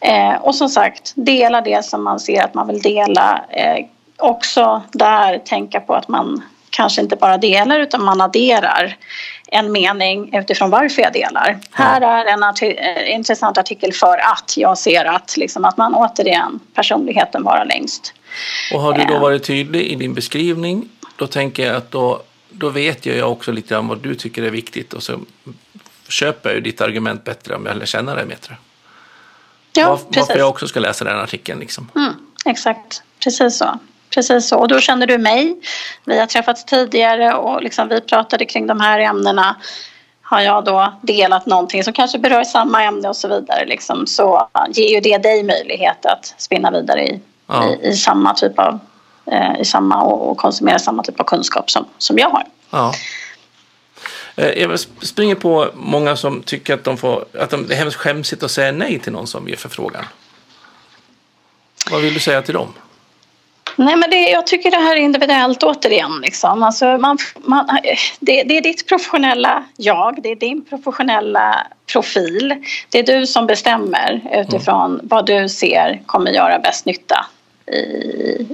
Eh, 0.00 0.34
och 0.34 0.54
som 0.54 0.68
sagt, 0.68 1.12
dela 1.14 1.60
det 1.60 1.84
som 1.84 2.04
man 2.04 2.20
ser 2.20 2.44
att 2.44 2.54
man 2.54 2.66
vill 2.66 2.82
dela. 2.82 3.44
Eh, 3.50 3.86
också 4.16 4.82
där 4.92 5.38
tänka 5.38 5.80
på 5.80 5.94
att 5.94 6.08
man 6.08 6.42
kanske 6.70 7.00
inte 7.00 7.16
bara 7.16 7.38
delar 7.38 7.80
utan 7.80 8.04
man 8.04 8.20
adderar 8.20 8.96
en 9.50 9.72
mening 9.72 10.36
utifrån 10.36 10.70
varför 10.70 11.02
jag 11.02 11.12
delar. 11.12 11.58
Här 11.70 12.00
är 12.00 12.24
en 12.24 12.42
arti 12.42 12.74
eh, 12.78 13.14
intressant 13.14 13.58
artikel 13.58 13.92
för 13.92 14.18
att 14.18 14.54
jag 14.56 14.78
ser 14.78 15.04
att, 15.04 15.36
liksom, 15.36 15.64
att 15.64 15.76
man 15.76 15.94
återigen 15.94 16.60
personligheten 16.74 17.42
vara 17.42 17.64
längst. 17.64 18.12
Och 18.74 18.80
har 18.80 18.92
du 18.92 19.04
då 19.04 19.14
eh. 19.14 19.20
varit 19.20 19.44
tydlig 19.44 19.86
i 19.86 19.94
din 19.94 20.14
beskrivning 20.14 20.88
då 21.16 21.26
tänker 21.26 21.66
jag 21.66 21.76
att 21.76 21.90
då, 21.90 22.22
då 22.50 22.68
vet 22.68 23.06
jag 23.06 23.32
också 23.32 23.52
lite 23.52 23.68
grann 23.74 23.88
vad 23.88 23.98
du 23.98 24.14
tycker 24.14 24.42
är 24.42 24.50
viktigt 24.50 24.92
och 24.92 25.02
så 25.02 25.20
köper 26.08 26.54
jag 26.54 26.62
ditt 26.62 26.80
argument 26.80 27.24
bättre 27.24 27.54
om 27.54 27.66
jag 27.66 27.76
lär 27.76 27.86
känna 27.86 28.14
dig 28.14 28.26
bättre. 28.26 28.56
Ja, 29.72 29.90
Var, 29.90 30.00
varför 30.20 30.38
jag 30.38 30.48
också 30.48 30.68
ska 30.68 30.80
läsa 30.80 31.04
den 31.04 31.18
artikeln. 31.18 31.60
Liksom. 31.60 31.90
Mm, 31.96 32.12
exakt, 32.46 33.02
precis 33.24 33.58
så. 33.58 33.78
Precis 34.14 34.48
så. 34.48 34.58
Och 34.58 34.68
då 34.68 34.80
känner 34.80 35.06
du 35.06 35.18
mig. 35.18 35.56
Vi 36.04 36.18
har 36.18 36.26
träffats 36.26 36.64
tidigare 36.64 37.34
och 37.34 37.62
liksom 37.62 37.88
vi 37.88 38.00
pratade 38.00 38.44
kring 38.44 38.66
de 38.66 38.80
här 38.80 38.98
ämnena. 39.00 39.56
Har 40.22 40.40
jag 40.40 40.64
då 40.64 40.94
delat 41.02 41.46
någonting 41.46 41.84
som 41.84 41.92
kanske 41.92 42.18
berör 42.18 42.44
samma 42.44 42.82
ämne 42.82 43.08
och 43.08 43.16
så 43.16 43.28
vidare 43.28 43.66
liksom, 43.66 44.06
så 44.06 44.48
ger 44.68 44.88
ju 44.88 45.00
det 45.00 45.18
dig 45.18 45.42
möjlighet 45.42 46.06
att 46.06 46.34
spinna 46.38 46.70
vidare 46.70 47.06
i, 47.06 47.20
ja. 47.46 47.68
i, 47.68 47.88
i, 47.88 47.96
samma 47.96 48.34
typ 48.34 48.58
av 48.58 48.78
eh, 49.26 49.60
i 49.60 49.64
samma 49.64 50.02
och, 50.02 50.30
och 50.30 50.36
konsumera 50.36 50.78
samma 50.78 51.02
typ 51.02 51.20
av 51.20 51.24
kunskap 51.24 51.70
som, 51.70 51.84
som 51.98 52.18
jag 52.18 52.30
har. 52.30 52.44
Ja. 52.70 52.92
Eh, 54.36 54.48
jag 54.48 54.80
springer 55.02 55.34
på 55.34 55.70
många 55.74 56.16
som 56.16 56.42
tycker 56.42 56.74
att, 56.74 56.84
de 56.84 56.96
får, 56.96 57.24
att 57.38 57.50
de, 57.50 57.66
det 57.66 57.74
är 57.74 57.78
hemskt 57.78 57.96
skämsigt 57.96 58.42
att 58.42 58.50
säga 58.50 58.72
nej 58.72 58.98
till 58.98 59.12
någon 59.12 59.26
som 59.26 59.48
ger 59.48 59.56
förfrågan. 59.56 60.04
Vad 61.90 62.00
vill 62.00 62.14
du 62.14 62.20
säga 62.20 62.42
till 62.42 62.54
dem? 62.54 62.72
Nej, 63.76 63.96
men 63.96 64.10
det, 64.10 64.16
jag 64.16 64.46
tycker 64.46 64.70
det 64.70 64.76
här 64.76 64.96
är 64.96 65.00
individuellt 65.00 65.62
återigen. 65.62 66.20
Liksom. 66.20 66.62
Alltså 66.62 66.84
man, 66.98 67.18
man, 67.36 67.68
det, 68.20 68.42
det, 68.42 68.56
är 68.56 68.60
ditt 68.60 68.88
professionella 68.88 69.64
jag, 69.76 70.22
det 70.22 70.28
är 70.28 70.36
din 70.36 70.64
professionella 70.64 71.66
profil. 71.92 72.54
Det 72.90 72.98
är 72.98 73.02
du 73.02 73.26
som 73.26 73.46
bestämmer 73.46 74.20
utifrån 74.32 74.94
mm. 74.94 75.08
vad 75.08 75.26
du 75.26 75.48
ser 75.48 76.02
kommer 76.06 76.30
göra 76.30 76.58
bäst 76.58 76.86
nytta 76.86 77.26
i, 77.66 77.78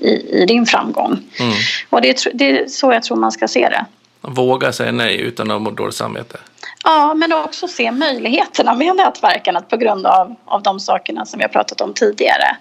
i, 0.01 0.43
i 0.43 0.45
din 0.49 0.67
framgång. 0.67 1.19
Mm. 1.41 1.53
Och 1.91 2.03
det, 2.03 2.27
det 2.35 2.61
är 2.61 2.67
så 2.67 2.93
jag 2.93 3.03
tror 3.03 3.17
man 3.17 3.33
ska 3.33 3.49
se 3.49 3.69
det. 3.69 3.85
Våga 4.27 4.73
säga 4.73 4.93
nej 4.93 5.21
utan 5.21 5.51
att 5.51 5.63
må 5.63 5.71
dåligt 5.71 5.95
samvete. 5.95 6.39
Ja, 6.85 7.15
men 7.15 7.33
också 7.33 7.69
se 7.69 7.93
möjligheterna 7.93 8.75
med 8.75 8.97
nätverkandet 8.97 9.69
på 9.69 9.77
grund 9.77 10.07
av, 10.07 10.35
av 10.45 10.63
de 10.63 10.81
sakerna 10.81 11.27
som 11.27 11.39
vi 11.39 11.45
har 11.45 11.49
pratat 11.49 11.81
om 11.81 11.95
tidigare. 11.95 12.57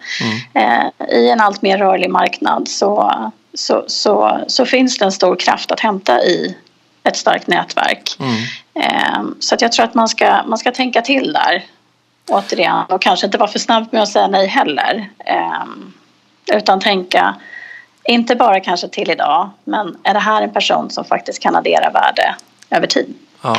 Mm. 0.54 0.90
Eh, 1.00 1.08
I 1.10 1.30
en 1.30 1.42
allt 1.42 1.62
mer 1.62 1.78
rörlig 1.78 2.10
marknad 2.10 2.68
så, 2.68 3.14
så, 3.54 3.84
så, 3.88 4.40
så, 4.48 4.66
finns 4.66 4.98
det 4.98 5.06
en 5.06 5.12
stor 5.12 5.36
kraft 5.36 5.72
att 5.72 5.80
hämta 5.80 6.24
i 6.24 6.58
ett 7.04 7.18
starkt 7.18 7.48
nätverk. 7.48 8.18
Mm. 8.20 8.36
Eh, 8.80 9.24
så 9.40 9.56
att 9.56 9.62
jag 9.62 9.72
tror 9.72 9.86
att 9.86 9.94
man 9.94 10.08
ska, 10.08 10.44
man 10.48 10.58
ska 10.58 10.72
tänka 10.72 11.02
till 11.02 11.34
där 11.34 11.64
återigen 12.30 12.84
och 12.90 13.02
kanske 13.02 13.26
inte 13.26 13.38
vara 13.38 13.52
för 13.52 13.60
snabb 13.60 13.88
med 13.92 14.04
att 14.04 14.10
säga 14.10 14.28
nej 14.28 14.48
heller. 14.48 15.10
Eh, 15.26 15.66
utan 16.58 16.80
tänka 16.80 17.36
inte 18.08 18.36
bara 18.36 18.60
kanske 18.60 18.88
till 18.88 19.12
idag 19.12 19.50
men 19.64 19.98
är 20.04 20.14
det 20.14 20.20
här 20.20 20.42
en 20.42 20.54
person 20.54 20.90
som 20.90 21.06
faktiskt 21.06 21.40
kan 21.40 21.56
addera 21.56 21.90
värde 21.90 22.36
över 22.70 22.88
tid? 22.88 23.14
Ja. 23.42 23.58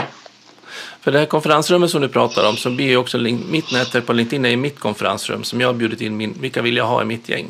För 1.00 1.12
det 1.12 1.18
här 1.18 1.26
konferensrummet 1.26 1.90
som 1.90 2.00
du 2.00 2.08
pratar 2.08 2.48
om 2.48 2.56
så 2.56 2.70
blir 2.70 2.86
ju 2.86 2.96
också 2.96 3.18
mitt 3.18 3.72
nätverk 3.72 4.06
på 4.06 4.12
LinkedIn 4.12 4.44
är 4.44 4.56
mitt 4.56 4.78
konferensrum 4.78 5.44
som 5.44 5.60
jag 5.60 5.68
har 5.68 5.74
bjudit 5.74 6.00
in 6.00 6.16
min, 6.16 6.36
vilka 6.40 6.62
vill 6.62 6.76
jag 6.76 6.86
ha 6.86 7.02
i 7.02 7.04
mitt 7.04 7.28
gäng. 7.28 7.46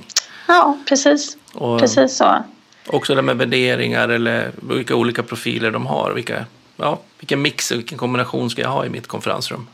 Ja, 0.48 0.78
precis. 0.88 1.36
Och 1.54 1.80
precis 1.80 2.16
så. 2.16 2.44
Också 2.86 3.14
det 3.14 3.22
med 3.22 3.36
värderingar 3.36 4.08
eller 4.08 4.50
vilka 4.62 4.94
olika 4.94 5.22
profiler 5.22 5.70
de 5.70 5.86
har. 5.86 6.12
Vilka, 6.12 6.44
ja, 6.76 6.98
vilken 7.18 7.42
mix 7.42 7.70
och 7.70 7.78
vilken 7.78 7.98
kombination 7.98 8.50
ska 8.50 8.62
jag 8.62 8.68
ha 8.68 8.86
i 8.86 8.88
mitt 8.88 9.06
konferensrum? 9.06 9.66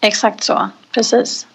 Exakt 0.00 0.44
så, 0.44 0.68
precis. 0.90 1.46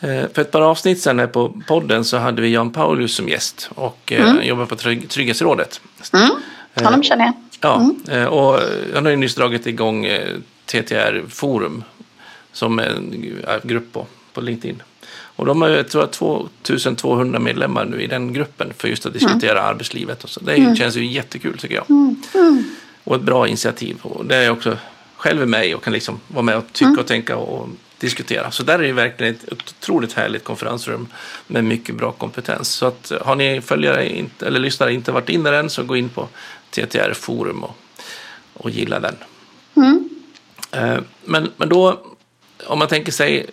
Eh, 0.00 0.24
för 0.32 0.42
ett 0.42 0.50
par 0.50 0.60
avsnitt 0.60 1.00
sedan 1.00 1.18
här 1.18 1.26
på 1.26 1.62
podden 1.66 2.04
så 2.04 2.16
hade 2.16 2.42
vi 2.42 2.48
Jan 2.48 2.70
Paulus 2.70 3.14
som 3.14 3.28
gäst 3.28 3.70
och 3.74 4.12
eh, 4.12 4.30
mm. 4.30 4.46
jobbar 4.46 4.66
på 4.66 4.76
Trygghetsrådet. 5.08 5.80
Mm. 6.12 6.30
Honom 6.74 7.02
känner 7.02 7.24
jag. 7.24 7.34
Ja, 7.60 7.76
mm. 7.76 8.22
Eh, 8.22 8.26
och 8.26 8.60
han 8.94 9.04
har 9.04 9.10
ju 9.10 9.16
nyss 9.16 9.34
dragit 9.34 9.66
igång 9.66 10.04
eh, 10.04 10.36
TTR 10.66 11.24
Forum 11.28 11.84
som 12.52 12.78
en 12.78 13.34
grupp 13.62 13.92
på, 13.92 14.06
på 14.32 14.40
LinkedIn. 14.40 14.82
Och 15.36 15.46
de 15.46 15.62
har 15.62 15.68
jag 15.68 15.88
tror 15.88 16.48
2200 16.62 17.38
medlemmar 17.38 17.84
nu 17.84 18.02
i 18.02 18.06
den 18.06 18.32
gruppen 18.32 18.72
för 18.76 18.88
just 18.88 19.06
att 19.06 19.12
diskutera 19.12 19.58
mm. 19.58 19.64
arbetslivet. 19.64 20.24
Och 20.24 20.30
så. 20.30 20.40
Det 20.40 20.54
mm. 20.54 20.76
känns 20.76 20.96
ju 20.96 21.06
jättekul 21.06 21.58
tycker 21.58 21.74
jag. 21.74 21.90
Mm. 21.90 22.22
mm. 22.34 22.64
Och 23.04 23.16
ett 23.16 23.22
bra 23.22 23.48
initiativ. 23.48 23.96
Och 24.02 24.26
det 24.26 24.36
är 24.36 24.42
jag 24.42 24.56
också 24.56 24.76
själv 25.16 25.48
med 25.48 25.74
och 25.74 25.84
kan 25.84 25.92
liksom 25.92 26.20
vara 26.28 26.42
med 26.42 26.56
och 26.56 26.64
tycka 26.72 26.86
mm. 26.86 26.98
och 26.98 27.06
tänka 27.06 27.36
och 27.36 27.68
diskutera. 27.98 28.50
Så 28.50 28.62
där 28.62 28.78
är 28.78 28.82
det 28.82 28.92
verkligen 28.92 29.34
ett 29.34 29.52
otroligt 29.52 30.12
härligt 30.12 30.44
konferensrum 30.44 31.08
med 31.46 31.64
mycket 31.64 31.94
bra 31.94 32.12
kompetens. 32.12 32.68
Så 32.68 32.86
att 32.86 33.12
har 33.20 33.36
ni 33.36 33.60
följare 33.60 34.26
eller 34.46 34.60
lyssnare 34.60 34.94
inte 34.94 35.12
varit 35.12 35.28
inne 35.28 35.56
än 35.56 35.70
så 35.70 35.82
gå 35.82 35.96
in 35.96 36.08
på 36.08 36.28
TTR 36.70 37.12
Forum 37.12 37.64
och, 37.64 37.76
och 38.54 38.70
gilla 38.70 39.00
den. 39.00 39.16
Mm. 39.76 40.08
Eh, 40.70 40.98
men, 41.24 41.50
men 41.56 41.68
då, 41.68 42.00
om 42.66 42.78
man 42.78 42.88
tänker 42.88 43.12
sig 43.12 43.46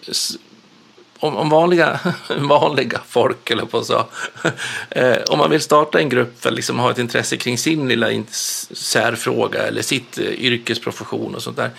om, 1.23 1.35
om 1.35 1.49
vanliga, 1.49 1.99
vanliga 2.37 3.01
folk, 3.07 3.49
eller 3.49 3.65
på 3.65 3.83
så, 3.83 4.05
eh, 4.89 5.17
om 5.29 5.37
man 5.37 5.49
vill 5.49 5.61
starta 5.61 5.99
en 5.99 6.09
grupp 6.09 6.41
för 6.41 6.49
att 6.49 6.55
liksom 6.55 6.79
ha 6.79 6.91
ett 6.91 6.99
intresse 6.99 7.37
kring 7.37 7.57
sin 7.57 7.87
lilla 7.87 8.23
särfråga 8.71 9.63
eller 9.63 9.81
sitt 9.81 10.17
eh, 10.17 10.25
yrkesprofession 10.25 11.35
och 11.35 11.41
sånt 11.43 11.57
där. 11.57 11.69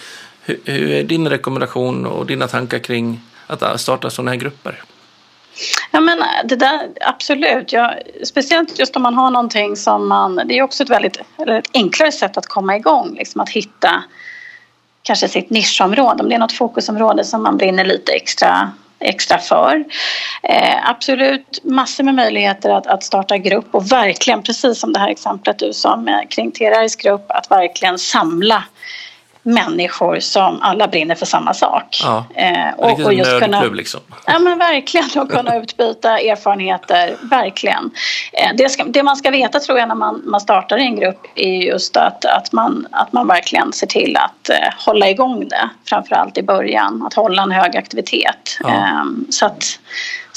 Hur, 0.45 0.61
hur 0.65 0.91
är 0.91 1.03
din 1.03 1.29
rekommendation 1.29 2.07
och 2.07 2.27
dina 2.27 2.49
tankar 2.49 2.79
kring 2.79 3.21
att 3.47 3.81
starta 3.81 4.11
sådana 4.11 4.31
här 4.31 4.39
grupper? 4.39 4.83
Ja 5.91 6.01
men 6.01 6.19
äh, 6.19 6.27
det 6.45 6.57
där 6.57 6.89
absolut. 7.01 7.73
Ja, 7.73 7.95
speciellt 8.25 8.79
just 8.79 8.97
om 8.97 9.03
man 9.03 9.15
har 9.15 9.31
någonting 9.31 9.77
som 9.77 10.09
man... 10.09 10.41
Det 10.47 10.59
är 10.59 10.63
också 10.63 10.83
ett 10.83 10.91
väldigt 10.91 11.17
ett 11.17 11.71
enklare 11.75 12.13
sätt 12.13 12.37
att 12.37 12.47
komma 12.47 12.77
igång. 12.77 13.15
Liksom 13.15 13.41
att 13.41 13.51
hitta 13.51 14.05
kanske 15.03 15.29
sitt 15.29 15.51
nischområde. 15.51 16.23
Om 16.23 16.29
det 16.29 16.35
är 16.35 16.39
något 16.39 16.53
fokusområde 16.53 17.25
som 17.25 17.43
man 17.43 17.57
brinner 17.57 17.85
lite 17.85 18.13
extra 18.13 18.73
extra 19.01 19.39
för. 19.39 19.85
Eh, 20.43 20.91
absolut 20.91 21.61
massor 21.65 22.05
med 22.05 22.15
möjligheter 22.15 22.71
att, 22.71 22.87
att 22.87 23.03
starta 23.03 23.39
grupp 23.39 23.75
och 23.75 23.93
verkligen 23.93 24.43
precis 24.43 24.81
som 24.81 24.93
det 24.93 24.99
här 24.99 25.09
exemplet 25.09 25.59
du 25.59 25.73
sa 25.73 25.97
med, 25.97 26.31
kring 26.31 26.53
TRRs 26.53 26.97
grupp 26.97 27.25
att 27.29 27.51
verkligen 27.51 27.99
samla 27.99 28.65
människor 29.45 30.21
som 30.21 30.63
alla 30.63 30.89
brinner 30.89 31.15
för 31.15 31.27
samma 31.27 31.55
sak. 31.55 32.01
Ja, 32.03 32.25
eh, 32.35 32.75
och, 32.77 33.01
och 33.01 33.15
just 33.15 33.41
kunna, 33.41 33.63
liksom. 33.63 34.01
Ja 34.27 34.39
men 34.39 34.59
verkligen 34.59 35.23
och 35.23 35.31
kunna 35.31 35.57
utbyta 35.63 36.19
erfarenheter, 36.19 37.17
verkligen. 37.23 37.91
Eh, 38.33 38.51
det, 38.57 38.69
ska, 38.69 38.85
det, 38.85 39.03
man 39.03 39.17
ska 39.17 39.31
veta 39.31 39.61
tror 39.61 39.79
jag 39.79 39.89
när 39.89 39.95
man, 39.95 40.23
man 40.25 40.41
startar 40.41 40.77
en 40.77 40.97
grupp 40.97 41.27
är 41.35 41.63
just 41.63 41.97
att, 41.97 42.25
att, 42.25 42.53
man, 42.53 42.87
att 42.91 43.13
man 43.13 43.27
verkligen 43.27 43.73
ser 43.73 43.87
till 43.87 44.17
att 44.17 44.49
eh, 44.49 44.57
hålla 44.87 45.09
igång 45.09 45.49
det, 45.49 45.69
framförallt 45.89 46.39
i 46.39 46.43
början, 46.43 47.03
att 47.07 47.15
hålla 47.15 47.43
en 47.43 47.53
hög 47.53 47.77
aktivitet. 47.77 48.59
Ja. 48.61 48.69
Eh, 48.69 49.05
så 49.31 49.47
att, 49.47 49.79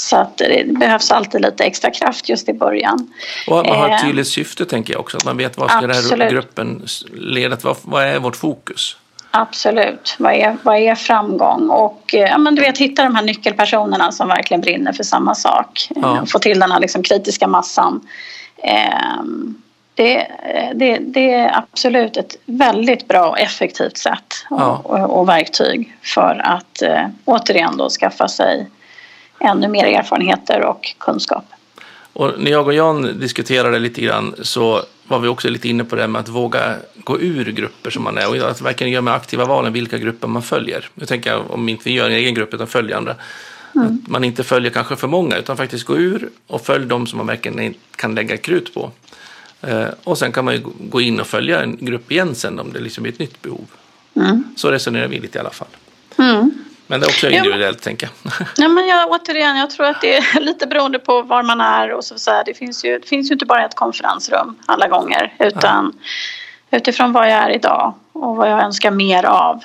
så 0.00 0.16
att 0.16 0.36
det 0.36 0.78
behövs 0.78 1.10
alltid 1.10 1.40
lite 1.40 1.64
extra 1.64 1.90
kraft 1.90 2.28
just 2.28 2.48
i 2.48 2.52
början. 2.52 3.14
Och 3.48 3.66
man 3.66 3.78
har 3.78 3.88
ett 3.88 4.00
eh, 4.00 4.06
tydligt 4.06 4.28
syfte 4.28 4.64
tänker 4.64 4.92
jag 4.92 5.00
också, 5.00 5.16
att 5.16 5.24
man 5.24 5.36
vet 5.36 5.58
vad 5.58 5.70
ska 5.70 5.80
den 5.80 6.20
här 6.20 6.30
gruppen 6.30 6.86
leda 7.12 7.56
till, 7.56 7.70
vad, 7.82 8.02
är 8.04 8.18
vårt 8.18 8.36
fokus? 8.36 8.96
Absolut. 9.30 10.16
Vad 10.18 10.32
är, 10.32 10.56
vad 10.62 10.76
är 10.76 10.94
framgång? 10.94 11.70
Och 11.70 12.14
eh, 12.14 12.20
ja, 12.20 12.38
men 12.38 12.54
du 12.54 12.62
vet, 12.62 12.78
hitta 12.78 13.04
de 13.04 13.14
här 13.14 13.22
nyckelpersonerna 13.22 14.12
som 14.12 14.28
verkligen 14.28 14.60
brinner 14.60 14.92
för 14.92 15.04
samma 15.04 15.34
sak. 15.34 15.88
Ja. 15.88 16.26
Få 16.26 16.38
till 16.38 16.60
den 16.60 16.72
här 16.72 16.80
liksom, 16.80 17.02
kritiska 17.02 17.46
massan. 17.46 18.08
Eh, 18.56 19.22
det, 19.94 20.26
det, 20.74 20.98
det 20.98 21.34
är 21.34 21.56
absolut 21.56 22.16
ett 22.16 22.36
väldigt 22.46 23.08
bra 23.08 23.28
och 23.28 23.38
effektivt 23.38 23.98
sätt 23.98 24.44
och, 24.50 24.60
Ja. 24.60 24.80
och, 24.84 25.18
och 25.18 25.28
verktyg 25.28 25.96
för 26.02 26.40
att 26.44 26.82
eh, 26.82 27.06
återigen 27.24 27.76
då 27.76 27.88
skaffa 27.90 28.28
sig 28.28 28.66
ännu 29.40 29.68
mer 29.68 29.84
erfarenheter 29.84 30.64
och 30.64 30.94
kunskap. 30.98 31.44
Och 32.12 32.32
när 32.38 32.50
jag 32.50 32.66
och 32.66 32.74
Jan 32.74 33.18
diskuterade 33.20 33.78
lite 33.78 34.00
grann 34.00 34.34
så 34.42 34.82
var 35.08 35.18
vi 35.18 35.28
också 35.28 35.48
lite 35.48 35.68
inne 35.68 35.84
på 35.84 35.96
det 35.96 36.08
med 36.08 36.20
att 36.20 36.28
våga 36.28 36.76
gå 36.94 37.20
ur 37.20 37.52
grupper 37.52 37.90
som 37.90 38.04
man 38.04 38.18
är 38.18 38.28
och 38.28 38.50
att 38.50 38.60
verkligen 38.60 38.92
göra 38.92 39.02
med 39.02 39.14
aktiva 39.14 39.44
valen 39.44 39.72
vilka 39.72 39.98
grupper 39.98 40.28
man 40.28 40.42
följer. 40.42 40.88
Nu 40.94 41.06
tänker 41.06 41.30
jag 41.30 41.50
om 41.50 41.68
inte 41.68 41.84
vi 41.84 41.92
gör 41.92 42.06
en 42.06 42.16
egen 42.16 42.34
grupp 42.34 42.54
utan 42.54 42.66
följer 42.66 42.96
andra. 42.96 43.14
Att 43.72 44.08
man 44.08 44.24
inte 44.24 44.44
följer 44.44 44.70
kanske 44.70 44.96
för 44.96 45.08
många 45.08 45.36
utan 45.36 45.56
faktiskt 45.56 45.84
gå 45.84 45.96
ur 45.96 46.28
och 46.46 46.66
följ 46.66 46.86
de 46.86 47.06
som 47.06 47.16
man 47.16 47.26
verkligen 47.26 47.74
kan 47.96 48.14
lägga 48.14 48.36
krut 48.36 48.74
på. 48.74 48.90
Eh, 49.60 49.86
och 50.04 50.18
sen 50.18 50.32
kan 50.32 50.44
man 50.44 50.54
ju 50.54 50.62
gå 50.90 51.00
in 51.00 51.20
och 51.20 51.26
följa 51.26 51.62
en 51.62 51.76
grupp 51.80 52.12
igen 52.12 52.34
sen 52.34 52.58
om 52.58 52.72
det 52.72 52.80
liksom 52.80 53.04
är 53.04 53.08
ett 53.08 53.18
nytt 53.18 53.42
behov. 53.42 53.66
Mm. 54.14 54.44
Så 54.56 54.70
resonerar 54.70 55.08
vi 55.08 55.20
lite 55.20 55.38
i 55.38 55.40
alla 55.40 55.50
fall. 55.50 55.68
Mm. 56.18 56.50
Men 56.90 57.00
det 57.00 57.06
är 57.06 57.08
också 57.08 57.26
Ja, 57.30 57.36
individuellt 57.36 57.82
tänker. 57.82 58.08
Ja, 58.56 58.68
men 58.68 58.86
jag, 58.86 59.10
återigen, 59.10 59.56
jag 59.56 59.70
tror 59.70 59.86
att 59.86 60.00
det 60.00 60.16
är 60.16 60.40
lite 60.40 60.66
beroende 60.66 60.98
på 60.98 61.22
var 61.22 61.42
man 61.42 61.60
är. 61.60 61.92
Och 61.92 62.04
så, 62.04 62.18
så 62.18 62.30
här, 62.30 62.44
det, 62.44 62.54
finns 62.54 62.84
ju, 62.84 62.98
det 62.98 63.06
finns 63.08 63.30
ju 63.30 63.32
inte 63.32 63.46
bara 63.46 63.64
ett 63.64 63.74
konferensrum 63.74 64.56
alla 64.66 64.88
gånger. 64.88 65.34
Utan 65.38 65.92
utifrån 66.70 67.12
vad 67.12 67.24
jag 67.30 67.32
är 67.38 67.50
idag 67.50 67.94
och 68.12 68.36
vad 68.36 68.50
jag 68.50 68.62
önskar 68.62 68.90
mer 68.90 69.24
av. 69.24 69.60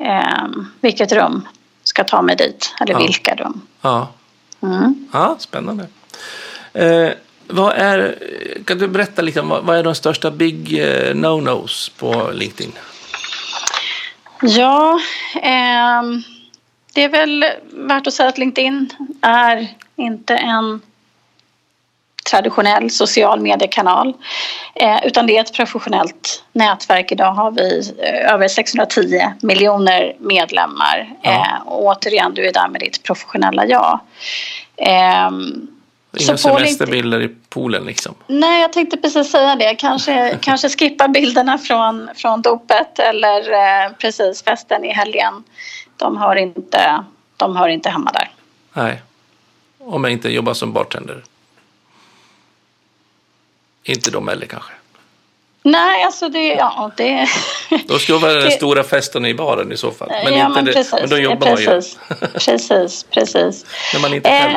Eh, 0.00 0.46
vilket 0.80 1.12
rum 1.12 1.48
ska 1.82 2.04
ta 2.04 2.22
mig 2.22 2.36
dit. 2.36 2.74
Eller 2.80 2.92
Ja. 2.92 2.98
vilka 2.98 3.34
rum. 3.34 3.60
ja. 3.80 4.08
Mm. 4.62 5.08
Ja, 5.12 5.36
spännande. 5.38 5.86
Eh, 6.72 7.10
vad 7.46 7.72
är, 7.76 8.18
kan 8.66 8.78
du 8.78 8.88
berätta 8.88 9.22
lite 9.22 9.40
om 9.40 9.48
vad, 9.48 9.64
vad 9.64 9.76
är 9.78 9.82
de 9.82 9.94
största 9.94 10.30
big 10.30 10.78
eh, 10.80 11.14
no-nos 11.14 11.88
på 11.98 12.30
LinkedIn? 12.34 12.72
Ja, 14.42 15.00
ehm, 15.42 16.22
det 16.94 17.04
är 17.04 17.08
väl 17.08 17.44
värt 17.72 18.06
att 18.06 18.14
säga 18.14 18.28
att 18.28 18.38
LinkedIn 18.38 18.90
är 19.22 19.68
inte 19.96 20.36
en 20.36 20.80
traditionell 22.30 22.90
social 22.90 23.40
mediekanal 23.40 24.14
eh, 24.74 25.06
utan 25.06 25.26
det 25.26 25.36
är 25.36 25.40
ett 25.40 25.52
professionellt 25.52 26.44
nätverk. 26.52 27.12
Idag 27.12 27.32
har 27.32 27.50
vi 27.50 27.92
eh, 27.98 28.32
över 28.34 28.48
610 28.48 29.20
miljoner 29.42 30.14
medlemmar 30.18 31.14
Ja. 31.22 31.30
eh, 31.30 31.66
och 31.66 31.84
återigen, 31.84 32.34
du 32.34 32.48
är 32.48 32.52
där 32.52 32.68
med 32.68 32.80
ditt 32.80 33.02
professionella 33.02 33.66
jag. 33.66 34.00
Ehm, 34.76 35.68
Inga 36.18 36.36
semesterbilder 36.36 37.22
i 37.22 37.28
poolen 37.48 37.84
liksom? 37.84 38.14
Nej, 38.26 38.60
jag 38.60 38.72
tänkte 38.72 38.96
precis 38.96 39.30
säga 39.30 39.56
det. 39.56 39.74
Kanske, 39.74 40.38
kanske 40.40 40.68
skippa 40.68 41.08
bilderna 41.08 41.58
från, 41.58 42.08
från 42.14 42.42
dopet 42.42 42.98
eller 42.98 43.52
eh, 43.52 43.92
precis 43.98 44.44
festen 44.44 44.84
i 44.84 44.92
helgen. 44.92 45.44
De 45.98 46.16
hör, 46.16 46.36
inte, 46.36 47.04
de 47.36 47.56
hör 47.56 47.68
inte 47.68 47.90
hemma 47.90 48.12
där. 48.12 48.30
Nej. 48.72 49.02
Om 49.78 50.04
jag 50.04 50.12
inte 50.12 50.28
jobbar 50.28 50.54
som 50.54 50.72
bartender. 50.72 51.22
Inte 53.82 54.10
de 54.10 54.28
heller 54.28 54.46
kanske. 54.46 54.72
Nej, 55.62 56.04
alltså 56.04 56.28
det... 56.28 56.46
Ja, 56.54 56.90
det 56.96 57.28
Då 57.86 57.98
ska 57.98 58.12
det 58.12 58.18
vara 58.18 58.32
den 58.32 58.42
Det- 58.44 58.50
stora 58.50 58.82
festen 58.84 59.26
i 59.26 59.34
baren 59.34 59.72
i 59.72 59.76
så 59.76 59.90
fall. 59.90 60.08
Men, 60.24 60.34
ja, 60.34 60.46
inte 60.46 60.54
men 60.54 60.64
det, 60.64 60.72
precis. 60.72 60.92
men 61.00 61.08
då 61.10 61.18
jobbar 61.18 61.46
man 61.50 61.56
ju. 61.60 61.66
precis, 61.66 61.98
precis, 62.34 63.02
precis. 63.10 63.66
När 63.94 64.00
man 64.00 64.14
inte 64.14 64.28
Eh, 64.30 64.42
själv 64.42 64.56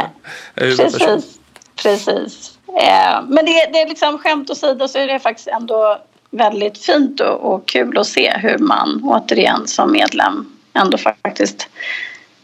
är. 0.56 0.72
Precis, 0.74 1.40
precis. 1.76 2.58
Eh, 2.68 3.22
men 3.28 3.46
det, 3.46 3.70
det 3.74 3.82
är 3.82 3.90
liksom 3.90 4.18
skämt 4.18 4.50
åsido 4.50 4.88
så 4.88 4.98
är 4.98 5.08
det 5.08 5.20
faktiskt 5.20 5.48
ändå 5.48 6.02
väldigt 6.30 6.78
fint 6.86 7.20
och, 7.22 7.54
och 7.54 7.68
kul 7.68 7.98
att 7.98 8.08
se 8.08 8.34
hur 8.38 8.58
man 8.58 9.02
återigen 9.04 9.68
som 9.68 9.92
medlem 9.92 10.51
ändå 10.74 10.98
faktiskt 10.98 11.68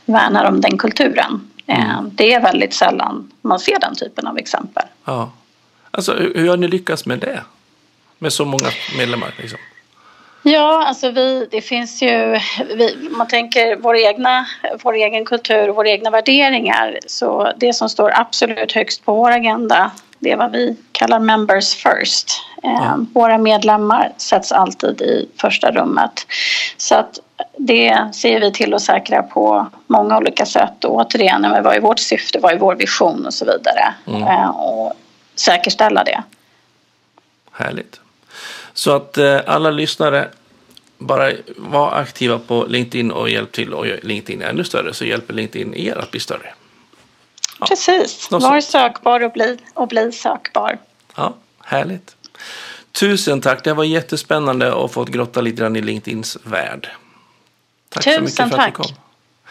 värnar 0.06 0.46
om 0.46 0.62
den 0.62 0.78
kulturen. 0.78 1.52
Eh, 1.68 2.02
det 2.12 2.34
är 2.34 2.42
väldigt 2.42 2.74
sällan 2.74 3.32
man 3.42 3.60
ser 3.60 3.80
den 3.80 3.96
typen 3.96 4.28
av 4.28 4.38
exempel. 4.38 4.84
Ja. 5.06 5.32
Alltså, 5.92 6.14
hur, 6.14 6.50
har 6.50 6.58
ni 6.58 6.68
lyckats 6.68 7.06
med 7.06 7.20
det? 7.20 7.44
Med 8.20 8.34
så 8.34 8.46
många 8.46 8.70
medlemmar 8.98 9.34
liksom? 9.38 9.60
Ja, 10.44 10.88
alltså 10.88 11.12
vi, 11.12 11.48
det 11.52 11.62
finns 11.62 12.02
ju, 12.02 12.40
vi, 12.76 13.10
man 13.12 13.28
tänker 13.28 13.76
vår, 13.76 13.96
egna, 13.96 14.48
vår 14.84 14.94
egen 14.94 15.26
kultur, 15.26 15.68
våra 15.70 15.90
egna 15.90 16.10
värderingar. 16.10 17.00
Så 17.08 17.54
det 17.58 17.74
som 17.74 17.90
står 17.90 18.12
absolut 18.20 18.72
högst 18.72 19.06
på 19.06 19.14
vår 19.14 19.32
agenda, 19.32 19.92
det 20.20 20.32
är 20.32 20.38
vad 20.38 20.52
vi 20.52 20.78
kallar 20.92 21.20
members 21.20 21.76
first. 21.76 22.30
Eh, 22.64 22.70
Ja. 22.70 23.00
Våra 23.14 23.38
medlemmar 23.38 24.14
sätts 24.18 24.52
alltid 24.52 25.02
i 25.02 25.30
första 25.42 25.72
rummet. 25.72 26.28
Så 26.78 26.96
att 26.96 27.20
det 27.58 28.10
ser 28.14 28.40
vi 28.40 28.52
till 28.52 28.74
att 28.74 28.82
säkra 28.82 29.24
på 29.24 29.68
många 29.88 30.18
olika 30.18 30.46
sätt. 30.46 30.86
Och 30.86 30.96
återigen, 30.96 31.42
men 31.42 31.64
vad 31.64 31.76
är 31.76 31.82
vårt 31.82 32.00
syfte, 32.00 32.40
vad 32.40 32.54
är 32.54 32.58
vår 32.58 32.76
vision 32.76 33.26
och 33.26 33.34
så 33.34 33.46
vidare. 33.46 33.94
Mm. 34.08 34.24
Eh, 34.24 34.50
och 34.50 34.94
säkerställa 35.36 36.04
det. 36.04 36.24
Härligt. 37.52 38.00
Så 38.74 38.96
att 38.96 39.18
eh, 39.18 39.40
alla 39.46 39.72
lyssnare 39.72 40.28
bara 40.98 41.32
var 41.58 41.92
aktiva 41.92 42.40
på 42.40 42.66
LinkedIn 42.66 43.12
och 43.12 43.30
hjälp 43.30 43.52
till 43.52 43.74
och 43.74 43.88
gör 43.88 44.00
LinkedIn 44.04 44.42
ännu 44.42 44.64
större 44.64 44.94
så 44.94 45.06
hjälper 45.06 45.34
LinkedIn 45.34 45.74
er 45.74 45.98
att 45.98 46.12
bli 46.12 46.20
större. 46.20 46.54
Ja. 47.60 47.66
Precis, 47.66 48.32
var 48.32 48.62
sökbar 48.62 49.24
och 49.24 49.32
bli, 49.32 49.58
och 49.74 49.88
bli 49.88 50.12
sökbar. 50.12 50.78
Ja, 51.16 51.34
härligt. 51.64 52.16
Tusen 52.92 53.42
tack. 53.42 53.64
Det 53.64 53.74
var 53.74 53.84
jättespännande 53.84 54.84
att 54.84 54.92
få 54.92 55.04
grotta 55.04 55.42
lite 55.42 55.62
grann 55.62 55.76
i 55.76 55.82
LinkedIns 55.82 56.38
värld. 56.44 56.90
Tack 57.98 58.04
så 58.04 58.10
Tusen 58.20 58.24
mycket 58.24 58.38
för 58.38 58.44
att 58.44 58.52
tack. 58.52 58.68
du 58.78 58.84
kom. 58.84 58.92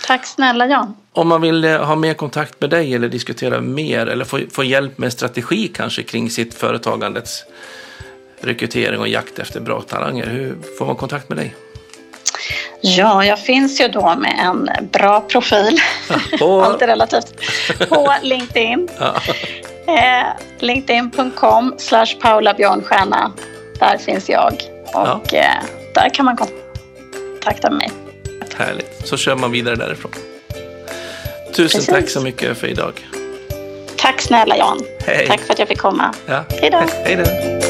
Tack 0.06 0.26
snälla 0.26 0.66
Jan. 0.66 0.94
Om 1.12 1.28
man 1.28 1.40
vill 1.40 1.64
eh, 1.64 1.84
ha 1.84 1.96
mer 1.96 2.14
kontakt 2.14 2.60
med 2.60 2.70
dig 2.70 2.94
eller 2.94 3.08
diskutera 3.08 3.60
mer 3.60 4.06
eller 4.06 4.24
få, 4.24 4.40
få 4.52 4.64
hjälp 4.64 4.98
med 4.98 5.12
strategi 5.12 5.68
kanske 5.68 6.02
kring 6.02 6.30
sitt 6.30 6.54
företagandets 6.54 7.44
rekrytering 8.40 9.00
och 9.00 9.08
jakt 9.08 9.38
efter 9.38 9.60
bra 9.60 9.80
talanger, 9.82 10.26
hur 10.26 10.56
får 10.78 10.86
man 10.86 10.96
kontakt 10.96 11.28
med 11.28 11.38
dig? 11.38 11.54
Ja, 12.80 13.24
jag 13.24 13.38
finns 13.40 13.80
ju 13.80 13.88
då 13.88 14.14
med 14.18 14.34
en 14.44 14.70
bra 14.92 15.20
profil, 15.20 15.78
på- 16.38 16.62
allt 16.62 16.82
är 16.82 16.86
relativt, 16.86 17.34
på 17.88 18.14
LinkedIn. 18.22 18.88
Ja, 18.98 19.14
Eh, 19.88 20.26
LinkedIn.com 20.58 21.74
slash 21.78 22.06
Paula 22.20 22.54
Björnstjärna. 22.54 23.32
Där 23.78 23.98
finns 23.98 24.28
jag 24.28 24.62
och 24.94 25.34
eh, 25.34 25.62
där 25.94 26.08
kan 26.14 26.24
man 26.24 26.36
kontakta 26.36 27.70
mig. 27.70 27.90
Härligt. 28.56 29.06
Så 29.06 29.16
kör 29.16 29.36
man 29.36 29.50
vidare 29.50 29.76
därifrån. 29.76 30.12
Tusen 31.54 31.78
Precis. 31.78 31.86
tack 31.86 32.08
så 32.08 32.20
mycket 32.20 32.58
för 32.58 32.66
idag. 32.66 32.92
Tack 33.96 34.20
snälla 34.20 34.56
Jan. 34.56 34.80
Hej. 35.06 35.26
Tack 35.26 35.40
för 35.40 35.52
att 35.52 35.58
jag 35.58 35.68
fick 35.68 35.78
komma. 35.78 36.14
Ja. 36.26 36.44
Hej 36.60 36.70
då. 36.70 36.82
Hej 37.04 37.16
då. 37.16 37.65